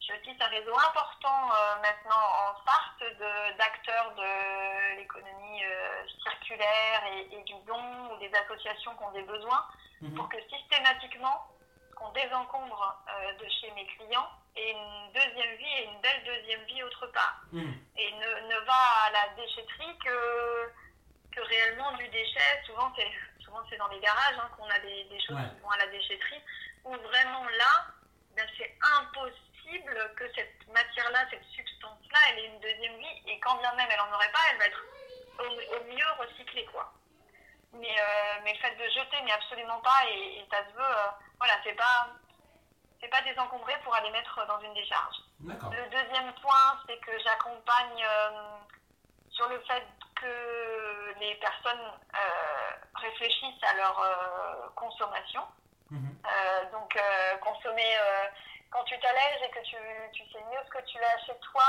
je 0.00 0.14
tisse 0.24 0.40
un 0.40 0.46
réseau 0.48 0.74
important 0.78 1.50
euh, 1.54 1.76
maintenant 1.82 2.16
en 2.16 2.64
Sarthe 2.64 3.18
de- 3.18 3.56
d'acteurs 3.58 4.12
de, 4.14 4.96
l'économie 4.96 5.62
circulaire 6.22 7.02
et, 7.12 7.34
et 7.34 7.42
du 7.44 7.54
don 7.66 8.10
ou 8.10 8.16
des 8.18 8.32
associations 8.34 8.94
qui 8.96 9.04
ont 9.04 9.12
des 9.12 9.22
besoins 9.22 9.64
Mhm. 10.00 10.14
pour 10.16 10.28
que 10.28 10.36
systématiquement, 10.48 11.46
qu'on 11.96 12.10
désencombre 12.12 12.96
de 13.38 13.48
chez 13.48 13.70
mes 13.72 13.86
clients 13.86 14.28
ait 14.56 14.70
une 14.70 15.12
deuxième 15.12 15.56
vie 15.56 15.72
et 15.78 15.84
une 15.84 16.00
belle 16.00 16.24
deuxième 16.24 16.62
vie 16.64 16.82
autre 16.82 17.06
part 17.08 17.40
Mhm. 17.52 17.74
et 17.96 18.12
ne, 18.12 18.54
ne 18.54 18.58
va 18.66 18.80
à 19.06 19.10
la 19.10 19.28
déchetterie 19.36 19.98
que, 20.04 20.70
que 21.34 21.40
réellement 21.40 21.92
du 21.92 22.08
déchet. 22.08 22.62
Souvent, 22.66 22.92
c'est 22.96 23.10
souvent 23.44 23.60
c'est 23.70 23.76
dans 23.76 23.88
les 23.88 24.00
garages 24.00 24.36
hein, 24.38 24.50
qu'on 24.56 24.68
a 24.68 24.78
des, 24.80 25.04
des 25.04 25.20
choses 25.20 25.36
Ouais. 25.36 25.48
qui 25.54 25.60
vont 25.60 25.70
à 25.70 25.78
la 25.78 25.86
déchetterie, 25.88 26.42
où 26.84 26.94
vraiment 26.96 27.44
là, 27.48 27.86
ben, 28.36 28.46
c'est 28.58 28.76
impossible 28.98 30.12
que 30.16 30.24
cette 30.34 30.66
matière-là, 30.68 31.26
cette 31.30 31.44
substance-là, 31.44 32.18
elle 32.30 32.38
ait 32.40 32.46
une 32.46 32.60
deuxième 32.60 32.96
vie, 32.98 33.22
et 33.26 33.38
quand 33.40 33.56
bien 33.58 33.72
même 33.74 33.88
elle 33.90 34.00
en 34.00 34.12
aurait 34.14 34.32
pas, 34.32 34.40
elle 34.50 34.58
va 34.58 34.66
être 34.66 34.84
au, 35.38 35.76
au 35.76 35.84
mieux 35.84 36.10
recyclée, 36.18 36.64
quoi. 36.66 36.92
Mais, 37.74 37.88
euh, 37.98 38.40
mais 38.44 38.52
le 38.52 38.58
fait 38.58 38.74
de 38.76 38.84
jeter, 38.90 39.16
mais 39.24 39.32
absolument 39.32 39.80
pas, 39.80 40.04
et, 40.10 40.38
et 40.40 40.46
ça 40.50 40.58
se 40.68 40.72
veut, 40.74 40.80
euh, 40.82 41.06
voilà, 41.38 41.54
c'est 41.64 41.72
pas, 41.74 42.08
c'est 43.02 43.08
pas 43.08 43.22
désencombré 43.22 43.74
pour 43.82 43.94
aller 43.96 44.10
mettre 44.10 44.46
dans 44.46 44.60
une 44.60 44.74
décharge. 44.74 45.16
Le 45.44 45.90
deuxième 45.90 46.32
point, 46.34 46.78
c'est 46.86 46.98
que 46.98 47.10
j'accompagne 47.24 48.04
euh, 48.04 48.58
sur 49.30 49.48
le 49.48 49.58
fait 49.60 49.84
que 50.14 51.14
les 51.18 51.34
personnes 51.36 51.92
euh, 52.14 52.70
réfléchissent 52.94 53.62
à 53.62 53.74
leur 53.74 53.98
euh, 53.98 54.68
consommation. 54.76 55.42
Mhm. 55.90 56.16
Donc, 56.72 56.98
consommer, 57.42 57.96
quand 58.70 58.82
tu 58.84 58.98
t'allèges 59.00 59.42
et 59.42 59.50
que 59.50 59.60
tu, 59.60 59.76
tu 60.12 60.22
sais 60.32 60.42
mieux 60.50 60.60
ce 60.64 60.70
que 60.70 60.82
tu 60.86 60.98
as 60.98 61.18
chez 61.26 61.36
toi, 61.40 61.64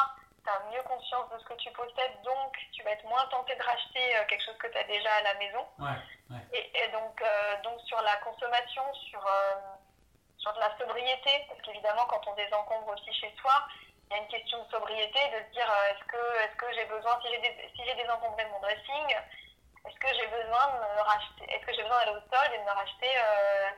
tu 0.45 0.49
as 0.49 0.59
mieux 0.71 0.81
conscience 0.83 1.29
de 1.29 1.39
ce 1.39 1.43
que 1.45 1.55
tu 1.55 1.69
possèdes, 1.71 2.21
donc 2.23 2.55
tu 2.71 2.83
vas 2.83 2.91
être 2.91 3.03
moins 3.05 3.25
tenté 3.27 3.53
de 3.55 3.63
racheter 3.63 4.15
quelque 4.29 4.45
chose 4.45 4.57
que 4.59 4.67
tu 4.67 4.77
as 4.77 4.83
déjà 4.85 5.11
à 5.11 5.21
la 5.23 5.33
maison. 5.33 5.67
Ouais. 5.79 6.39
Et, 6.53 6.83
et 6.83 6.87
donc, 6.91 7.21
donc 7.63 7.81
sur 7.81 8.01
la 8.01 8.15
consommation, 8.17 8.83
sur, 9.09 9.27
sur 10.43 10.53
de 10.53 10.59
la 10.59 10.77
sobriété, 10.77 11.45
parce 11.47 11.61
qu'évidemment 11.61 12.05
quand 12.05 12.21
on 12.27 12.33
désencombre 12.35 12.89
aussi 12.93 13.13
chez 13.13 13.33
soi, 13.39 13.55
il 14.11 14.17
y 14.17 14.19
a 14.19 14.21
une 14.21 14.27
question 14.27 14.61
de 14.61 14.69
sobriété, 14.69 15.19
de 15.31 15.39
se 15.47 15.51
dire 15.55 15.71
euh, 15.71 15.91
est-ce 15.91 16.03
que, 16.03 16.43
est 16.43 16.57
que 16.57 16.73
j'ai 16.73 16.85
besoin, 16.85 17.17
si 17.21 17.29
j'ai 17.31 17.39
dé- 17.39 17.71
si 17.75 17.95
désencombré 17.95 18.45
mon 18.47 18.59
dressing, 18.59 19.07
est-ce 19.87 19.99
que 19.99 20.13
j'ai 20.15 20.27
besoin 20.27 20.67
de 20.67 20.77
me 20.95 21.01
racheter, 21.01 21.45
est-ce 21.49 21.65
que 21.65 21.73
j'ai 21.73 21.83
besoin 21.83 21.97
d'aller 21.99 22.17
au 22.17 22.35
sol 22.35 22.47
et 22.53 22.57
de 22.57 22.63
me 22.63 22.71
racheter 22.71 23.11
euh, 23.17 23.69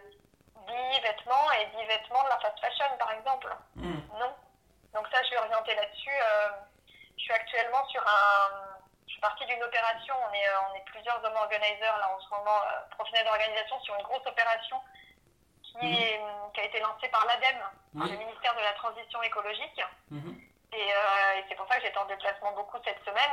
10 0.68 1.00
vêtements 1.02 1.52
et 1.62 1.66
10 1.78 1.86
vêtements 1.86 2.24
de 2.24 2.30
la 2.30 2.40
fast 2.40 2.60
fashion 2.60 2.98
par 2.98 3.12
exemple? 3.14 3.56
Mhm. 3.76 4.10
non. 4.20 4.34
Donc 4.94 5.08
ça, 5.12 5.22
je 5.22 5.28
suis 5.28 5.38
orientée 5.38 5.76
là-dessus. 5.76 6.10
Euh, 6.24 6.50
je 7.18 7.22
suis 7.24 7.34
actuellement 7.34 7.86
sur 7.90 8.02
un... 8.02 8.74
Je 9.08 9.12
suis 9.12 9.22
partie 9.22 9.46
d'une 9.46 9.62
opération. 9.64 10.16
On 10.30 10.34
est, 10.34 10.48
euh, 10.48 10.60
on 10.72 10.76
est 10.76 10.86
plusieurs 10.86 11.24
hommes 11.24 11.36
organisers 11.36 11.94
là 12.00 12.10
en 12.16 12.20
ce 12.20 12.30
moment, 12.30 12.60
professionnels 12.92 13.28
d'organisation, 13.28 13.80
sur 13.82 13.96
une 13.96 14.04
grosse 14.04 14.26
opération 14.26 14.82
qui, 15.80 15.86
Mhm. 15.86 15.94
est, 15.94 16.22
qui 16.54 16.60
a 16.62 16.64
été 16.66 16.80
lancée 16.80 17.08
par 17.10 17.26
l'ADEME, 17.26 17.64
Oui. 17.96 18.12
le 18.12 18.18
ministère 18.18 18.56
de 18.56 18.62
la 18.62 18.74
Transition 18.74 19.22
écologique. 19.24 19.82
Mhm. 20.12 20.40
Et, 20.74 20.94
euh, 20.94 21.34
et 21.38 21.46
c'est 21.48 21.56
pour 21.56 21.68
ça 21.68 21.76
que 21.78 21.82
j'étais 21.84 21.98
en 21.98 22.06
déplacement 22.06 22.52
beaucoup 22.54 22.78
cette 22.86 23.04
semaine, 23.06 23.32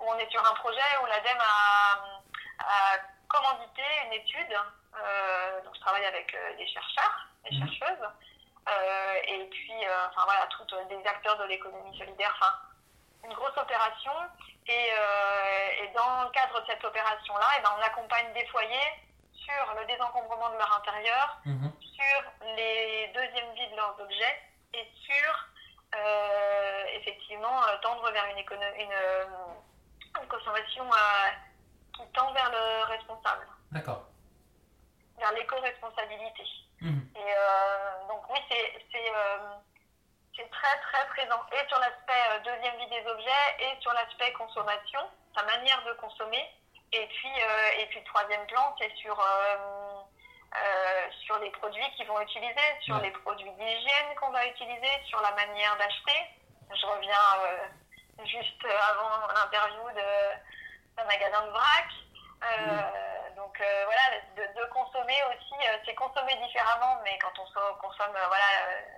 où 0.00 0.04
on 0.10 0.18
est 0.18 0.30
sur 0.30 0.40
un 0.48 0.54
projet 0.54 0.80
où 1.02 1.06
l'ADEME 1.06 1.40
a, 1.40 2.64
a 2.64 2.98
commandité 3.28 3.82
une 4.06 4.12
étude. 4.14 4.56
Euh, 4.96 5.60
donc 5.62 5.74
je 5.74 5.80
travaille 5.80 6.04
avec 6.06 6.34
euh, 6.34 6.56
des 6.56 6.66
chercheurs, 6.66 7.26
des 7.44 7.56
Mhm. 7.56 7.68
chercheuses, 7.68 8.08
euh, 8.68 9.14
et 9.24 9.44
puis 9.50 9.74
enfin 10.10 10.22
voilà, 10.24 10.46
toutes 10.46 10.74
des 10.88 11.06
acteurs 11.06 11.36
de 11.38 11.44
l'économie 11.44 11.96
solidaire, 11.98 12.34
enfin 12.40 12.54
une 13.24 13.34
grosse 13.34 13.56
opération. 13.56 14.12
Et, 14.70 14.90
et 15.80 15.88
dans 15.96 16.24
le 16.24 16.30
cadre 16.30 16.60
de 16.60 16.66
cette 16.66 16.84
opération-là, 16.84 17.46
eh 17.58 17.62
ben, 17.62 17.70
on 17.78 17.82
accompagne 17.82 18.30
des 18.34 18.44
foyers 18.48 18.92
sur 19.48 19.74
le 19.74 19.84
désencombrement 19.86 20.50
de 20.50 20.58
leur 20.58 20.72
intérieur, 20.76 21.38
Mhm. 21.44 21.72
sur 21.80 22.22
les 22.56 23.08
deuxièmes 23.14 23.52
vies 23.54 23.70
de 23.70 23.76
leurs 23.76 23.98
objets 24.00 24.42
et 24.74 24.86
sur 25.06 25.48
euh, 25.94 26.84
effectivement 26.94 27.62
euh, 27.66 27.78
tendre 27.78 28.10
vers 28.10 28.26
une, 28.26 28.38
une, 28.38 28.92
euh, 28.92 29.24
une 30.20 30.28
consommation 30.28 30.84
qui 31.94 32.02
tend 32.12 32.30
vers 32.32 32.50
le 32.50 32.84
responsable, 32.84 33.46
D'accord. 33.72 34.04
vers 35.18 35.32
l'éco-responsabilité. 35.32 36.44
Mhm. 36.82 37.08
Et 37.16 37.34
euh, 37.36 38.08
donc 38.08 38.22
oui, 38.30 38.38
c'est 38.50 38.84
c'est, 38.92 40.50
très 40.50 40.78
très 40.80 41.06
présent 41.08 41.40
et 41.52 41.68
sur 41.68 41.78
l'aspect 41.78 42.40
deuxième 42.44 42.76
vie 42.78 42.88
des 42.88 43.06
objets 43.10 43.46
et 43.60 43.80
sur 43.80 43.92
l'aspect 43.92 44.32
consommation, 44.34 45.00
sa 45.36 45.42
manière 45.44 45.82
de 45.84 45.92
consommer. 45.94 46.44
Et 46.92 47.06
puis, 47.06 47.32
euh, 47.42 47.68
et 47.80 47.86
puis 47.86 47.98
le 48.00 48.04
troisième 48.06 48.46
plan, 48.46 48.74
c'est 48.78 48.92
sur, 48.96 49.18
euh, 49.18 50.02
euh, 50.56 51.10
sur 51.24 51.38
les 51.38 51.50
produits 51.50 51.90
qu'ils 51.96 52.06
vont 52.06 52.20
utiliser, 52.20 52.80
sur 52.80 52.96
Ouais. 52.96 53.02
les 53.02 53.10
produits 53.10 53.50
d'hygiène 53.52 54.14
qu'on 54.18 54.30
va 54.30 54.46
utiliser, 54.46 54.90
sur 55.06 55.20
la 55.20 55.32
manière 55.32 55.76
d'acheter. 55.76 56.26
Je 56.74 56.86
reviens 56.86 58.24
juste 58.24 58.64
avant 58.90 59.26
l'interview 59.34 59.90
de- 59.90 60.96
d'un 60.96 61.04
magasin 61.04 61.42
de 61.46 61.50
vrac. 61.50 61.88
Euh, 62.44 62.82
Donc 63.36 63.60
euh, 63.60 63.84
voilà, 63.84 64.20
de, 64.36 64.60
de 64.60 64.64
consommer 64.70 65.16
aussi, 65.30 65.54
euh, 65.68 65.76
c'est 65.86 65.94
consommer 65.94 66.34
différemment, 66.44 66.98
mais 67.04 67.16
quand 67.18 67.32
on 67.38 67.46
so- 67.46 67.74
consomme 67.80 68.10
voilà, 68.10 68.44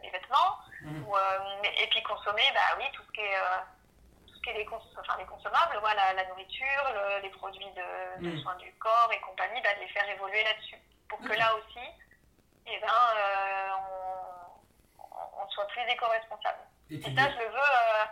les 0.02 0.08
vêtements, 0.10 0.56
Mhm. 0.82 1.04
ou, 1.06 1.16
et 1.64 1.86
puis 1.88 2.02
consommer, 2.02 2.42
bah 2.54 2.76
oui, 2.78 2.84
tout 2.92 3.02
ce 3.02 3.12
qui 3.12 3.20
est, 3.20 3.36
ce 4.40 4.44
qui 4.44 4.50
est 4.50 4.58
les, 4.58 4.64
cons- 4.64 4.80
enfin, 4.98 5.16
les 5.18 5.26
consommables, 5.26 5.76
voilà, 5.80 6.12
la 6.14 6.24
nourriture, 6.28 6.82
le- 6.94 7.20
les 7.22 7.28
produits 7.30 7.70
de, 7.72 8.22
de 8.24 8.30
Mhm. 8.30 8.38
soins 8.42 8.56
du 8.56 8.72
corps 8.74 9.10
et 9.12 9.20
compagnie, 9.20 9.60
bah, 9.62 9.74
de 9.74 9.80
les 9.80 9.88
faire 9.88 10.08
évoluer 10.08 10.42
là-dessus. 10.44 10.78
Pour 11.08 11.18
que 11.20 11.28
D'accord. 11.28 11.38
là 11.38 11.54
aussi, 11.56 11.86
eh 12.66 12.78
ben, 12.80 12.88
euh, 13.16 13.68
on, 14.98 15.48
soit 15.50 15.66
plus 15.66 15.82
éco-responsable. 15.82 16.60
Et 16.90 16.94
Et 16.96 17.02
ça, 17.02 17.30
je 17.30 17.38
le 17.38 17.48
veux. 17.48 17.58
euh, 17.58 18.04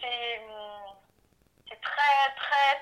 c'est- 0.00 0.46
très, 1.82 2.34
très, 2.36 2.80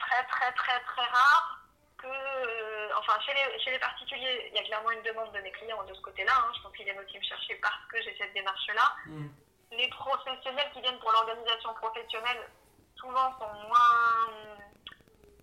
très, 0.00 0.24
très, 0.24 0.52
très, 0.52 0.80
très 0.80 1.02
rare 1.04 1.60
que, 1.98 2.06
euh, 2.06 2.88
enfin, 2.98 3.18
chez 3.20 3.32
les, 3.34 3.58
chez 3.60 3.70
les 3.70 3.78
particuliers, 3.78 4.48
il 4.50 4.56
y 4.56 4.58
a 4.58 4.64
clairement 4.64 4.90
une 4.90 5.02
demande 5.02 5.32
de 5.32 5.40
mes 5.40 5.50
clients 5.52 5.82
de 5.84 5.94
ce 5.94 6.00
côté-là. 6.00 6.32
hein. 6.36 6.52
Je 6.56 6.62
pense 6.62 6.72
qu'ils 6.74 6.84
viennent 6.84 6.98
aussi 6.98 7.18
me 7.18 7.22
chercher 7.24 7.54
parce 7.56 7.84
que 7.90 8.02
j'ai 8.02 8.16
cette 8.18 8.32
démarche-là. 8.34 8.92
Mhm. 9.06 9.34
Les 9.72 9.88
professionnels 9.88 10.70
qui 10.72 10.80
viennent 10.80 10.98
pour 11.00 11.12
l'organisation 11.12 11.74
professionnelle, 11.74 12.48
souvent 12.96 13.32
sont 13.38 13.52
moins. 13.68 14.56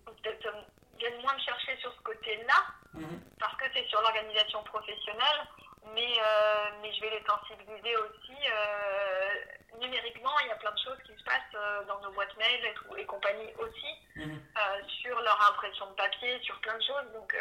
peut-être, 0.06 0.46
euh, 0.46 0.62
viennent 0.98 1.20
moins 1.22 1.34
me 1.34 1.40
chercher 1.40 1.76
sur 1.78 1.92
ce 1.92 2.00
côté-là 2.00 2.54
Mhm. 2.94 3.20
parce 3.38 3.56
que 3.56 3.64
c'est 3.74 3.86
sur 3.88 4.00
l'organisation 4.02 4.62
professionnelle, 4.64 5.46
mais, 5.94 6.14
euh, 6.20 6.70
mais 6.80 6.92
je 6.92 7.00
vais 7.00 7.10
les 7.10 7.24
sensibiliser 7.24 7.96
aussi. 7.96 8.36
euh, 8.50 9.34
numériquement, 9.78 10.38
il 10.40 10.48
y 10.48 10.50
a 10.50 10.56
plein 10.56 10.70
de 10.72 10.78
choses 10.78 10.98
qui 11.06 11.16
se 11.16 11.24
passent 11.24 11.86
dans 11.86 11.98
nos 12.00 12.12
boîtes 12.12 12.36
mail 12.36 12.64
et, 12.64 12.74
tout- 12.74 12.96
et 12.96 13.06
compagnie 13.06 13.52
aussi, 13.56 13.94
Mhm. 14.16 14.40
euh, 14.58 14.82
sur 15.00 15.18
leur 15.20 15.40
impression 15.50 15.86
de 15.90 15.94
papier, 15.94 16.40
sur 16.42 16.58
plein 16.60 16.76
de 16.76 16.82
choses. 16.82 17.12
Donc, 17.12 17.34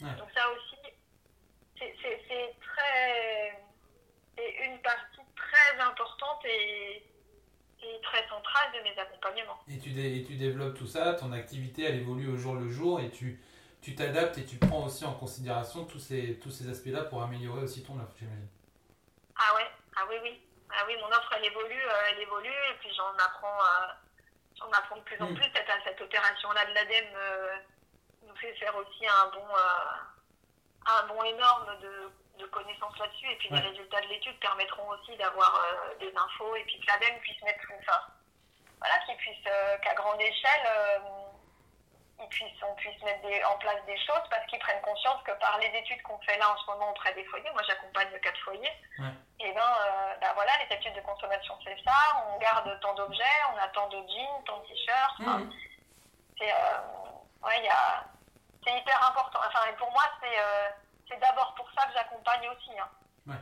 Ouais. 0.00 0.14
donc 0.16 0.28
ça 0.36 0.48
aussi, 0.50 0.76
c'est 1.78 2.56
très. 2.60 3.64
C'est 4.36 4.50
une 4.66 4.80
partie 4.82 5.11
très 5.62 5.80
importante 5.80 6.44
et, 6.44 7.02
et 7.82 8.00
très 8.02 8.26
centrale 8.28 8.72
de 8.74 8.80
mes 8.82 8.98
accompagnements. 8.98 9.58
Et 9.68 9.78
tu, 9.78 9.90
dé- 9.90 10.18
et 10.18 10.24
tu 10.24 10.34
développes 10.34 10.76
tout 10.76 10.86
ça, 10.86 11.14
ton 11.14 11.32
activité 11.32 11.84
elle 11.84 11.96
évolue 11.96 12.28
au 12.32 12.36
jour 12.36 12.54
le 12.54 12.68
jour 12.70 13.00
et 13.00 13.10
tu 13.10 13.40
tu 13.80 13.96
t'adaptes 13.96 14.38
et 14.38 14.44
tu 14.44 14.58
prends 14.58 14.84
aussi 14.84 15.04
en 15.04 15.12
considération 15.14 15.84
tous 15.84 15.98
ces, 15.98 16.38
tous 16.38 16.52
ces 16.52 16.70
aspects-là 16.70 17.02
pour 17.02 17.20
améliorer 17.20 17.62
aussi 17.62 17.82
ton 17.82 17.98
offre, 17.98 18.14
j'imagine. 18.16 18.46
Ah 19.34 19.56
ouais, 19.56 19.66
ah 19.96 20.02
oui, 20.08 20.16
oui. 20.22 20.40
Ah 20.70 20.84
oui, 20.86 20.94
mon 21.00 21.08
offre, 21.08 21.32
elle 21.36 21.44
évolue, 21.46 21.82
euh, 21.84 22.10
elle 22.12 22.20
évolue, 22.20 22.48
et 22.48 22.74
puis 22.78 22.90
j'en 22.94 23.12
apprends, 23.14 23.58
euh, 23.58 23.92
j'en 24.56 24.70
apprends 24.70 24.96
de 24.98 25.02
plus 25.02 25.20
en 25.20 25.34
plus. 25.34 25.42
Cette, 25.52 25.66
cette 25.84 26.00
opération-là 26.00 26.64
de 26.66 26.74
l'ADEME 26.74 27.12
euh, 27.16 27.56
nous 28.28 28.36
fait 28.36 28.54
faire 28.54 28.76
aussi 28.76 29.04
un 29.04 29.30
bon, 29.34 29.46
un 30.86 31.06
bon 31.08 31.22
énorme 31.24 31.76
de, 31.82 32.08
de 32.38 32.46
connaissances 32.46 32.98
là-dessus, 32.98 33.30
et 33.30 33.36
puis 33.36 33.50
Ouais. 33.50 33.60
les 33.60 33.68
résultats 33.68 34.00
de 34.00 34.06
l'étude 34.08 34.38
permettront 34.40 34.88
aussi 34.88 35.16
d'avoir 35.16 35.54
euh, 35.54 35.94
des 36.00 36.12
infos, 36.16 36.56
et 36.56 36.64
puis 36.64 36.80
que 36.80 36.86
l'ADEME 36.86 37.18
puisse 37.20 37.40
mettre, 37.42 37.60
enfin, 37.80 38.00
voilà, 38.78 38.98
qu'il 39.04 39.16
puisse, 39.16 39.46
euh, 39.46 39.78
qu'à 39.78 39.94
grande 39.94 40.20
échelle, 40.20 40.66
euh, 40.66 40.98
ils 42.20 42.28
puissent, 42.28 42.62
on 42.62 42.74
puisse 42.76 43.00
mettre 43.02 43.20
des- 43.22 43.44
en 43.44 43.58
place 43.58 43.84
des 43.84 43.98
choses 43.98 44.22
parce 44.30 44.44
qu'ils 44.46 44.58
prennent 44.60 44.80
conscience 44.82 45.22
que 45.24 45.32
par 45.32 45.58
les 45.58 45.66
études 45.78 46.02
qu'on 46.02 46.18
fait 46.20 46.38
là 46.38 46.50
en 46.50 46.56
ce 46.56 46.66
moment 46.66 46.90
auprès 46.90 47.12
des 47.14 47.24
foyers, 47.24 47.50
moi 47.50 47.62
j'accompagne 47.66 48.16
quatre 48.20 48.38
foyers, 48.40 48.72
Ouais. 48.98 49.10
et 49.40 49.52
ben, 49.52 49.60
euh, 49.60 50.14
ben 50.20 50.32
voilà, 50.34 50.52
les 50.64 50.76
études 50.76 50.94
de 50.94 51.00
consommation 51.00 51.58
c'est 51.64 51.76
ça, 51.84 52.24
on 52.28 52.38
garde 52.38 52.78
tant 52.80 52.94
d'objets, 52.94 53.24
on 53.52 53.58
a 53.58 53.68
tant 53.68 53.88
de 53.88 53.96
jeans, 54.08 54.44
tant 54.46 54.58
de 54.58 54.66
t-shirts, 54.68 55.18
Mhm. 55.18 55.52
c'est 56.38 56.52
euh, 56.52 56.78
ouais, 57.46 57.58
il 57.58 57.64
y 57.64 57.68
a, 57.68 58.04
c'est 58.64 58.78
hyper 58.78 59.08
important. 59.10 59.40
Enfin, 59.46 59.66
et 59.70 59.76
pour 59.76 59.90
moi, 59.90 60.02
c'est 60.20 60.38
c'est 61.12 61.20
d'abord 61.20 61.54
pour 61.54 61.68
ça 61.72 61.86
que 61.86 61.92
j'accompagne 61.94 62.48
aussi. 62.48 62.70
Hein. 62.78 63.34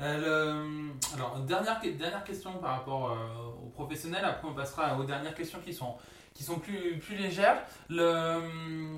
Euh, 0.00 0.18
le- 0.18 0.92
alors, 1.14 1.38
dernière, 1.40 1.80
dernière 1.80 2.24
question 2.24 2.58
par 2.58 2.72
rapport 2.78 3.12
euh, 3.12 3.44
aux 3.64 3.68
professionnels, 3.70 4.24
après 4.24 4.48
on 4.48 4.54
passera 4.54 4.96
aux 4.96 5.04
dernières 5.04 5.34
questions 5.34 5.60
qui 5.60 5.72
sont, 5.72 5.96
qui 6.34 6.42
sont 6.42 6.58
plus, 6.58 6.98
plus 6.98 7.14
légères. 7.16 7.62
Le, 7.88 8.96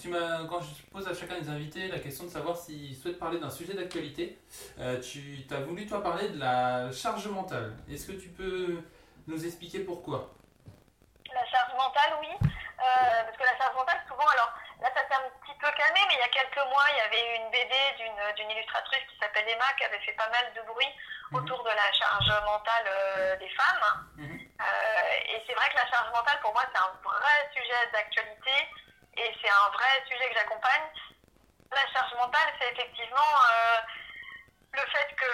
tu 0.00 0.08
m'as, 0.08 0.44
quand 0.46 0.60
je 0.60 0.82
pose 0.90 1.06
à 1.06 1.14
chacun 1.14 1.38
des 1.38 1.48
invités 1.48 1.86
la 1.86 2.00
question 2.00 2.24
de 2.24 2.30
savoir 2.30 2.56
s'ils 2.56 2.96
souhaitent 2.96 3.20
parler 3.20 3.38
d'un 3.38 3.50
sujet 3.50 3.74
d'actualité, 3.74 4.36
euh, 4.80 5.00
tu 5.00 5.46
as 5.50 5.60
voulu 5.60 5.86
toi 5.86 6.02
parler 6.02 6.28
de 6.30 6.38
la 6.38 6.90
charge 6.90 7.28
mentale. 7.28 7.76
Est-ce 7.88 8.08
que 8.08 8.12
tu 8.18 8.28
peux 8.28 8.82
nous 9.28 9.46
expliquer 9.46 9.80
pourquoi? 9.80 10.34
La 11.32 11.46
charge 11.46 11.72
mentale, 11.74 12.18
oui. 12.20 12.28
Euh, 12.42 13.22
parce 13.24 13.36
que 13.36 13.44
la 13.44 13.56
charge 13.56 13.76
mentale, 13.76 14.00
souvent, 14.08 14.26
alors 14.34 14.52
là, 14.82 14.88
ça 14.94 15.00
petit 15.40 15.43
peu 15.64 15.72
calmé, 15.72 16.00
mais 16.08 16.14
il 16.14 16.20
y 16.20 16.22
a 16.22 16.28
quelques 16.28 16.66
mois, 16.68 16.84
il 16.92 16.96
y 16.98 17.00
avait 17.00 17.36
une 17.36 17.50
BD 17.50 17.74
d'une- 17.96 18.32
d'une 18.36 18.50
illustratrice 18.50 19.04
qui 19.10 19.18
s'appelle 19.18 19.48
Emma 19.48 19.64
qui 19.78 19.84
avait 19.84 20.00
fait 20.00 20.12
pas 20.12 20.28
mal 20.28 20.52
de 20.52 20.60
bruit 20.62 20.94
Mhm. 21.32 21.38
autour 21.40 21.62
de 21.64 21.70
la 21.70 21.92
charge 21.92 22.30
mentale 22.44 22.84
euh, 22.86 23.36
des 23.36 23.48
femmes. 23.50 24.06
Mhm. 24.18 24.38
Euh, 24.60 25.10
et 25.26 25.42
c'est 25.46 25.54
vrai 25.54 25.68
que 25.70 25.76
la 25.76 25.86
charge 25.90 26.10
mentale, 26.10 26.38
pour 26.40 26.52
moi, 26.52 26.62
c'est 26.72 26.80
un 26.80 26.92
vrai 27.02 27.50
sujet 27.56 27.86
d'actualité 27.92 28.68
et 29.16 29.36
c'est 29.40 29.50
un 29.50 29.68
vrai 29.70 30.04
sujet 30.06 30.28
que 30.28 30.34
j'accompagne. 30.34 30.84
La 31.72 31.86
charge 31.92 32.12
mentale, 32.14 32.52
c'est 32.60 32.70
effectivement 32.72 33.32
euh, 33.52 33.76
le 34.72 34.80
fait 34.90 35.14
que 35.16 35.30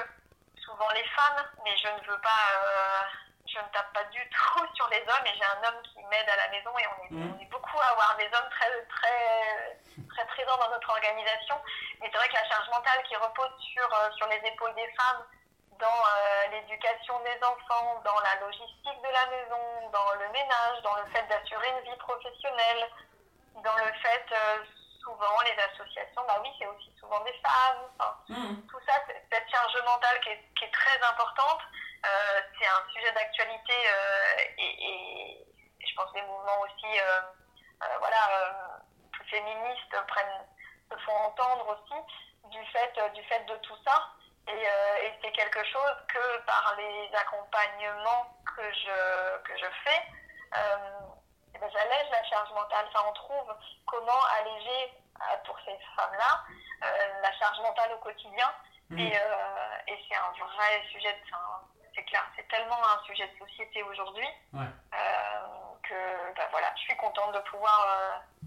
souvent 0.65 0.91
les 0.91 1.05
femmes, 1.09 1.45
mais 1.65 1.77
je 1.77 1.89
ne 1.89 2.01
veux 2.07 2.21
pas, 2.21 3.09
je 3.53 3.59
ne 3.59 3.69
tape 3.73 3.93
pas 3.93 4.05
du 4.05 4.23
tout 4.31 4.67
sur 4.75 4.89
les 4.89 5.01
hommes 5.03 5.27
et 5.27 5.35
j'ai 5.37 5.45
un 5.45 5.69
homme 5.69 5.83
qui 5.83 6.03
m'aide 6.05 6.29
à 6.29 6.37
la 6.37 6.49
maison 6.49 6.71
et 6.79 6.87
on 6.87 7.05
est, 7.05 7.11
Mhm. 7.11 7.35
on 7.37 7.41
est 7.43 7.47
beaucoup 7.51 7.79
à 7.81 7.87
avoir 7.93 8.17
des 8.17 8.27
hommes 8.27 8.51
très, 8.51 8.71
très, 8.87 9.81
très 10.11 10.27
présents 10.27 10.57
dans 10.59 10.71
notre 10.71 10.89
organisation. 10.91 11.57
Mais 12.01 12.09
c'est 12.11 12.19
vrai 12.19 12.29
que 12.29 12.35
la 12.35 12.49
charge 12.49 12.69
mentale 12.71 13.03
qui 13.05 13.17
repose 13.17 13.51
sur, 13.61 13.89
euh, 13.95 14.11
sur 14.13 14.27
les 14.29 14.41
épaules 14.47 14.75
des 14.75 14.93
femmes 14.95 15.25
dans 15.79 15.87
euh, 16.07 16.47
l'éducation 16.53 17.19
des 17.21 17.39
enfants, 17.43 18.01
dans 18.05 18.21
la 18.21 18.35
logistique 18.47 19.01
de 19.03 19.09
la 19.09 19.27
maison, 19.27 19.91
dans 19.91 20.13
le 20.21 20.29
ménage, 20.29 20.83
dans 20.83 20.95
le 20.97 21.07
fait 21.07 21.27
d'assurer 21.29 21.69
une 21.71 21.91
vie 21.91 21.97
professionnelle, 21.99 22.91
dans 23.65 23.77
le 23.77 23.93
fait, 24.03 24.27
euh, 24.33 24.65
souvent, 25.03 25.41
les 25.45 25.57
associations, 25.63 26.23
bah 26.27 26.39
oui, 26.43 26.51
c'est 26.59 26.67
aussi 26.67 26.93
souvent 27.01 27.19
des 27.21 27.33
femmes. 27.43 27.83
Enfin, 27.99 28.15
Mhm. 28.29 28.67
tout 28.71 28.81
ça, 28.87 28.93
cette 29.33 29.51
charge 29.51 29.83
mentale 29.85 30.21
qui 30.21 30.29
est, 30.29 30.45
qui 30.59 30.65
est 30.65 30.71
très 30.71 31.03
importante, 31.03 31.61
c'est 32.59 32.67
un 32.67 32.93
sujet 32.93 33.13
d'actualité 33.13 33.73
euh, 33.73 34.43
et, 34.59 35.47
je 35.87 35.95
pense 35.95 36.11
que 36.13 36.19
les 36.19 36.27
mouvements 36.27 36.61
aussi, 36.61 36.99
euh, 36.99 37.21
euh, 37.83 37.99
voilà, 37.99 38.17
euh, 38.17 38.53
féministes 39.31 39.97
prennent, 40.07 40.47
se 40.91 40.97
font 40.99 41.17
entendre 41.17 41.69
aussi 41.69 42.51
du 42.51 42.65
fait, 42.67 42.93
euh, 42.99 43.09
du 43.11 43.23
fait 43.25 43.45
de 43.45 43.57
tout 43.57 43.77
ça. 43.87 44.09
Et, 44.49 44.53
euh, 44.53 44.97
et 45.03 45.13
c'est 45.23 45.33
quelque 45.33 45.65
chose 45.65 45.97
que 46.09 46.39
par 46.47 46.75
les 46.77 47.11
accompagnements 47.15 48.35
que 48.57 48.73
je, 48.73 49.39
que 49.43 49.57
je 49.59 49.67
fais, 49.85 50.03
euh, 50.57 50.99
eh 51.55 51.59
ben, 51.59 51.71
j'allège 51.73 52.11
la 52.11 52.25
charge 52.25 52.51
mentale. 52.53 52.87
Enfin, 52.89 53.07
on 53.09 53.13
trouve 53.13 53.55
comment 53.87 54.23
alléger 54.39 54.95
euh, 55.21 55.37
pour 55.45 55.57
ces 55.65 55.79
femmes-là 55.97 56.45
euh, 56.85 57.21
la 57.23 57.33
charge 57.39 57.61
mentale 57.61 57.93
au 57.93 57.99
quotidien. 57.99 58.53
Mhm. 58.91 58.99
Et, 58.99 59.17
euh, 59.17 59.77
et 59.87 60.05
c'est 60.09 60.17
un 60.17 60.33
vrai 60.33 60.83
sujet, 60.91 61.13
de, 61.13 61.19
c'est 62.01 62.07
clair, 62.07 62.25
c'est 62.37 62.49
tellement 62.49 62.79
un 62.83 63.03
sujet 63.05 63.29
de 63.29 63.39
société 63.47 63.83
aujourd'hui 63.83 64.27
Ouais. 64.55 64.65
euh, 64.95 65.47
que 65.83 66.35
ben, 66.35 66.47
voilà, 66.51 66.73
je 66.77 66.81
suis 66.83 66.97
contente 66.97 67.33
de 67.35 67.39
pouvoir, 67.41 67.87
euh, 67.87 68.47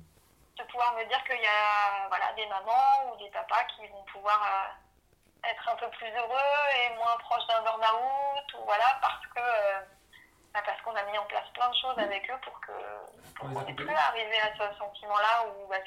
de 0.57 0.63
pouvoir 0.63 0.93
me 0.95 1.03
dire 1.05 1.23
qu'il 1.25 1.39
y 1.39 1.45
a 1.45 2.07
voilà, 2.07 2.33
des 2.33 2.45
mamans 2.47 3.11
ou 3.11 3.17
des 3.17 3.29
papas 3.29 3.63
qui 3.75 3.85
vont 3.87 4.03
pouvoir 4.11 4.41
euh, 4.43 5.49
être 5.49 5.69
un 5.69 5.75
peu 5.75 5.89
plus 5.91 6.09
heureux 6.09 6.61
et 6.77 6.95
moins 6.95 7.15
proches 7.17 7.45
d'un 7.47 7.61
burn-out, 7.61 8.53
ou 8.55 8.63
voilà, 8.65 8.97
parce 9.01 9.25
que 9.27 9.85
ben, 10.53 10.61
parce 10.65 10.81
qu'on 10.81 10.95
a 10.95 11.03
mis 11.03 11.17
en 11.17 11.25
place 11.25 11.47
plein 11.53 11.69
de 11.69 11.75
choses 11.75 11.99
avec 11.99 12.29
eux 12.31 12.39
pour 12.43 12.59
que 12.61 12.71
pour 13.35 13.47
qu'on 13.53 13.61
n'ait 13.61 13.73
plus 13.73 13.83
accompagner. 13.89 13.97
à 13.99 14.07
arriver 14.07 14.39
à 14.41 14.53
ce 14.57 14.77
sentiment-là 14.79 15.45
où 15.47 15.67
ben, 15.67 15.81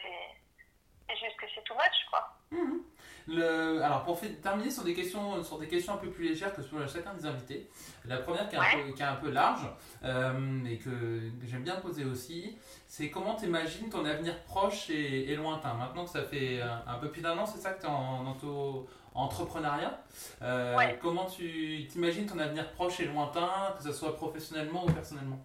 c'est 1.08 1.16
juste 1.16 1.36
que 1.36 1.46
c'est 1.54 1.62
too 1.64 1.74
much, 1.74 2.06
quoi. 2.10 2.28
Mhm. 2.52 2.82
Le, 3.28 3.82
alors 3.82 4.04
pour 4.04 4.18
fait- 4.20 4.40
terminer 4.40 4.70
sur 4.70 4.84
des 4.84 4.94
questions 4.94 5.42
sur 5.42 5.58
des 5.58 5.66
questions 5.66 5.94
un 5.94 5.96
peu 5.96 6.10
plus 6.10 6.28
légères 6.28 6.54
que 6.54 6.62
sur 6.62 6.88
chacun 6.88 7.12
des 7.14 7.26
invités. 7.26 7.68
La 8.04 8.18
première 8.18 8.48
qui 8.48 8.54
est, 8.54 8.58
un, 8.58 8.62
Ouais. 8.62 8.84
peu, 8.86 8.92
qui 8.92 9.02
est 9.02 9.04
un 9.04 9.16
peu 9.16 9.30
large 9.30 9.68
euh, 10.04 10.64
et 10.64 10.78
que, 10.78 11.20
j'aime 11.44 11.64
bien 11.64 11.74
poser 11.76 12.04
aussi, 12.04 12.56
c'est 12.86 13.10
comment 13.10 13.34
tu 13.34 13.46
imagines 13.46 13.90
ton 13.90 14.04
avenir 14.04 14.40
proche 14.44 14.90
et, 14.90 15.32
et 15.32 15.34
lointain? 15.34 15.74
Maintenant 15.74 16.04
que 16.04 16.10
ça 16.10 16.22
fait 16.22 16.62
un, 16.62 16.84
un 16.86 16.98
peu 16.98 17.10
plus 17.10 17.20
d'un 17.20 17.36
an, 17.36 17.46
c'est 17.46 17.58
ça 17.58 17.72
que 17.72 17.80
tu 17.80 17.86
es 17.86 17.90
en, 17.90 18.24
auto-entrepreneuriat. 18.30 19.98
Euh, 20.42 20.76
Ouais. 20.76 20.96
Comment 21.02 21.24
tu 21.26 21.84
t'imagines 21.90 22.26
ton 22.26 22.38
avenir 22.38 22.70
proche 22.72 23.00
et 23.00 23.06
lointain, 23.06 23.74
que 23.76 23.82
ce 23.82 23.92
soit 23.92 24.14
professionnellement 24.14 24.84
ou 24.84 24.92
personnellement? 24.92 25.44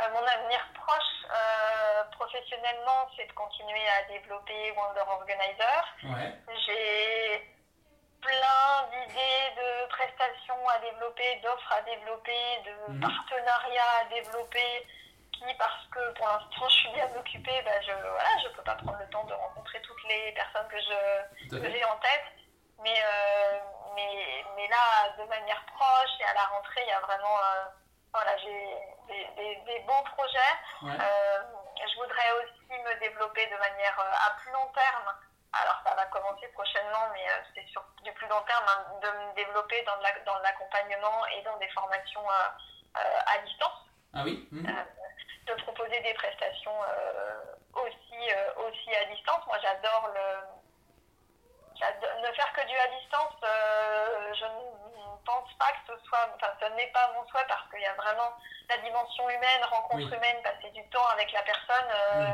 Euh, 0.00 0.02
mon 0.12 0.18
avenir 0.18 0.60
proche, 0.74 0.98
euh, 0.98 1.11
professionnellement, 2.36 3.08
c'est 3.16 3.26
de 3.26 3.32
continuer 3.32 3.82
à 3.88 4.02
développer 4.08 4.72
Wonder 4.72 5.04
Organizer. 5.06 5.84
Ouais. 6.04 6.32
J'ai 6.66 7.54
plein 8.22 8.88
d'idées 8.90 9.50
de 9.56 9.86
prestations 9.88 10.68
à 10.68 10.78
développer, 10.78 11.36
d'offres 11.42 11.72
à 11.72 11.82
développer, 11.82 12.60
de 12.64 12.92
Mhm. 12.92 13.00
partenariats 13.00 13.92
à 14.00 14.04
développer, 14.06 14.86
qui, 15.32 15.54
parce 15.58 15.86
que 15.92 16.12
pour 16.12 16.26
l'instant 16.28 16.68
je 16.68 16.74
suis 16.74 16.88
bien 16.90 17.08
occupée, 17.16 17.62
bah, 17.62 17.80
je 17.82 17.92
voilà, 17.92 18.38
je 18.42 18.48
peux 18.48 18.62
pas 18.62 18.76
prendre 18.76 18.98
le 18.98 19.08
temps 19.10 19.24
de 19.24 19.34
rencontrer 19.34 19.80
toutes 19.82 20.02
les 20.08 20.32
personnes 20.32 20.68
que 20.68 20.80
j'ai 20.80 21.84
en 21.84 21.96
tête. 21.98 22.24
Mais, 22.78 23.00
euh, 23.04 23.60
mais, 23.94 24.44
mais 24.56 24.66
là, 24.68 25.10
de 25.18 25.24
manière 25.28 25.64
proche 25.66 26.10
et 26.20 26.24
à 26.24 26.34
la 26.34 26.46
rentrée, 26.46 26.82
il 26.82 26.88
y 26.88 26.92
a 26.92 26.98
vraiment 27.00 27.38
euh, 27.38 27.64
voilà, 28.12 28.36
j'ai 28.38 28.76
des, 29.08 29.24
des, 29.36 29.56
des 29.66 29.78
bons 29.80 30.02
projets. 30.16 30.54
Ouais. 30.82 30.90
Euh, 31.00 31.42
je 31.88 31.96
voudrais 31.96 32.30
aussi 32.42 32.78
me 32.82 32.94
développer 33.00 33.46
de 33.46 33.56
manière 33.56 33.98
euh, 34.00 34.26
à 34.28 34.30
plus 34.40 34.52
long 34.52 34.66
terme. 34.74 35.14
Alors 35.52 35.78
ça 35.84 35.94
va 35.94 36.06
commencer 36.06 36.48
prochainement, 36.48 37.08
mais 37.12 37.28
euh, 37.28 37.42
c'est 37.54 37.66
sur 37.68 37.82
du 38.02 38.12
plus 38.12 38.26
long 38.28 38.40
terme 38.42 38.64
hein, 38.68 38.86
de 39.02 39.08
me 39.08 39.34
développer 39.34 39.82
dans, 39.84 39.96
la- 39.96 40.18
dans 40.20 40.38
l'accompagnement 40.38 41.26
et 41.26 41.42
dans 41.42 41.56
des 41.58 41.68
formations 41.70 42.24
euh, 42.30 42.98
à 43.26 43.38
distance 43.44 43.86
Ah 44.14 44.22
oui 44.24 44.48
Mhm. 44.52 44.86
de 45.46 45.54
proposer 45.62 46.00
des 46.00 46.14
prestations 46.14 46.78
aussi, 47.74 48.20
aussi 48.56 48.94
à 48.94 49.04
distance. 49.06 49.44
Moi, 49.46 49.58
j'adore 49.60 50.08
le 50.14 50.26
ne 52.22 52.32
faire 52.34 52.52
que 52.52 52.66
du 52.66 52.76
à 52.78 52.86
distance, 52.88 53.34
je 53.42 54.44
ne 54.44 54.81
soit, 56.12 56.28
enfin, 56.36 56.52
ce 56.60 56.66
n'est 56.76 56.92
pas 56.92 57.10
mon 57.14 57.26
souhait 57.28 57.46
parce 57.48 57.64
qu'il 57.70 57.80
y 57.80 57.86
a 57.86 57.94
vraiment 57.94 58.36
la 58.68 58.76
dimension 58.78 59.28
humaine, 59.28 59.64
rencontre 59.70 60.12
humaine, 60.12 60.36
passer 60.42 60.70
du 60.70 60.84
temps 60.90 61.06
avec 61.12 61.32
la 61.32 61.42
personne. 61.42 61.88
Euh, 61.90 62.26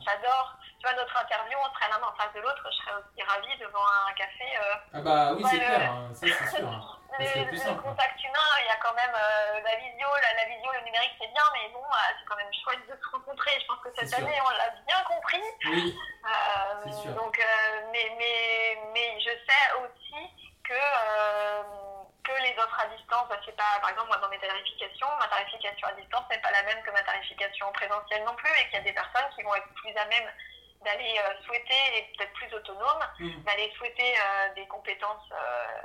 j'adore. 0.00 0.56
Tu 0.78 0.86
vois, 0.86 0.96
notre 0.96 1.16
interview, 1.16 1.58
on 1.58 1.74
serait 1.74 1.90
l'un 1.90 2.06
en 2.06 2.14
face 2.14 2.32
de 2.34 2.40
l'autre, 2.40 2.62
je 2.70 2.76
serais 2.78 2.96
aussi 2.98 3.22
ravie 3.22 3.58
devant 3.58 3.84
un 4.08 4.12
café. 4.14 4.46
Euh, 4.58 4.74
ah 4.94 5.00
bah 5.00 5.32
oui, 5.34 5.44
c'est 5.50 5.58
clair, 5.58 5.90
hein, 5.90 6.10
ça 6.14 6.26
c'est 6.26 6.56
sûr. 6.56 6.68
Hein. 6.68 6.98
le, 7.18 7.82
contact 7.82 8.18
humain, 8.24 8.50
il 8.62 8.66
y 8.66 8.74
a 8.74 8.76
quand 8.82 8.94
même 8.94 9.14
euh, 9.14 9.60
la 9.62 9.76
visio, 9.76 10.08
la, 10.18 10.44
visio, 10.46 10.70
le 10.72 10.84
numérique 10.84 11.14
c'est 11.20 11.30
bien, 11.32 11.44
mais 11.52 11.68
bon, 11.72 11.82
c'est 12.18 12.26
quand 12.26 12.36
même 12.36 12.52
chouette 12.62 12.86
de 12.90 12.94
se 12.94 13.10
rencontrer. 13.10 13.52
Je 13.60 13.66
pense 13.66 13.78
que 13.84 13.90
cette 13.94 14.14
année, 14.18 14.38
on 14.44 14.50
l'a 14.50 14.70
bien 14.86 15.02
compris. 15.06 15.42
Oui. 15.66 15.96
sûr. 16.90 17.12
Donc, 17.14 17.38
mais, 17.92 18.12
mais, 18.18 18.78
mais 18.92 19.20
je 19.20 19.30
sais 19.30 19.66
aussi 19.78 20.52
que 20.64 21.93
que 22.24 22.42
les 22.42 22.56
offres 22.58 22.80
à 22.80 22.86
distance, 22.88 23.28
bah, 23.28 23.38
c'est 23.44 23.56
pas, 23.56 23.78
par 23.80 23.90
exemple, 23.90 24.08
moi 24.08 24.16
dans 24.16 24.28
mes 24.28 24.38
tarifications, 24.38 25.06
ma 25.20 25.28
tarification 25.28 25.86
à 25.88 25.92
distance 25.92 26.24
n'est 26.30 26.40
pas 26.40 26.50
la 26.50 26.62
même 26.62 26.82
que 26.82 26.90
ma 26.90 27.02
tarification 27.02 27.68
en 27.68 27.72
présentiel 27.72 28.24
non 28.24 28.34
plus, 28.34 28.50
et 28.50 28.64
qu'il 28.64 28.74
y 28.74 28.82
a 28.82 28.84
des 28.88 28.92
personnes 28.92 29.28
qui 29.36 29.42
vont 29.42 29.54
être 29.54 29.68
plus 29.74 29.94
à 29.96 30.04
même 30.06 30.30
d'aller 30.82 31.18
euh, 31.18 31.42
souhaiter, 31.44 31.82
et 31.96 32.12
peut-être 32.16 32.32
plus 32.32 32.52
autonomes, 32.54 33.04
mmh. 33.18 33.42
d'aller 33.44 33.72
souhaiter 33.76 34.14
euh, 34.18 34.54
des 34.54 34.66
compétences, 34.66 35.30
euh, 35.32 35.82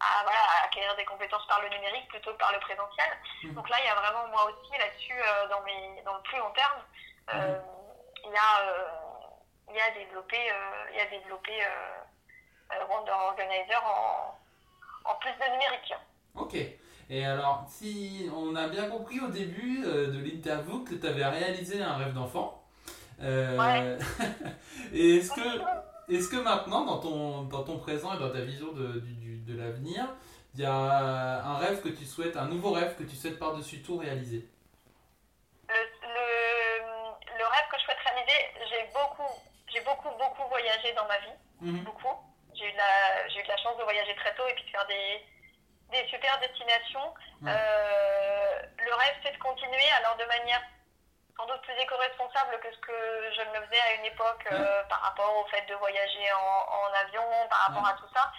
à, 0.00 0.22
voilà, 0.22 0.38
acquérir 0.64 0.94
des 0.96 1.04
compétences 1.04 1.46
par 1.46 1.60
le 1.62 1.68
numérique 1.68 2.08
plutôt 2.08 2.32
que 2.32 2.38
par 2.38 2.52
le 2.52 2.60
présentiel. 2.60 3.10
Mmh. 3.42 3.54
Donc 3.54 3.68
là, 3.68 3.76
il 3.80 3.86
y 3.86 3.88
a 3.88 3.94
vraiment, 3.94 4.26
moi 4.28 4.44
aussi, 4.44 4.78
là-dessus, 4.78 5.20
dans, 5.50 5.60
mes, 5.62 6.02
dans 6.02 6.14
le 6.14 6.22
plus 6.22 6.38
long 6.38 6.50
terme, 6.50 6.82
mmh. 7.32 7.54
il 8.26 8.32
y 8.32 8.36
a, 8.36 8.74
il 9.68 9.76
y 9.76 9.80
a 9.80 9.90
développé, 9.90 10.52
il 10.92 10.96
y 10.98 11.00
a 11.00 11.06
développé 11.06 11.66
Wonder 12.88 13.12
Organizer 13.12 13.84
en 13.84 14.38
en 15.04 15.14
plus 15.16 15.32
de 15.32 15.52
numérique. 15.52 15.94
Ok. 16.34 16.56
Et 17.10 17.24
alors, 17.24 17.64
si 17.68 18.30
on 18.34 18.54
a 18.56 18.68
bien 18.68 18.88
compris 18.88 19.20
au 19.20 19.28
début 19.28 19.84
euh, 19.84 20.10
de 20.10 20.18
l'interview 20.18 20.84
que 20.84 20.94
tu 20.94 21.06
avais 21.06 21.24
réalisé 21.26 21.82
un 21.82 21.96
rêve 21.96 22.14
d'enfant, 22.14 22.64
euh, 23.20 23.98
et 24.92 25.16
est-ce 25.16 25.30
que, 25.30 26.12
est 26.12 26.30
que 26.30 26.36
maintenant, 26.36 26.84
dans 26.84 26.98
ton, 26.98 27.42
dans 27.42 27.62
ton 27.62 27.78
présent 27.78 28.14
et 28.14 28.18
dans 28.18 28.30
ta 28.30 28.40
vision 28.40 28.72
de, 28.72 29.02
de 29.46 29.56
l'avenir, 29.58 30.06
il 30.54 30.60
y 30.60 30.64
a 30.64 31.44
un 31.44 31.58
rêve 31.58 31.82
que 31.82 31.88
tu 31.88 32.04
souhaites, 32.04 32.36
un 32.36 32.46
nouveau 32.46 32.72
rêve 32.72 32.96
que 32.96 33.02
tu 33.02 33.16
souhaites 33.16 33.38
par-dessus 33.38 33.82
tout 33.82 33.98
réaliser? 33.98 34.48
Le, 35.68 35.74
le, 35.74 37.44
rêve 37.44 37.68
que 37.70 37.78
je 37.78 37.84
souhaite 37.84 37.98
réaliser, 38.04 38.38
j'ai 38.70 38.88
beaucoup, 38.94 39.30
j'ai 39.72 39.80
beaucoup, 39.80 40.10
beaucoup 40.10 40.48
voyagé 40.48 40.92
dans 40.94 41.06
ma 41.06 41.18
vie. 41.18 41.72
Mhm. 41.72 41.84
Beaucoup. 41.84 42.23
J'ai 42.54 42.66
eu, 42.66 42.70
eu, 42.70 43.42
de 43.42 43.48
la 43.48 43.56
chance 43.58 43.76
de 43.76 43.82
voyager 43.82 44.14
très 44.16 44.34
tôt 44.34 44.46
et 44.46 44.54
puis 44.54 44.64
de 44.64 44.70
faire 44.70 44.86
des, 44.86 45.24
des 45.90 46.06
super 46.08 46.38
destinations. 46.40 47.14
Euh, 47.46 48.62
le 48.78 48.94
rêve, 48.94 49.16
c'est 49.22 49.32
de 49.32 49.38
continuer, 49.38 49.90
alors 49.98 50.16
de 50.16 50.24
manière 50.24 50.62
sans 51.36 51.46
doute 51.46 51.60
plus 51.62 51.74
éco-responsable 51.74 52.60
que 52.60 52.72
ce 52.72 52.78
que 52.78 53.32
je 53.34 53.40
ne 53.42 53.58
le 53.58 53.66
faisais 53.66 53.80
à 53.80 53.92
une 53.94 54.04
époque 54.04 54.46
euh, 54.52 54.84
par 54.84 55.00
rapport 55.00 55.36
au 55.36 55.44
fait 55.46 55.62
de 55.66 55.74
voyager 55.74 56.32
en, 56.32 56.72
en 56.72 56.92
avion, 56.94 57.24
par 57.50 57.58
rapport 57.66 57.86
à 57.86 57.94
tout 57.94 58.08
ça. 58.14 58.32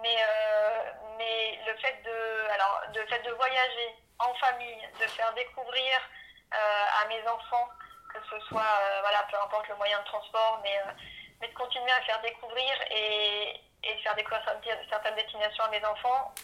Mais, 0.00 0.16
euh, 0.16 0.92
mais 1.18 1.58
le 1.66 1.76
fait 1.78 2.02
de, 2.04 2.50
alors, 2.52 2.82
le 2.94 3.06
fait 3.06 3.20
de 3.20 3.32
voyager 3.32 3.94
en 4.18 4.32
famille, 4.34 4.88
de 4.98 5.06
faire 5.08 5.32
découvrir 5.34 6.00
à 6.50 7.06
mes 7.08 7.28
enfants, 7.28 7.68
que 8.14 8.18
ce 8.30 8.40
soit, 8.46 8.80
voilà, 9.02 9.22
peu 9.30 9.36
importe 9.36 9.68
le 9.68 9.76
moyen 9.76 9.98
de 10.00 10.04
transport, 10.04 10.60
mais 10.62 10.80
mais 11.40 11.48
de 11.48 11.54
continuer 11.54 11.90
à 11.90 12.00
faire 12.02 12.20
découvrir 12.22 12.72
et, 12.90 13.60
et 13.84 13.94
de 13.94 14.00
faire 14.00 14.14
découvrir 14.14 14.42
certaines 14.90 15.14
destinations 15.14 15.64
à 15.64 15.70
mes 15.70 15.84
enfants, 15.84 16.34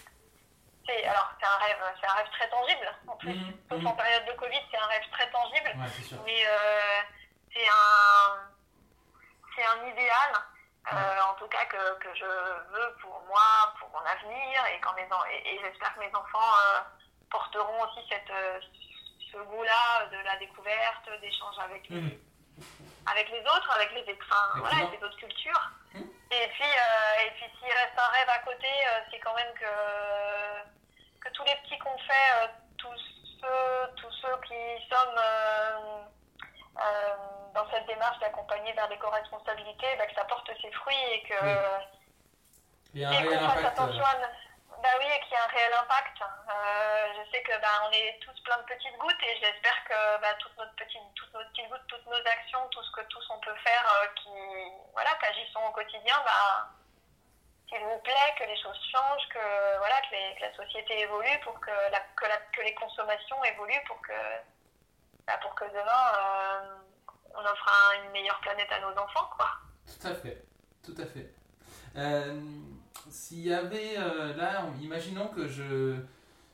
c'est 0.87 1.05
alors 1.05 1.33
c'est 1.41 1.47
un 1.47 1.67
rêve, 1.67 1.77
c'est 2.01 2.09
un 2.09 2.15
rêve 2.15 2.31
très 2.31 2.49
tangible. 2.49 2.95
En 3.07 3.17
plus, 3.17 3.35
mmh, 3.35 3.77
mmh. 3.77 3.87
en 3.87 3.93
période 3.93 4.27
de 4.27 4.33
Covid, 4.33 4.61
c'est 4.71 4.79
un 4.79 4.87
rêve 4.87 5.11
très 5.13 5.31
tangible. 5.31 5.73
mais 6.25 6.47
euh, 6.47 7.01
c'est 7.53 7.67
un 7.67 8.51
c'est 9.57 9.65
un 9.65 9.87
idéal. 9.87 10.33
Euh, 10.93 11.21
en 11.31 11.35
tout 11.37 11.47
cas 11.49 11.65
que, 11.65 11.99
que, 11.99 12.15
je 12.15 12.27
veux 12.27 12.95
pour 13.01 13.19
moi, 13.27 13.73
pour 13.81 13.89
mon 13.89 14.05
avenir 14.05 14.67
et, 14.67 14.79
quand 14.81 14.93
mes 14.93 15.09
et, 15.33 15.55
et 15.55 15.61
j'espère 15.63 15.95
que 15.95 16.01
mes 16.01 16.15
enfants 16.15 16.39
euh, 16.39 16.81
porteront 17.31 17.85
aussi 17.85 18.07
cette, 18.07 18.31
ce 19.33 19.39
goût-là 19.39 20.07
de 20.13 20.19
la 20.19 20.37
découverte, 20.37 21.09
d'échange 21.23 21.59
avec 21.59 21.89
mmh 21.89 22.11
avec 23.07 23.31
les 23.31 23.41
autres, 23.41 23.71
avec 23.75 23.93
les, 23.93 24.05
enfin, 24.21 24.59
voilà, 24.61 24.77
avec 24.77 25.01
les 25.01 25.07
autres 25.07 25.17
cultures. 25.17 25.71
Et 25.95 26.49
puis, 26.49 26.65
euh, 26.65 27.27
et 27.27 27.31
puis 27.33 27.47
s'il 27.59 27.73
reste 27.73 27.97
un 27.97 28.09
rêve 28.09 28.29
à 28.29 28.39
côté, 28.39 28.67
euh, 28.67 29.01
c'est 29.11 29.21
quand 29.21 29.35
même 29.35 29.53
que, 29.55 31.25
que 31.25 31.33
tous 31.33 31.45
les 31.45 31.55
petits 31.63 31.79
qu'on 31.79 31.97
fait, 31.99 32.31
euh, 32.43 32.47
tous, 32.77 32.99
ceux, 33.41 33.95
tous 33.97 34.11
ceux 34.21 34.37
qui 34.49 34.89
sommes 34.91 35.21
dans 37.55 37.71
cette 37.71 37.87
démarche 37.87 38.19
d'accompagner 38.19 38.73
vers 38.73 38.89
l'éco-responsabilité, 38.89 39.87
bah, 39.97 40.07
que 40.07 40.15
ça 40.15 40.25
porte 40.25 40.51
ses 40.61 40.73
fruits 40.73 41.05
et 41.13 41.23
que. 41.23 41.35
et 42.95 43.27
qu'on 43.29 43.49
fasse 43.49 43.65
attention 43.65 44.05
à 44.05 44.17
bah 44.85 45.01
oui, 45.01 45.09
et 45.09 45.21
qu'il 45.25 45.33
y 45.33 45.41
a 45.41 45.45
un 45.45 45.49
réel 45.49 45.73
impact. 45.81 46.21
Euh, 46.21 47.07
je 47.17 47.31
sais 47.33 47.43
que 47.43 47.57
bah, 47.57 47.89
on 47.89 47.91
est 47.93 48.21
tous 48.21 48.37
plein 48.45 48.59
de 48.59 48.69
petites 48.69 48.99
gouttes 48.99 49.23
et 49.25 49.35
j'espère 49.41 49.81
que 49.89 50.21
bah, 50.21 50.37
toutes, 50.39 50.53
notre 50.59 50.77
petite, 50.77 51.01
toutes 51.17 51.33
nos 51.33 51.41
petites 51.41 51.69
gouttes, 51.71 51.89
toutes 51.89 52.05
nos 52.05 52.21
actions, 52.29 52.61
tout 52.69 52.85
ce 52.85 52.93
que 52.93 53.09
tous 53.09 53.25
on 53.31 53.41
peut 53.41 53.57
faire, 53.65 53.85
euh, 53.89 54.07
qui 54.21 54.29
voilà, 54.93 55.09
qu'agissons 55.23 55.65
au 55.65 55.73
quotidien, 55.73 56.21
bah, 56.29 56.69
s'il 57.67 57.81
vous 57.81 57.99
plaît, 58.05 58.35
que 58.37 58.45
les 58.45 58.61
choses 58.61 58.77
changent, 58.93 59.29
que 59.33 59.79
voilà, 59.81 59.97
que, 60.05 60.13
les, 60.13 60.37
que 60.37 60.43
la 60.53 60.55
société 60.55 61.01
évolue, 61.01 61.41
pour 61.45 61.59
que, 61.61 61.73
la, 61.91 62.01
que, 62.21 62.27
la, 62.29 62.37
que, 62.53 62.61
les 62.61 62.75
consommations 62.75 63.43
évoluent, 63.43 63.85
pour 63.87 64.03
que 64.03 64.21
bah, 65.27 65.41
pour 65.41 65.55
que 65.55 65.65
demain 65.65 66.05
euh, 66.13 66.77
on 67.33 67.41
offre 67.41 67.71
une 68.05 68.11
meilleure 68.11 68.41
planète 68.41 68.71
à 68.71 68.81
nos 68.81 68.93
enfants, 69.01 69.31
quoi. 69.35 69.49
Tout 69.89 70.09
à 70.09 70.15
fait, 70.15 70.45
tout 70.85 70.97
à 71.01 71.07
fait. 71.07 71.33
Euh, 73.07 73.11
s'il 73.11 73.41
y 73.41 73.53
avait 73.53 73.97
euh, 73.99 74.35
là, 74.37 74.67
imaginons 74.81 75.29
que 75.29 75.49
je 75.49 75.97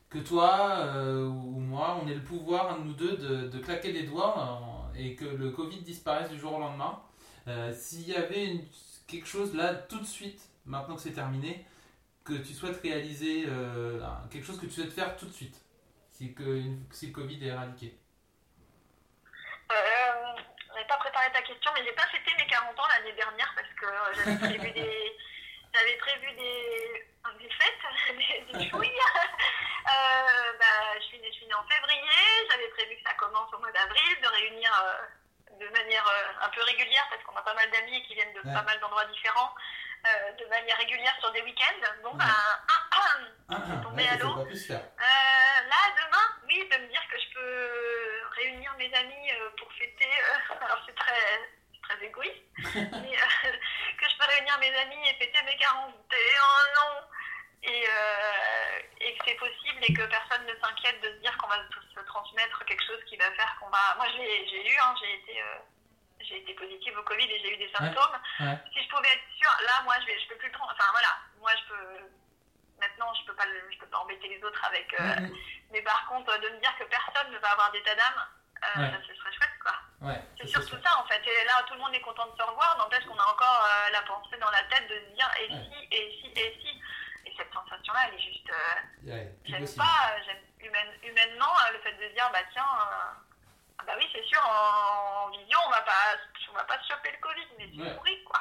que 0.08 0.18
toi 0.18 0.70
euh, 0.78 1.26
ou 1.26 1.60
moi, 1.60 2.00
on 2.02 2.08
ait 2.08 2.14
le 2.14 2.22
pouvoir, 2.22 2.80
nous 2.80 2.94
deux, 2.94 3.16
de, 3.16 3.48
de 3.48 3.58
claquer 3.60 3.92
des 3.92 4.02
doigts 4.02 4.90
et 4.96 5.14
que 5.14 5.24
le 5.24 5.50
Covid 5.50 5.82
disparaisse 5.82 6.30
du 6.30 6.38
jour 6.38 6.54
au 6.54 6.58
lendemain. 6.58 7.00
Euh, 7.46 7.72
s'il 7.72 8.08
y 8.08 8.16
avait 8.16 8.64
quelque 9.06 9.26
chose 9.26 9.54
là 9.54 9.72
tout 9.74 10.00
de 10.00 10.04
suite, 10.04 10.48
maintenant 10.66 10.96
que 10.96 11.02
c'est 11.02 11.12
terminé, 11.12 11.64
que 12.24 12.34
tu 12.34 12.54
souhaites 12.54 12.80
réaliser, 12.82 13.46
quelque 14.30 14.44
chose 14.44 14.60
que 14.60 14.66
tu 14.66 14.72
souhaites 14.72 14.92
faire 14.92 15.16
tout 15.16 15.26
de 15.26 15.32
suite, 15.32 15.56
si, 16.10 16.34
que, 16.34 16.60
si 16.90 17.06
le 17.06 17.12
Covid 17.12 17.42
est 17.44 17.48
éradiqué? 17.48 17.96
Je 19.70 20.78
n'ai 20.78 20.86
pas 20.86 20.96
préparé 20.98 21.26
ta 21.32 21.42
question, 21.42 21.70
mais 21.74 21.84
j'ai 21.84 21.92
pas 21.92 22.06
fêté 22.06 22.30
mes 22.36 22.46
40 22.46 22.78
ans 22.78 22.82
l'année 22.98 23.14
dernière 23.14 23.52
parce 23.54 23.68
que 23.68 23.86
j'avais 24.16 24.38
prévu 24.38 24.72
des 24.72 25.12
j'avais 25.72 25.96
prévu 25.96 26.32
des, 26.32 27.06
des 27.38 27.50
fêtes, 27.50 28.16
des, 28.52 28.58
des 28.58 28.70
chouilles. 28.70 28.88
euh, 28.90 30.52
bah, 30.58 30.98
je, 30.98 31.04
suis, 31.06 31.20
je 31.24 31.32
suis 31.32 31.46
née 31.46 31.54
en 31.54 31.64
février, 31.64 32.48
j'avais 32.50 32.68
prévu 32.68 32.96
que 32.96 33.02
ça 33.08 33.14
commence 33.14 33.52
au 33.52 33.58
mois 33.58 33.72
d'avril, 33.72 34.20
de 34.22 34.28
réunir 34.28 34.70
euh, 34.84 35.58
de 35.58 35.68
manière 35.68 36.06
euh, 36.06 36.46
un 36.46 36.48
peu 36.50 36.62
régulière, 36.62 37.06
parce 37.10 37.22
qu'on 37.24 37.36
a 37.36 37.42
pas 37.42 37.54
mal 37.54 37.70
d'amis 37.70 38.02
qui 38.06 38.14
viennent 38.14 38.34
de 38.34 38.40
pas 38.40 38.62
mal 38.62 38.78
d'endroits 38.80 39.04
différents, 39.06 39.54
de 40.38 40.46
manière 40.46 40.78
régulière 40.78 41.14
sur 41.20 41.30
des 41.32 41.42
week-ends. 41.42 41.86
Bon, 42.02 42.14
ben, 42.14 42.24
c'est 43.50 43.82
tombé 43.82 44.08
à 44.08 44.16
l'eau. 44.16 44.36
là, 44.36 44.44
demain, 45.96 46.26
oui, 46.48 46.66
de 46.70 46.76
me 46.78 46.88
dire 46.88 47.02
que 47.12 47.20
je 47.20 47.34
peux 47.34 48.22
réunir 48.36 48.72
mes 48.78 48.92
amis 48.94 49.30
pour 49.58 49.70
fêter. 49.74 50.10
alors, 50.60 50.78
c'est 50.86 50.94
très 50.94 51.50
très 51.90 52.06
égoïste, 52.06 52.44
mais 52.74 53.16
euh, 53.16 53.52
que 53.98 54.06
je 54.08 54.16
peux 54.18 54.26
réunir 54.28 54.58
mes 54.58 54.74
amis 54.76 55.08
et 55.08 55.14
fêter 55.14 55.42
mes 55.42 55.56
41 55.56 55.82
ans 55.82 57.08
et, 57.62 57.84
euh, 57.86 58.80
et 59.00 59.16
que 59.16 59.24
c'est 59.26 59.34
possible 59.34 59.80
et 59.82 59.92
que 59.92 60.02
personne 60.06 60.46
ne 60.46 60.54
s'inquiète 60.60 61.00
de 61.02 61.08
se 61.08 61.20
dire 61.20 61.36
qu'on 61.38 61.48
va 61.48 61.58
se 61.94 62.00
transmettre 62.06 62.64
quelque 62.64 62.84
chose 62.84 63.02
qui 63.06 63.16
va 63.16 63.30
faire 63.32 63.56
qu'on 63.60 63.68
va. 63.68 63.94
Moi, 63.96 64.06
j'ai 64.16 64.70
eu, 64.70 64.76
hein, 64.78 64.94
j'ai 65.00 65.14
été. 65.14 65.42
Euh, 65.42 65.58
j'ai 66.22 66.36
été 66.36 66.52
positive 66.52 66.96
au 66.98 67.02
Covid 67.02 67.24
et 67.24 67.40
j'ai 67.40 67.54
eu 67.54 67.56
des 67.56 67.72
symptômes. 67.72 68.18
Si 68.38 68.84
je 68.84 68.88
pouvais 68.90 69.08
être 69.08 69.24
sûre, 69.38 69.56
là, 69.64 69.82
moi, 69.84 69.94
je 70.00 70.06
vais, 70.06 70.20
je 70.20 70.28
peux 70.28 70.36
plus 70.36 70.50
le 70.50 70.54
Enfin, 70.60 70.84
voilà, 70.92 71.16
moi, 71.40 71.50
je 71.56 71.72
peux. 71.72 72.10
Maintenant, 72.78 73.12
je 73.14 73.24
peux 73.24 73.34
pas, 73.34 73.46
je 73.72 73.78
peux 73.78 73.86
pas 73.86 73.98
embêter 73.98 74.28
les 74.28 74.44
autres 74.44 74.62
avec. 74.66 74.94
Mais 75.72 75.80
par 75.80 76.06
contre, 76.08 76.38
de 76.38 76.48
me 76.50 76.60
dire 76.60 76.76
que 76.78 76.84
personne 76.84 77.32
ne 77.32 77.38
va 77.38 77.48
avoir 77.48 77.72
d'état 77.72 77.94
d'âme, 77.94 79.00
ce 79.08 79.14
serait 79.14 79.32
chouette, 79.32 79.58
quoi 79.62 79.79
c'est 80.40 80.48
surtout 80.48 80.76
ça 80.82 80.98
en 80.98 81.06
fait. 81.06 81.20
Et 81.26 81.44
là, 81.44 81.62
tout 81.66 81.74
le 81.74 81.80
monde 81.80 81.94
est 81.94 82.00
content 82.00 82.26
de 82.26 82.36
se 82.36 82.42
revoir, 82.42 82.76
n'empêche 82.78 83.04
qu'on 83.04 83.18
a 83.18 83.30
encore 83.30 83.64
euh, 83.68 83.90
la 83.92 84.02
pensée 84.02 84.36
dans 84.40 84.50
la 84.50 84.62
tête 84.64 84.88
de 84.88 84.94
se 84.94 85.14
dire 85.14 85.30
et 85.40 85.48
si, 85.48 85.88
et 85.90 86.20
si, 86.20 86.40
et 86.40 86.58
si? 86.60 86.82
Et 87.26 87.34
cette 87.36 87.52
sensation-là, 87.52 88.00
elle 88.08 88.14
est 88.14 88.22
juste. 88.22 88.50
Euh, 88.50 89.24
j'aime 89.44 89.68
pas, 89.76 90.16
j'aime 90.24 90.40
humainement 91.02 91.52
euh, 91.66 91.72
le 91.72 91.78
fait 91.80 91.92
de 91.92 92.08
se 92.08 92.14
dire 92.14 92.30
bah 92.32 92.40
tiens, 92.52 92.64
ah 92.64 93.82
bah 93.86 93.92
oui, 93.98 94.08
c'est 94.14 94.24
sûr, 94.24 94.40
en, 94.46 95.28
visio, 95.30 95.58
on 95.66 95.70
va 95.70 95.82
pas, 95.82 96.16
on 96.50 96.54
va 96.54 96.64
pas 96.64 96.78
se 96.82 96.92
choper 96.92 97.12
le 97.12 97.18
Covid, 97.20 97.46
mais 97.58 97.70
c'est 97.76 97.96
pourri, 97.96 98.24
quoi. 98.24 98.40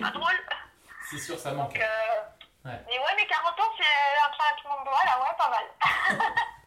Pas 0.00 0.10
drôle. 0.10 0.38
C'est 1.10 1.18
sûr, 1.18 1.38
ça 1.38 1.52
manque. 1.52 1.74
Donc, 1.74 1.82
euh. 1.82 2.22
Mais 2.64 2.98
ouais, 2.98 3.14
mais 3.16 3.26
40 3.26 3.60
ans, 3.60 3.72
c'est 3.76 3.84
un 4.24 4.30
claquement 4.30 4.80
de 4.82 4.86
là, 4.86 5.20
ouais, 5.20 5.36
pas 5.36 5.50
mal. 5.50 6.20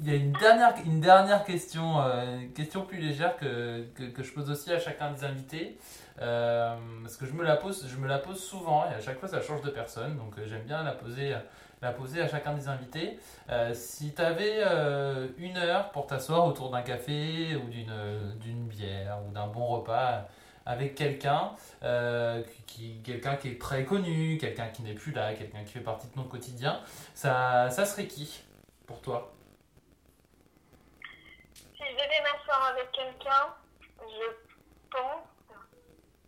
Il 0.00 0.08
y 0.08 0.12
a 0.12 0.16
une 0.16 0.32
dernière, 0.32 0.74
une 0.84 1.00
dernière 1.00 1.44
question, 1.44 2.00
euh, 2.00 2.40
une 2.40 2.52
question 2.52 2.84
plus 2.84 2.98
légère 2.98 3.36
que, 3.36 3.84
que, 3.94 4.22
je 4.22 4.32
pose 4.32 4.50
aussi 4.50 4.72
à 4.72 4.78
chacun 4.78 5.12
des 5.12 5.24
invités. 5.24 5.78
Euh, 6.20 6.74
parce 7.02 7.16
que 7.16 7.26
je 7.26 7.32
me, 7.32 7.42
la 7.42 7.56
pose, 7.56 7.86
je 7.88 7.96
me 7.96 8.06
la 8.06 8.18
pose 8.18 8.42
souvent 8.42 8.84
et 8.90 8.94
à 8.94 9.00
chaque 9.00 9.18
fois 9.18 9.28
ça 9.28 9.40
change 9.40 9.62
de 9.62 9.70
personne. 9.70 10.16
Donc 10.16 10.38
euh, 10.38 10.46
j'aime 10.46 10.62
bien 10.62 10.82
la 10.82 10.92
poser, 10.92 11.34
la 11.82 11.92
poser 11.92 12.20
à 12.20 12.28
chacun 12.28 12.54
des 12.54 12.68
invités. 12.68 13.18
Si 13.72 14.14
tu 14.14 14.22
avais 14.22 14.62
une 15.38 15.56
heure 15.56 15.90
pour 15.90 16.06
t'asseoir 16.06 16.46
autour 16.46 16.70
d'un 16.70 16.82
café 16.82 17.56
ou 17.56 17.68
d'une 17.68 18.66
bière 18.68 19.18
ou 19.26 19.32
d'un 19.32 19.46
bon 19.46 19.66
repas 19.66 20.28
avec 20.66 20.94
quelqu'un, 20.94 21.52
qui, 22.66 23.00
quelqu'un 23.02 23.36
qui 23.36 23.48
est 23.48 23.60
très 23.60 23.84
connu, 23.84 24.38
quelqu'un 24.38 24.68
qui 24.68 24.82
n'est 24.82 24.94
plus 24.94 25.12
là, 25.12 25.34
quelqu'un 25.34 25.64
qui 25.64 25.72
fait 25.72 25.80
partie 25.80 26.06
de 26.08 26.12
ton 26.12 26.24
quotidien, 26.24 26.80
ça, 27.14 27.70
ça 27.70 27.84
serait 27.86 28.06
qui 28.06 28.42
pour 28.90 29.00
toi? 29.00 29.32
Devais 32.02 32.20
m'asseoir 32.22 32.66
avec 32.68 32.90
quelqu'un, 32.92 33.54
je 34.00 34.26
pense 34.90 35.26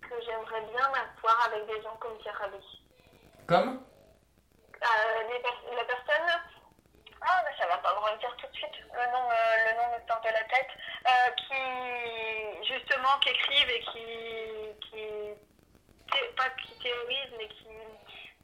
que 0.01 0.15
j'aimerais 0.25 0.61
bien 0.63 0.89
m'asseoir 0.91 1.47
avec 1.47 1.67
des 1.67 1.83
gens 1.83 1.97
comme 1.97 2.17
Pierre 2.19 2.39
Rabhi. 2.39 2.83
Comme? 3.49 3.83
Euh, 4.83 5.39
pers- 5.43 5.75
la 5.77 5.85
personne? 5.85 6.43
Ah, 7.21 7.43
mais 7.45 7.57
ça 7.57 7.69
va 7.69 7.79
pas 7.79 7.95
me 7.95 8.01
revenir 8.01 8.37
tout 8.37 8.47
de 8.49 8.55
suite. 8.55 8.77
Le 8.93 9.13
nom, 9.13 9.31
euh, 9.31 9.71
le 9.71 9.77
nom 9.77 9.93
me 9.97 10.09
sort 10.09 10.21
de 10.21 10.29
la 10.29 10.45
tête. 10.45 10.71
Euh, 11.07 11.31
qui, 11.37 12.73
justement, 12.75 13.19
qui 13.21 13.29
écrivent 13.31 13.71
et 13.71 13.81
qui. 13.81 14.91
qui 14.91 15.07
pas 16.37 16.51
qui 16.51 16.79
théorise, 16.81 17.33
mais 17.39 17.49
qui. 17.49 17.69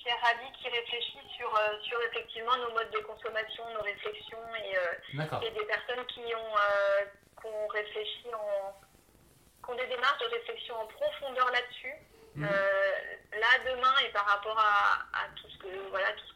Pierre 0.09 0.25
Rabhi 0.25 0.51
qui 0.57 0.69
réfléchit 0.71 1.21
sur, 1.37 1.55
euh, 1.55 1.77
sur 1.83 2.01
effectivement 2.09 2.57
nos 2.57 2.73
modes 2.73 2.91
de 2.91 3.01
consommation, 3.05 3.63
nos 3.75 3.83
réflexions 3.83 4.41
et, 4.57 4.79
euh, 4.79 5.43
et 5.45 5.51
des 5.51 5.67
personnes 5.67 6.07
qui 6.07 6.21
ont, 6.35 6.57
euh, 6.57 7.05
qui 7.39 7.47
ont 7.47 7.67
réfléchi 7.69 8.25
en. 8.33 8.73
qui 9.63 9.71
ont 9.71 9.77
des 9.77 9.87
démarches 9.87 10.19
de 10.21 10.31
réflexion 10.35 10.77
en 10.77 10.87
profondeur 10.87 11.51
là-dessus. 11.51 11.93
Euh, 12.39 12.47
là 13.33 13.49
demain 13.67 13.93
et 14.07 14.13
par 14.13 14.25
rapport 14.25 14.57
à, 14.59 15.03
à 15.13 15.29
tout 15.35 15.51
ce 15.51 15.59
que 15.59 15.89
voilà 15.91 16.07
tout 16.13 16.25
ce, 16.25 16.33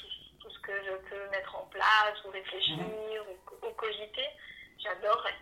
tout, 0.00 0.06
tout 0.40 0.50
ce 0.50 0.58
que 0.60 0.72
je 0.82 0.92
peux 1.10 1.28
mettre 1.28 1.54
en 1.56 1.66
place 1.66 2.24
ou 2.24 2.30
réfléchir 2.30 2.78
ou, 2.80 3.66
ou 3.66 3.70
cogiter 3.74 4.26
j'adorerais 4.82 5.34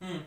Hmm. 0.00 0.20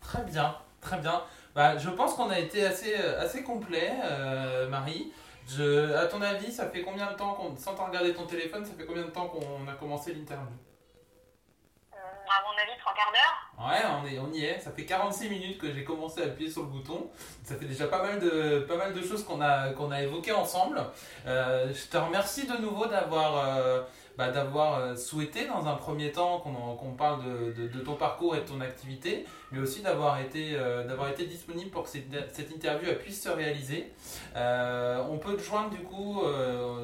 Très 0.00 0.22
bien, 0.24 0.56
très 0.80 0.96
bien. 0.98 1.22
Bah, 1.54 1.76
je 1.76 1.90
pense 1.90 2.14
qu'on 2.14 2.30
a 2.30 2.38
été 2.38 2.64
assez, 2.66 2.94
assez 2.94 3.44
complet, 3.44 3.92
euh, 4.04 4.68
Marie. 4.68 5.12
Je, 5.48 5.94
à 5.94 6.06
ton 6.06 6.20
avis, 6.20 6.52
ça 6.52 6.68
fait 6.68 6.82
combien 6.82 7.10
de 7.10 7.16
temps 7.16 7.32
qu'on, 7.32 7.56
sans 7.56 7.74
t'en 7.74 7.86
regarder 7.86 8.12
ton 8.12 8.26
téléphone, 8.26 8.64
ça 8.64 8.72
fait 8.74 8.84
combien 8.84 9.04
de 9.04 9.10
temps 9.10 9.28
qu'on 9.28 9.66
a 9.66 9.72
commencé 9.74 10.12
l'interview? 10.12 10.54
Euh, 11.94 11.96
à 11.96 12.42
mon 12.44 12.58
avis 12.60 12.78
trois 12.78 12.92
quarts 12.92 13.12
d'heure 13.12 13.66
Ouais, 13.66 13.82
on, 14.02 14.06
est, 14.06 14.18
on 14.18 14.30
y 14.32 14.44
est. 14.44 14.60
Ça 14.60 14.70
fait 14.70 14.84
46 14.84 15.30
minutes 15.30 15.58
que 15.58 15.72
j'ai 15.72 15.84
commencé 15.84 16.22
à 16.22 16.26
appuyer 16.26 16.50
sur 16.50 16.62
le 16.62 16.68
bouton. 16.68 17.10
Ça 17.44 17.56
fait 17.56 17.64
déjà 17.64 17.86
pas 17.86 18.02
mal 18.02 18.20
de, 18.20 18.60
pas 18.68 18.76
mal 18.76 18.92
de 18.92 19.02
choses 19.02 19.24
qu'on 19.24 19.40
a, 19.40 19.70
qu'on 19.70 19.90
a 19.90 20.02
évoquées 20.02 20.32
ensemble. 20.32 20.80
Euh, 21.26 21.72
je 21.72 21.86
te 21.88 21.96
remercie 21.96 22.46
de 22.46 22.56
nouveau 22.58 22.86
d'avoir, 22.86 23.38
euh, 23.38 23.82
bah, 24.18 24.28
d'avoir 24.30 24.80
euh, 24.80 24.96
souhaité 24.96 25.46
dans 25.46 25.66
un 25.68 25.76
premier 25.76 26.10
temps 26.10 26.40
qu'on, 26.40 26.92
parle 26.92 27.24
de, 27.24 27.52
de- 27.52 27.68
de 27.68 27.80
ton 27.80 27.94
parcours 27.94 28.34
et 28.34 28.40
de 28.40 28.44
ton 28.46 28.60
activité, 28.60 29.24
mais 29.52 29.60
aussi 29.60 29.80
d'avoir 29.80 30.20
été, 30.20 30.54
euh, 30.56 30.84
d'avoir 30.84 31.08
été 31.08 31.24
disponible 31.24 31.70
pour 31.70 31.84
que 31.84 31.88
cette, 31.88 32.10
cette 32.34 32.50
interview 32.50 32.92
puisse 32.96 33.22
se 33.22 33.28
réaliser. 33.28 33.92
Euh, 34.34 35.02
on 35.08 35.18
peut 35.18 35.36
te 35.36 35.42
joindre 35.42 35.70
du 35.70 35.78
coup 35.84 36.20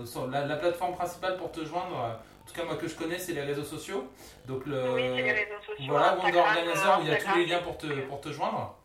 sur 0.07 0.29
la, 0.29 0.47
la 0.47 0.57
plateforme 0.57 0.95
principale 0.95 1.37
pour 1.37 1.51
te 1.51 1.65
joindre. 1.65 1.97
En 1.97 2.47
tout 2.47 2.55
cas, 2.55 2.65
moi 2.65 2.77
que 2.77 2.87
je 2.87 2.95
connais, 2.95 3.19
c'est 3.19 3.33
les 3.33 3.43
réseaux 3.43 3.65
sociaux. 3.65 4.07
Donc 4.47 4.65
le, 4.67 4.93
oui 4.95 5.03
les 5.23 5.33
réseaux 5.33 5.61
sociaux 5.67 5.87
voilà, 5.89 6.17
Wonder 6.17 6.39
Organizer, 6.39 6.99
où 7.01 7.03
il 7.03 7.09
y 7.11 7.15
a 7.15 7.17
tous 7.17 7.37
les 7.39 7.47
liens 7.47 7.63
pour 7.63 7.77
te, 7.79 7.87
pour 8.03 8.21
te 8.21 8.29
joindre. 8.31 8.77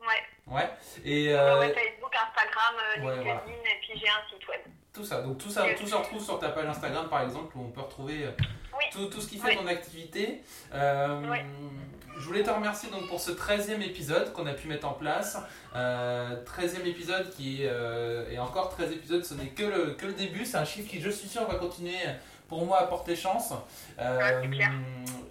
ouais, 0.00 0.54
Ouais. 0.56 0.70
Et 1.04 1.28
Euh, 1.34 1.60
ouais, 1.60 1.74
Facebook 1.74 2.14
Instagram 2.14 2.74
ouais, 3.04 3.14
LinkedIn 3.16 3.22
voilà. 3.22 3.44
et 3.46 3.78
puis 3.80 3.98
j'ai 4.00 4.08
un 4.08 4.22
site 4.30 4.48
web 4.48 4.60
tout 4.92 5.04
ça. 5.04 5.22
Donc 5.22 5.38
tout 5.38 5.50
ça, 5.50 5.64
tout 5.78 5.86
se 5.86 5.94
retrouve 5.94 6.22
sur 6.22 6.38
ta 6.38 6.50
page 6.50 6.66
Instagram, 6.66 7.08
par 7.08 7.22
exemple, 7.22 7.56
où 7.56 7.62
on 7.62 7.70
peut 7.70 7.80
retrouver 7.80 8.24
euh, 8.24 8.30
Oui. 8.78 8.84
tout, 8.92 9.06
tout 9.06 9.20
ce 9.20 9.28
qui 9.28 9.38
fait 9.38 9.48
Oui. 9.50 9.56
ton 9.56 9.66
activité. 9.66 10.42
Euh, 10.74 11.20
Oui. 11.30 11.38
Je 12.18 12.26
voulais 12.26 12.42
te 12.42 12.50
remercier 12.50 12.90
donc 12.90 13.08
pour 13.08 13.18
ce 13.20 13.30
13e 13.32 13.80
épisode 13.80 14.32
qu'on 14.34 14.46
a 14.46 14.52
pu 14.52 14.68
mettre 14.68 14.86
en 14.86 14.92
place. 14.92 15.38
Euh, 15.74 16.36
13e 16.44 16.84
épisode 16.86 17.30
qui 17.30 17.62
est, 17.62 17.68
euh, 17.70 18.30
et 18.30 18.38
encore 18.38 18.68
13 18.68 18.92
épisodes, 18.92 19.24
ce 19.24 19.32
n'est 19.34 19.46
que 19.48 19.62
le, 19.64 19.94
que 19.94 20.04
le 20.06 20.12
début. 20.12 20.44
C'est 20.44 20.58
un 20.58 20.64
chiffre 20.66 20.90
qui, 20.90 21.00
je 21.00 21.08
suis 21.08 21.26
sûr, 21.28 21.46
va 21.48 21.54
continuer 21.54 21.96
pour 22.48 22.66
moi 22.66 22.80
à 22.80 22.86
porter 22.86 23.16
chance. 23.16 23.54
Euh, 23.98 24.42
clair. 24.46 24.70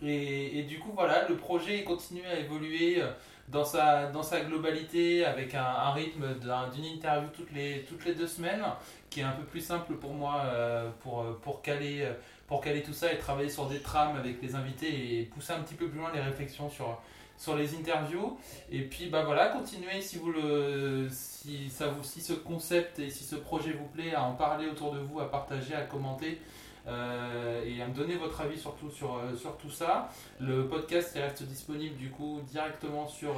et, 0.02 0.58
et 0.60 0.64
du 0.64 0.80
coup, 0.80 0.92
voilà, 0.96 1.28
le 1.30 1.36
projet 1.38 1.84
continue 1.84 2.26
à 2.26 2.40
évoluer 2.40 3.00
euh, 3.00 3.12
dans 3.52 3.66
sa, 3.66 4.08
dans 4.08 4.24
sa 4.24 4.42
globalité 4.42 5.26
avec 5.26 5.54
un, 5.56 5.92
rythme 5.92 6.36
d'un- 6.40 6.70
d'une 6.70 6.86
interview 6.86 7.30
toutes 7.34 7.52
les, 7.52 7.84
toutes 7.90 8.06
les 8.06 8.16
deux 8.16 8.28
semaines 8.28 8.64
qui 9.10 9.20
est 9.20 9.24
un 9.24 9.32
peu 9.32 9.44
plus 9.44 9.62
simple 9.62 9.94
pour 9.96 10.14
moi 10.14 10.42
euh, 10.46 10.90
pour, 11.02 11.26
pour, 11.42 11.62
caler, 11.62 12.02
euh, 12.02 12.14
pour 12.48 12.62
caler 12.62 12.82
tout 12.82 12.94
ça 12.94 13.12
et 13.12 13.18
travailler 13.18 13.50
sur 13.50 13.68
des 13.68 13.80
trames 13.80 14.16
avec 14.18 14.42
les 14.42 14.56
invités 14.56 15.20
et 15.20 15.24
pousser 15.24 15.54
un 15.54 15.60
petit 15.60 15.76
peu 15.76 15.88
plus 15.88 16.00
loin 16.00 16.12
les 16.14 16.22
réflexions 16.22 16.70
sur, 16.70 17.00
sur 17.38 17.56
les 17.56 17.76
interviews. 17.76 18.40
Et 18.72 18.84
puis 18.84 19.08
bah 19.08 19.24
voilà, 19.24 19.48
continuez 19.50 20.02
si, 20.02 20.18
vous 20.18 20.32
le, 20.32 21.08
si, 21.12 21.70
ça 21.70 21.88
vous, 21.88 22.04
si 22.04 22.22
ce 22.22 22.34
concept 22.34 23.00
et 23.00 23.10
si 23.10 23.24
ce 23.26 23.36
projet 23.36 23.74
vous 23.74 23.88
plaît 23.88 24.14
à 24.16 24.24
en 24.24 24.34
parler 24.36 24.68
autour 24.68 24.94
de 24.94 25.00
vous, 25.00 25.20
à 25.20 25.30
partager, 25.30 25.74
à 25.76 25.82
commenter. 25.82 26.40
Euh, 26.88 27.64
et 27.66 27.82
à 27.82 27.88
me 27.88 27.94
donner 27.94 28.16
votre 28.16 28.42
avis 28.42 28.58
surtout 28.58 28.90
sur, 28.90 29.18
euh, 29.18 29.36
sur 29.36 29.58
tout 29.58 29.70
ça. 29.70 30.10
Le 30.40 30.68
podcast 30.68 31.14
reste 31.16 31.44
disponible 31.44 31.96
du 31.96 32.10
coup 32.10 32.40
directement 32.48 33.08
sur 33.08 33.36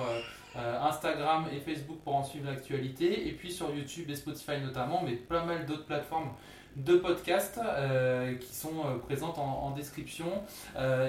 euh, 0.56 0.80
Instagram 0.82 1.48
et 1.52 1.60
Facebook 1.60 1.98
pour 2.04 2.16
en 2.16 2.24
suivre 2.24 2.50
l'actualité, 2.50 3.28
et 3.28 3.32
puis 3.32 3.52
sur 3.52 3.74
YouTube 3.74 4.10
et 4.10 4.16
Spotify 4.16 4.62
notamment, 4.62 5.02
mais 5.04 5.14
pas 5.14 5.44
mal 5.44 5.66
d'autres 5.66 5.86
plateformes 5.86 6.30
de 6.76 6.96
podcasts 6.96 7.60
qui 8.40 8.52
sont 8.52 9.00
présentes 9.06 9.38
en, 9.38 9.70
description 9.76 10.26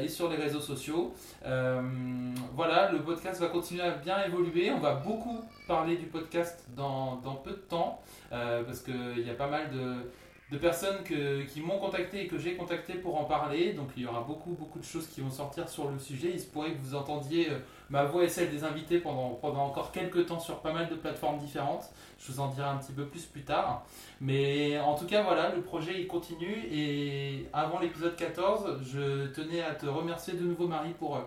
et 0.02 0.08
sur 0.08 0.28
les 0.28 0.36
réseaux 0.36 0.60
sociaux. 0.60 1.14
Voilà, 1.42 2.92
le 2.92 3.00
podcast 3.02 3.40
va 3.40 3.46
continuer 3.46 3.80
à 3.80 3.92
bien 3.92 4.22
évoluer. 4.24 4.70
On 4.70 4.80
va 4.80 4.96
beaucoup 4.96 5.40
parler 5.66 5.96
du 5.96 6.04
podcast 6.04 6.66
dans, 6.76 7.16
dans 7.16 7.36
peu 7.36 7.52
de 7.52 7.56
temps 7.56 8.02
parce 8.30 8.82
qu'il 8.82 9.26
y 9.26 9.30
a 9.30 9.34
pas 9.34 9.46
mal 9.48 9.70
de, 9.70 10.10
de 10.54 10.58
personnes 10.58 11.02
qui 11.02 11.60
m'ont 11.60 11.78
contacté 11.78 12.22
et 12.22 12.26
que 12.28 12.38
j'ai 12.38 12.54
contacté 12.54 12.94
pour 12.94 13.20
en 13.20 13.24
parler. 13.24 13.72
Donc 13.72 13.88
il 13.96 14.04
y 14.04 14.06
aura 14.06 14.20
beaucoup, 14.20 14.50
beaucoup 14.50 14.78
de 14.78 14.84
choses 14.84 15.08
qui 15.08 15.20
vont 15.20 15.30
sortir 15.30 15.68
sur 15.68 15.90
le 15.90 15.98
sujet. 15.98 16.30
Il 16.32 16.40
se 16.40 16.46
pourrait 16.46 16.72
que 16.72 16.80
vous 16.80 16.94
entendiez 16.94 17.50
euh, 17.50 17.58
ma 17.90 18.04
voix 18.04 18.22
et 18.22 18.28
celle 18.28 18.50
des 18.50 18.62
invités 18.62 18.98
pendant, 18.98 19.40
encore 19.42 19.90
quelques 19.90 20.26
temps 20.26 20.38
sur 20.38 20.60
pas 20.60 20.72
mal 20.72 20.88
de 20.88 20.94
plateformes 20.94 21.38
différentes. 21.38 21.90
Je 22.20 22.30
vous 22.30 22.38
en 22.38 22.48
dirai 22.48 22.68
un 22.68 22.76
petit 22.76 22.92
peu 22.92 23.04
plus 23.04 23.24
plus 23.24 23.42
tard. 23.42 23.84
Mais 24.20 24.78
en 24.78 24.94
tout 24.94 25.06
cas, 25.06 25.24
voilà, 25.24 25.52
le 25.52 25.60
projet 25.60 26.00
il 26.00 26.06
continue. 26.06 26.64
Et 26.70 27.48
avant 27.52 27.80
l'épisode 27.80 28.14
14, 28.14 28.80
je 28.84 29.26
tenais 29.32 29.62
à 29.62 29.74
te 29.74 29.86
remercier 29.86 30.34
de 30.34 30.44
nouveau, 30.44 30.68
Marie, 30.68 30.92
pour, 30.92 31.20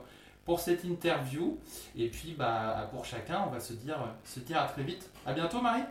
pour 0.45 0.61
cette 0.61 0.85
interview. 0.85 1.59
Et 1.97 2.07
puis, 2.07 2.33
bah, 2.37 2.87
pour 2.91 3.03
chacun, 3.03 3.43
on 3.45 3.51
va 3.51 3.59
se 3.59 3.73
dire, 3.73 3.97
se 4.23 4.39
dire 4.39 4.61
à 4.61 4.67
très 4.67 4.83
vite. 4.83 5.09
À 5.25 5.33
bientôt, 5.33 5.59
Marie. 5.59 5.83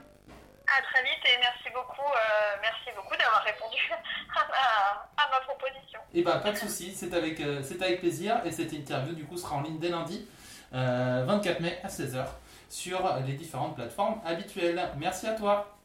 À 0.67 0.83
très 0.83 1.03
vite 1.03 1.23
et 1.25 1.39
merci 1.41 1.69
beaucoup 1.75 2.11
euh, 2.11 2.57
merci 2.61 2.91
beaucoup 2.97 3.17
d'avoir 3.17 3.43
répondu 3.43 3.79
à 4.35 5.31
ma, 5.31 5.41
proposition 5.41 6.01
Et 6.15 6.23
bah, 6.23 6.39
pas 6.39 6.53
de 6.53 6.57
souci, 6.57 6.93
c'est 6.95 7.15
avec, 7.15 7.41
euh, 7.41 7.63
c'est 7.63 7.81
avec 7.83 8.01
plaisir. 8.01 8.41
Et 8.45 8.51
cette 8.51 8.73
interview, 8.73 9.15
du 9.15 9.25
coup, 9.25 9.37
sera 9.37 9.57
en 9.57 9.63
ligne 9.63 9.79
dès 9.79 9.89
lundi, 9.89 10.27
euh, 10.75 11.25
24 11.27 11.61
mai 11.61 11.79
à 11.83 11.89
16h, 11.89 12.27
sur 12.69 13.17
les 13.27 13.35
différentes 13.35 13.77
plateformes 13.77 14.21
habituelles. 14.25 14.91
Merci 14.99 15.27
à 15.27 15.33
toi. 15.33 15.76